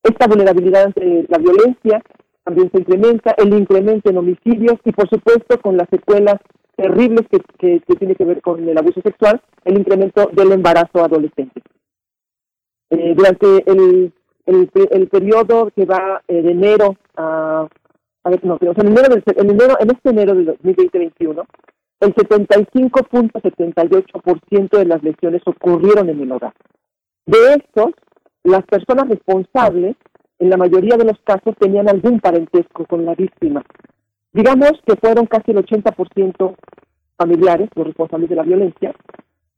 [0.02, 2.02] Esta vulnerabilidad ante la violencia
[2.46, 6.36] también se incrementa, el incremento en homicidios y por supuesto con las secuelas
[6.76, 11.60] terribles que, que, tiene que ver con el abuso sexual, el incremento del embarazo adolescente.
[12.90, 14.12] Eh, durante el,
[14.46, 17.66] el, el, periodo que va eh, de enero a,
[18.22, 21.44] a ver, no, pero en, enero en, enero, en este enero de 2021,
[21.98, 26.52] el 75.78% de las lesiones ocurrieron en el hogar.
[27.26, 27.90] De estos,
[28.44, 29.96] las personas responsables,
[30.38, 33.64] en la mayoría de los casos, tenían algún parentesco con la víctima.
[34.32, 36.54] Digamos que fueron casi el 80%
[37.16, 38.94] familiares los responsables de la violencia,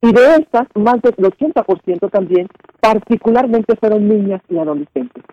[0.01, 2.47] y de estas, más del 80% también,
[2.79, 5.23] particularmente fueron niñas y adolescentes.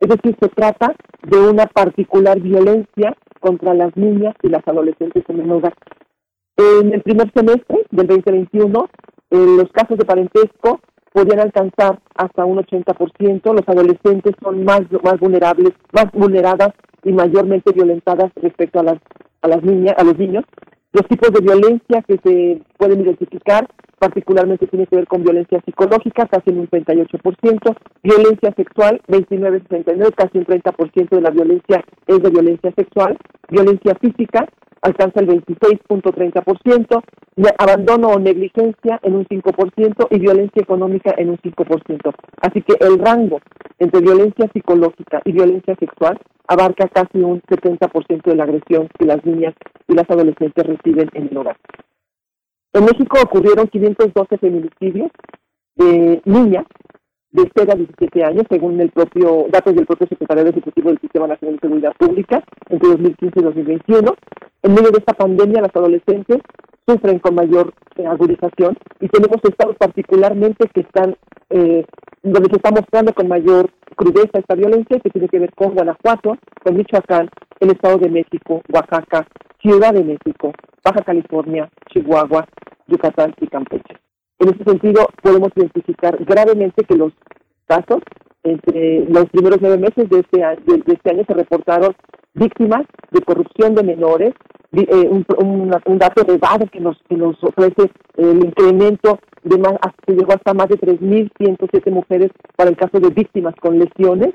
[0.00, 5.40] Es decir, se trata de una particular violencia contra las niñas y las adolescentes en
[5.40, 5.74] el hogar.
[6.56, 8.88] En el primer semestre del 2021,
[9.30, 10.80] los casos de parentesco
[11.12, 13.52] podían alcanzar hasta un 80%.
[13.52, 16.70] Los adolescentes son más, más vulnerables, más vulneradas
[17.04, 18.98] y mayormente violentadas respecto a las,
[19.42, 20.44] a las niñas, a los niños.
[20.92, 26.26] Los tipos de violencia que se pueden identificar particularmente tiene que ver con violencia psicológica,
[26.26, 32.72] casi un 38%, violencia sexual, 29-69, casi un 30% de la violencia es de violencia
[32.76, 34.46] sexual, violencia física,
[34.82, 37.02] alcanza el 26.30%,
[37.58, 42.14] abandono o negligencia en un 5% y violencia económica en un 5%.
[42.40, 43.40] Así que el rango
[43.78, 49.24] entre violencia psicológica y violencia sexual abarca casi un 70% de la agresión que las
[49.24, 49.54] niñas
[49.86, 51.56] y las adolescentes reciben en el hogar.
[52.72, 55.10] En México ocurrieron 512 feminicidios
[55.76, 56.66] de niñas
[57.32, 61.26] de 0 a 17 años, según el propio datos del propio secretario ejecutivo del Sistema
[61.26, 64.14] Nacional de Seguridad Pública entre 2015 y 2021.
[64.62, 66.38] En medio de esta pandemia, las adolescentes
[66.86, 71.16] sufren con mayor eh, agudización y tenemos estados particularmente que están
[71.50, 71.84] eh,
[72.22, 76.38] donde se está mostrando con mayor crudeza esta violencia que tiene que ver con Guanajuato,
[76.64, 77.28] con Michoacán,
[77.60, 79.26] el Estado de México, Oaxaca,
[79.60, 80.52] Ciudad de México,
[80.84, 82.46] Baja California, Chihuahua,
[82.86, 83.96] Yucatán y Campeche.
[84.38, 87.12] En ese sentido, podemos identificar gravemente que los
[87.66, 88.02] casos
[88.44, 91.94] entre los primeros nueve meses de este año, de, este año se reportaron
[92.34, 94.32] víctimas de corrupción de menores,
[94.72, 99.56] eh, un, dato elevado que nos, que nos ofrece el incremento de
[100.06, 104.34] que llegó hasta más de 3.107 mujeres para el caso de víctimas con lesiones.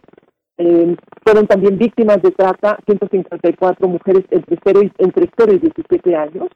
[0.58, 6.16] Eh, fueron también víctimas de trata 154 mujeres entre 0 y, entre 0 y 17
[6.16, 6.48] años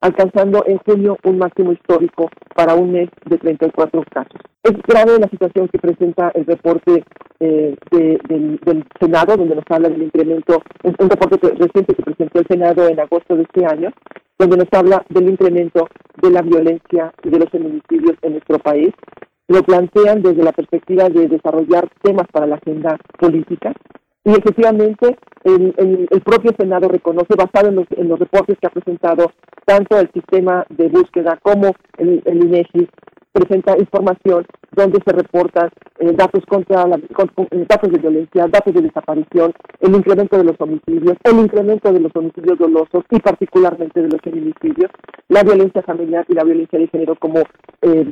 [0.00, 4.40] alcanzando en junio un máximo histórico para un mes de 34 casos.
[4.62, 7.04] Es grave la situación que presenta el reporte
[7.40, 12.88] eh, del, Senado, donde nos habla del incremento, un reporte reciente que presentó el Senado
[12.88, 13.90] en agosto de este año,
[14.38, 15.88] donde nos habla del incremento
[16.20, 18.90] de la violencia y de los feminicidios en nuestro país.
[19.48, 23.72] Lo plantean desde la perspectiva de desarrollar temas para la agenda política,
[24.24, 25.74] y efectivamente, el,
[26.10, 29.32] el, propio Senado reconoce, basado en los, en los reportes que ha presentado
[29.64, 32.88] tanto el sistema de búsqueda como el, el INEGI,
[33.32, 38.82] presenta información donde se reportan eh, datos contra la, eh, datos de violencia, datos de
[38.82, 44.08] desaparición, el incremento de los homicidios, el incremento de los homicidios dolosos y particularmente de
[44.08, 44.90] los feminicidios,
[45.28, 47.40] la violencia familiar y la violencia de género como
[47.82, 48.10] eh,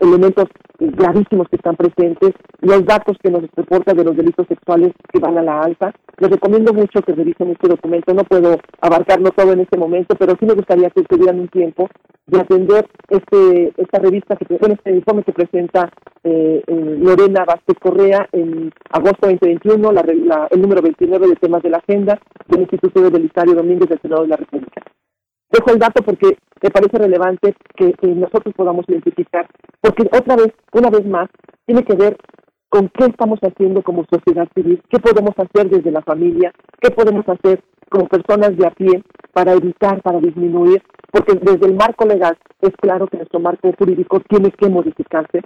[0.00, 0.46] elementos
[0.78, 5.38] gravísimos que están presentes, los datos que nos reportan de los delitos sexuales que van
[5.38, 5.92] a la alta.
[6.18, 10.34] Les recomiendo mucho que revisen este documento, no puedo abarcarlo todo en este momento, pero
[10.38, 11.88] sí me gustaría que tuvieran un tiempo
[12.26, 15.90] de atender este esta revista, que este informe que presenta
[16.24, 21.78] eh, Lorena Vázquez Correa en agosto 2021, la, el número 29 de temas de la
[21.78, 24.82] agenda del Instituto de Belisario Domínguez del Senado de la República.
[25.50, 29.46] Dejo el dato porque me parece relevante que, nosotros podamos identificar,
[29.80, 31.28] porque otra vez, una vez más,
[31.66, 32.16] tiene que ver
[32.68, 37.28] con qué estamos haciendo como sociedad civil, qué podemos hacer desde la familia, qué podemos
[37.28, 42.38] hacer como personas de a pie para evitar, para disminuir, porque desde el marco legal
[42.60, 45.42] es claro que nuestro marco jurídico tiene que modificarse,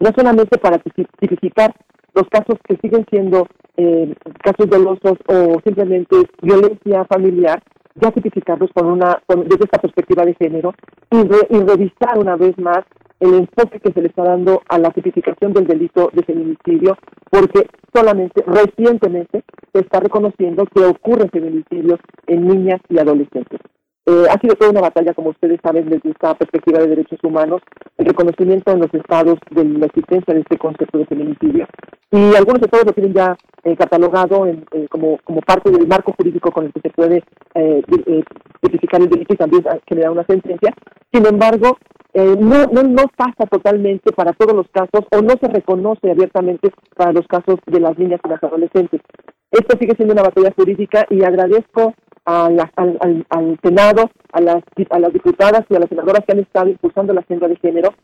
[0.00, 1.74] no solamente para tipificar
[2.14, 3.46] los casos que siguen siendo
[3.76, 7.62] eh, casos dolosos o simplemente violencia familiar,
[7.94, 10.74] ya tipificarlos con una, desde esta perspectiva de género
[11.10, 12.80] y, y revisar una vez más
[13.20, 16.98] el enfoque que se le está dando a la tipificación del delito de feminicidio,
[17.30, 23.60] porque solamente recientemente se está reconociendo que ocurren feminicidios en niñas y adolescentes.
[24.04, 27.62] Eh, ha sido toda una batalla, como ustedes saben, desde esta perspectiva de derechos humanos,
[27.98, 31.68] el reconocimiento en los estados de la existencia de este concepto de feminicidio.
[32.10, 36.12] Y algunos estados lo tienen ya eh, catalogado en, eh, como, como parte del marco
[36.16, 37.22] jurídico con el que se puede
[38.60, 40.74] tipificar el delito y también generar una sentencia.
[41.12, 41.78] Sin embargo,
[42.14, 47.12] no, no, no pasa totalmente para todos los casos o no se reconoce abiertamente para
[47.12, 49.00] los casos de las niñas y las adolescentes.
[49.50, 55.12] Esto sigue siendo una batalla jurídica y agradezco al, al, Senado, a las, a las
[55.12, 57.94] diputadas y a las senadoras que han estado impulsando la agenda de género,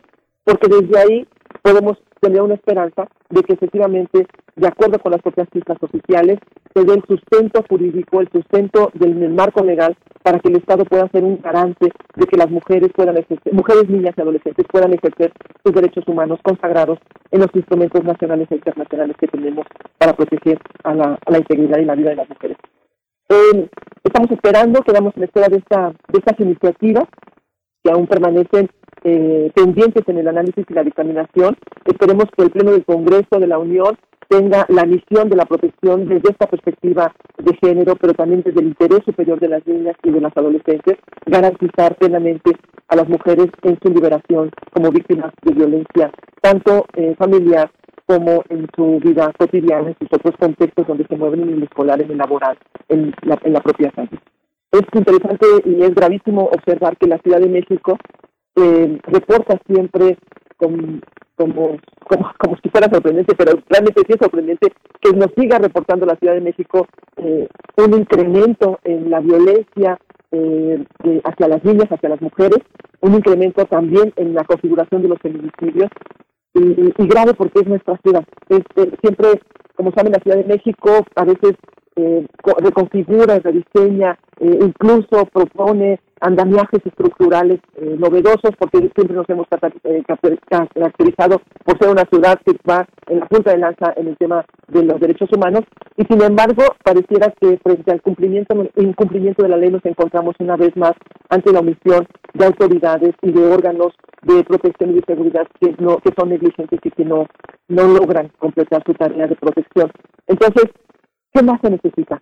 [0.44, 1.28] porque desde ahí
[1.62, 4.26] podemos tener una esperanza de que efectivamente
[4.58, 6.38] de acuerdo con las propias cifras oficiales,
[6.74, 11.08] se dé el sustento jurídico, el sustento del, marco legal para que el Estado pueda
[11.08, 15.32] ser un garante de que las mujeres puedan ejercer, mujeres, niñas y adolescentes puedan ejercer
[15.64, 16.98] sus derechos humanos consagrados
[17.30, 19.66] en los instrumentos nacionales e internacionales que tenemos
[19.96, 22.56] para proteger a la, a la integridad y la vida de las mujeres.
[23.30, 23.68] Eh,
[24.04, 27.04] estamos esperando, quedamos en espera de, esta, de estas iniciativas
[27.84, 28.70] que aún permanecen
[29.04, 31.56] eh, pendientes en el análisis y la dictaminación.
[31.84, 33.98] Esperemos que el Pleno del Congreso de la Unión
[34.28, 38.68] tenga la misión de la protección desde esta perspectiva de género, pero también desde el
[38.68, 42.52] interés superior de las niñas y de las adolescentes, garantizar plenamente
[42.88, 47.70] a las mujeres en su liberación como víctimas de violencia, tanto eh, familiar
[48.08, 52.00] como en su vida cotidiana, en sus otros contextos donde se mueven en el escolar,
[52.00, 52.56] en el laboral,
[52.88, 54.18] en la, en la propia calle.
[54.72, 57.98] Es interesante y es gravísimo observar que la Ciudad de México
[58.56, 60.16] eh, reporta siempre
[60.56, 61.00] como,
[61.36, 61.76] como,
[62.08, 64.72] como, como si fuera sorprendente, pero realmente sí es sorprendente
[65.02, 66.86] que nos siga reportando la Ciudad de México
[67.18, 67.46] eh,
[67.76, 69.98] un incremento en la violencia
[70.32, 70.82] eh,
[71.24, 72.58] hacia las niñas, hacia las mujeres,
[73.00, 75.90] un incremento también en la configuración de los feminicidios
[76.54, 78.24] y, y- grave porque es nuestra ciudad.
[78.48, 79.40] Es, eh, siempre,
[79.76, 81.54] como saben, la Ciudad de México a veces
[81.98, 89.46] eh, co- reconfigura, rediseña, eh, incluso propone andamiajes estructurales eh, novedosos porque siempre nos hemos
[89.84, 90.38] eh, caracter-
[90.74, 94.44] caracterizado por ser una ciudad que va en la punta de lanza en el tema
[94.68, 95.62] de los derechos humanos.
[95.96, 100.56] Y sin embargo pareciera que frente al cumplimiento incumplimiento de la ley nos encontramos una
[100.56, 100.92] vez más
[101.30, 105.98] ante la omisión de autoridades y de órganos de protección y de seguridad que no
[105.98, 107.26] que son negligentes y que no
[107.68, 109.90] no logran completar su tarea de protección.
[110.26, 110.64] Entonces
[111.42, 112.20] más se necesita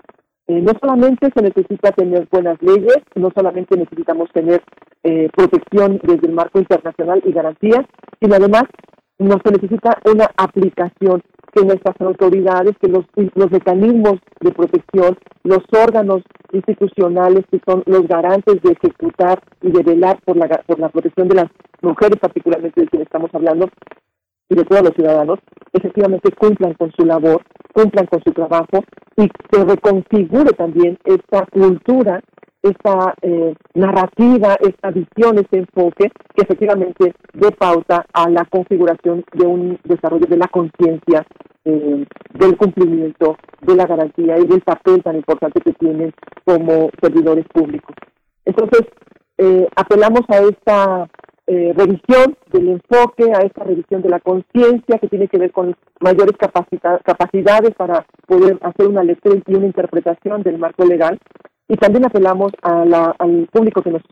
[0.49, 4.63] eh, no solamente se necesita tener buenas leyes, no solamente necesitamos tener
[5.03, 7.85] eh, protección desde el marco internacional y garantías,
[8.21, 8.63] sino además
[9.19, 11.23] no se necesita una aplicación
[11.53, 16.23] que nuestras autoridades, que los, los mecanismos de protección, los órganos
[16.53, 21.27] institucionales que son los garantes de ejecutar y de velar por la, por la protección
[21.29, 21.47] de las
[21.83, 23.69] mujeres, particularmente de quienes estamos hablando,
[24.49, 25.39] y de todos los ciudadanos,
[25.73, 27.43] efectivamente cumplan con su labor,
[27.73, 28.85] cumplan con su trabajo
[29.17, 32.23] y se reconfigure también esta cultura,
[32.63, 39.47] esta eh, narrativa, esta visión, este enfoque que efectivamente dé pauta a la configuración de
[39.47, 41.27] un desarrollo de la conciencia,
[41.65, 46.13] eh, del cumplimiento, de la garantía y del papel tan importante que tienen
[46.45, 47.95] como servidores públicos.
[48.45, 48.83] Entonces,
[49.39, 51.09] eh, apelamos a esta
[51.47, 55.75] eh, revisión del enfoque, a esta revisión de la conciencia que tiene que ver con
[56.01, 61.19] mayores capacita- capacidades para poder hacer una lectura y una interpretación del marco legal.
[61.69, 64.03] Y también apelamos a la- al público que nos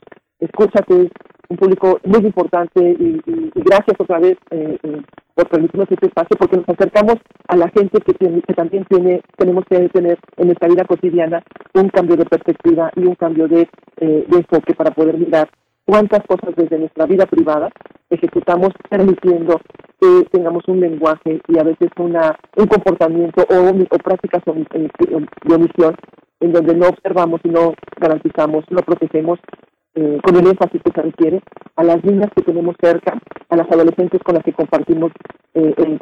[0.40, 1.10] escucha, que es
[1.48, 3.20] un público muy importante y,
[3.54, 5.02] gracias otra vez eh, eh,
[5.34, 7.16] por permitirnos este espacio, porque nos acercamos
[7.48, 11.42] a la gente que, tiene, que también tiene, tenemos que tener en nuestra vida cotidiana
[11.74, 15.48] un cambio de perspectiva y un cambio de, eh, de enfoque para poder mirar
[15.86, 17.70] cuántas cosas desde nuestra vida privada
[18.10, 19.60] ejecutamos permitiendo
[20.00, 25.26] que tengamos un lenguaje y a veces una un comportamiento o, o prácticas omi- eh,
[25.44, 25.94] de omisión
[26.40, 29.38] en donde no observamos y no garantizamos, no protegemos
[29.94, 31.40] eh, con el énfasis que se requiere
[31.76, 35.12] a las niñas que tenemos cerca, a las adolescentes con las que compartimos
[35.54, 35.98] eh, en,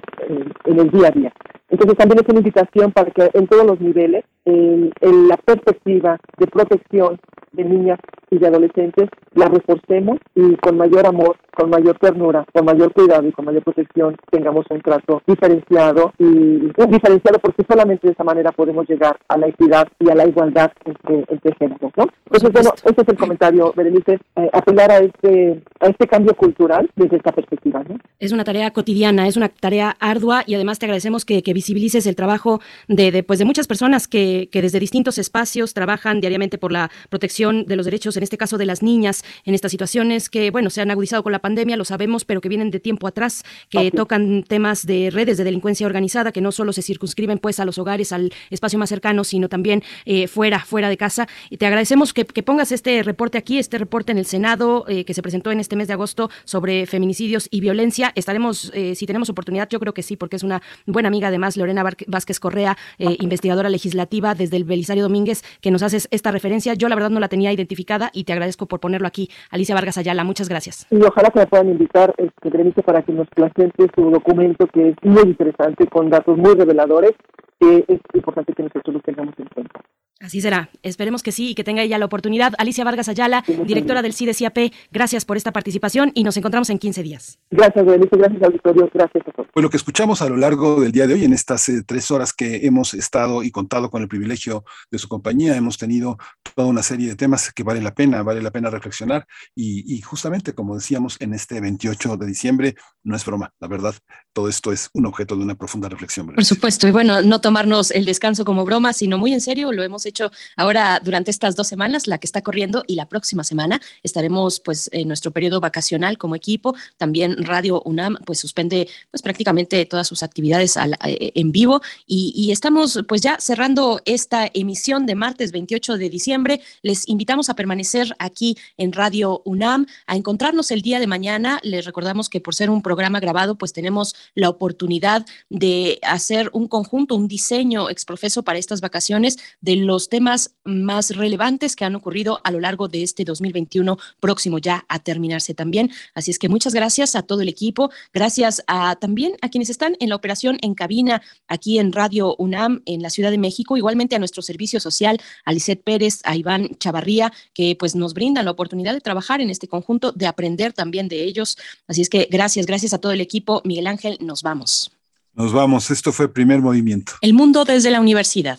[0.66, 1.32] en- el día a día.
[1.68, 6.18] Entonces también es una invitación para que en todos los niveles, en, en la perspectiva
[6.38, 7.18] de protección
[7.52, 7.98] de niñas
[8.30, 13.26] y de adolescentes, la reforcemos y con mayor amor, con mayor ternura, con mayor cuidado
[13.26, 18.24] y con mayor protección tengamos un trato diferenciado y un diferenciado porque solamente de esa
[18.24, 22.06] manera podemos llegar a la equidad y a la igualdad entre, entre géneros, ¿no?
[22.26, 26.88] Entonces, bueno, este es el comentario, Berenice, eh, apelar a este, a este cambio cultural
[26.96, 27.98] desde esta perspectiva, ¿no?
[28.18, 32.06] Es una tarea cotidiana, es una tarea ardua y además te agradecemos que, que visibilices
[32.06, 36.58] el trabajo de, de, pues, de muchas personas que, que desde distintos espacios trabajan diariamente
[36.58, 40.28] por la protección de los derechos, en este caso de las niñas, en estas situaciones
[40.28, 43.06] que, bueno, se han agudizado con la pandemia, lo sabemos, pero que vienen de tiempo
[43.06, 47.60] atrás, que tocan temas de redes de delincuencia organizada, que no solo se circunscriben pues
[47.60, 51.26] a los hogares, al espacio más cercano, sino también eh, fuera, fuera de casa.
[51.50, 55.04] Y te agradecemos que, que pongas este reporte aquí, este reporte en el Senado eh,
[55.04, 58.12] que se presentó en este mes de agosto sobre feminicidios y violencia.
[58.14, 61.56] Estaremos, eh, si tenemos oportunidad, yo creo que sí, porque es una buena amiga además,
[61.56, 66.30] Lorena Bar- Vázquez Correa, eh, investigadora legislativa desde el Belisario Domínguez, que nos haces esta
[66.30, 66.74] referencia.
[66.74, 69.28] Yo la verdad no la tenía identificada y te agradezco por ponerlo aquí.
[69.50, 70.86] Alicia Vargas Ayala, muchas gracias.
[70.90, 74.96] Y ojalá que me puedan invitar, este, para que nos presente su documento, que es
[75.02, 77.12] muy interesante, con datos muy reveladores,
[77.60, 79.80] que es importante que nosotros los tengamos en cuenta.
[80.22, 80.70] Así será.
[80.84, 82.52] Esperemos que sí y que tenga ella la oportunidad.
[82.56, 87.02] Alicia Vargas Ayala, directora del CIDESIAP, gracias por esta participación y nos encontramos en 15
[87.02, 87.40] días.
[87.50, 88.16] Gracias, Berenice.
[88.16, 88.88] Gracias, auditorio.
[88.94, 89.48] Gracias a todos.
[89.52, 92.12] Pues lo que escuchamos a lo largo del día de hoy, en estas eh, tres
[92.12, 96.18] horas que hemos estado y contado con el privilegio de su compañía, hemos tenido
[96.54, 99.26] toda una serie de temas que vale la pena, vale la pena reflexionar
[99.56, 103.94] y, y justamente, como decíamos, en este 28 de diciembre, no es broma, la verdad,
[104.32, 106.28] todo esto es un objeto de una profunda reflexión.
[106.28, 109.82] Por supuesto, y bueno, no tomarnos el descanso como broma, sino muy en serio, lo
[109.82, 113.44] hemos hecho hecho ahora durante estas dos semanas, la que está corriendo y la próxima
[113.44, 116.74] semana estaremos pues en nuestro periodo vacacional como equipo.
[116.98, 122.52] También Radio UNAM pues suspende pues prácticamente todas sus actividades eh, en vivo y, y
[122.52, 126.60] estamos pues ya cerrando esta emisión de martes 28 de diciembre.
[126.82, 131.58] Les invitamos a permanecer aquí en Radio UNAM, a encontrarnos el día de mañana.
[131.62, 136.68] Les recordamos que por ser un programa grabado pues tenemos la oportunidad de hacer un
[136.68, 142.40] conjunto, un diseño exprofeso para estas vacaciones de los temas más relevantes que han ocurrido
[142.42, 145.92] a lo largo de este 2021 próximo ya a terminarse también.
[146.12, 149.96] Así es que muchas gracias a todo el equipo, gracias a también a quienes están
[150.00, 154.16] en la operación en cabina aquí en Radio UNAM en la Ciudad de México, igualmente
[154.16, 158.50] a nuestro servicio social, a Lisette Pérez, a Iván Chavarría, que pues nos brindan la
[158.50, 161.56] oportunidad de trabajar en este conjunto, de aprender también de ellos.
[161.86, 163.62] Así es que gracias, gracias a todo el equipo.
[163.64, 164.90] Miguel Ángel, nos vamos.
[165.32, 167.12] Nos vamos, esto fue primer movimiento.
[167.20, 168.58] El mundo desde la universidad.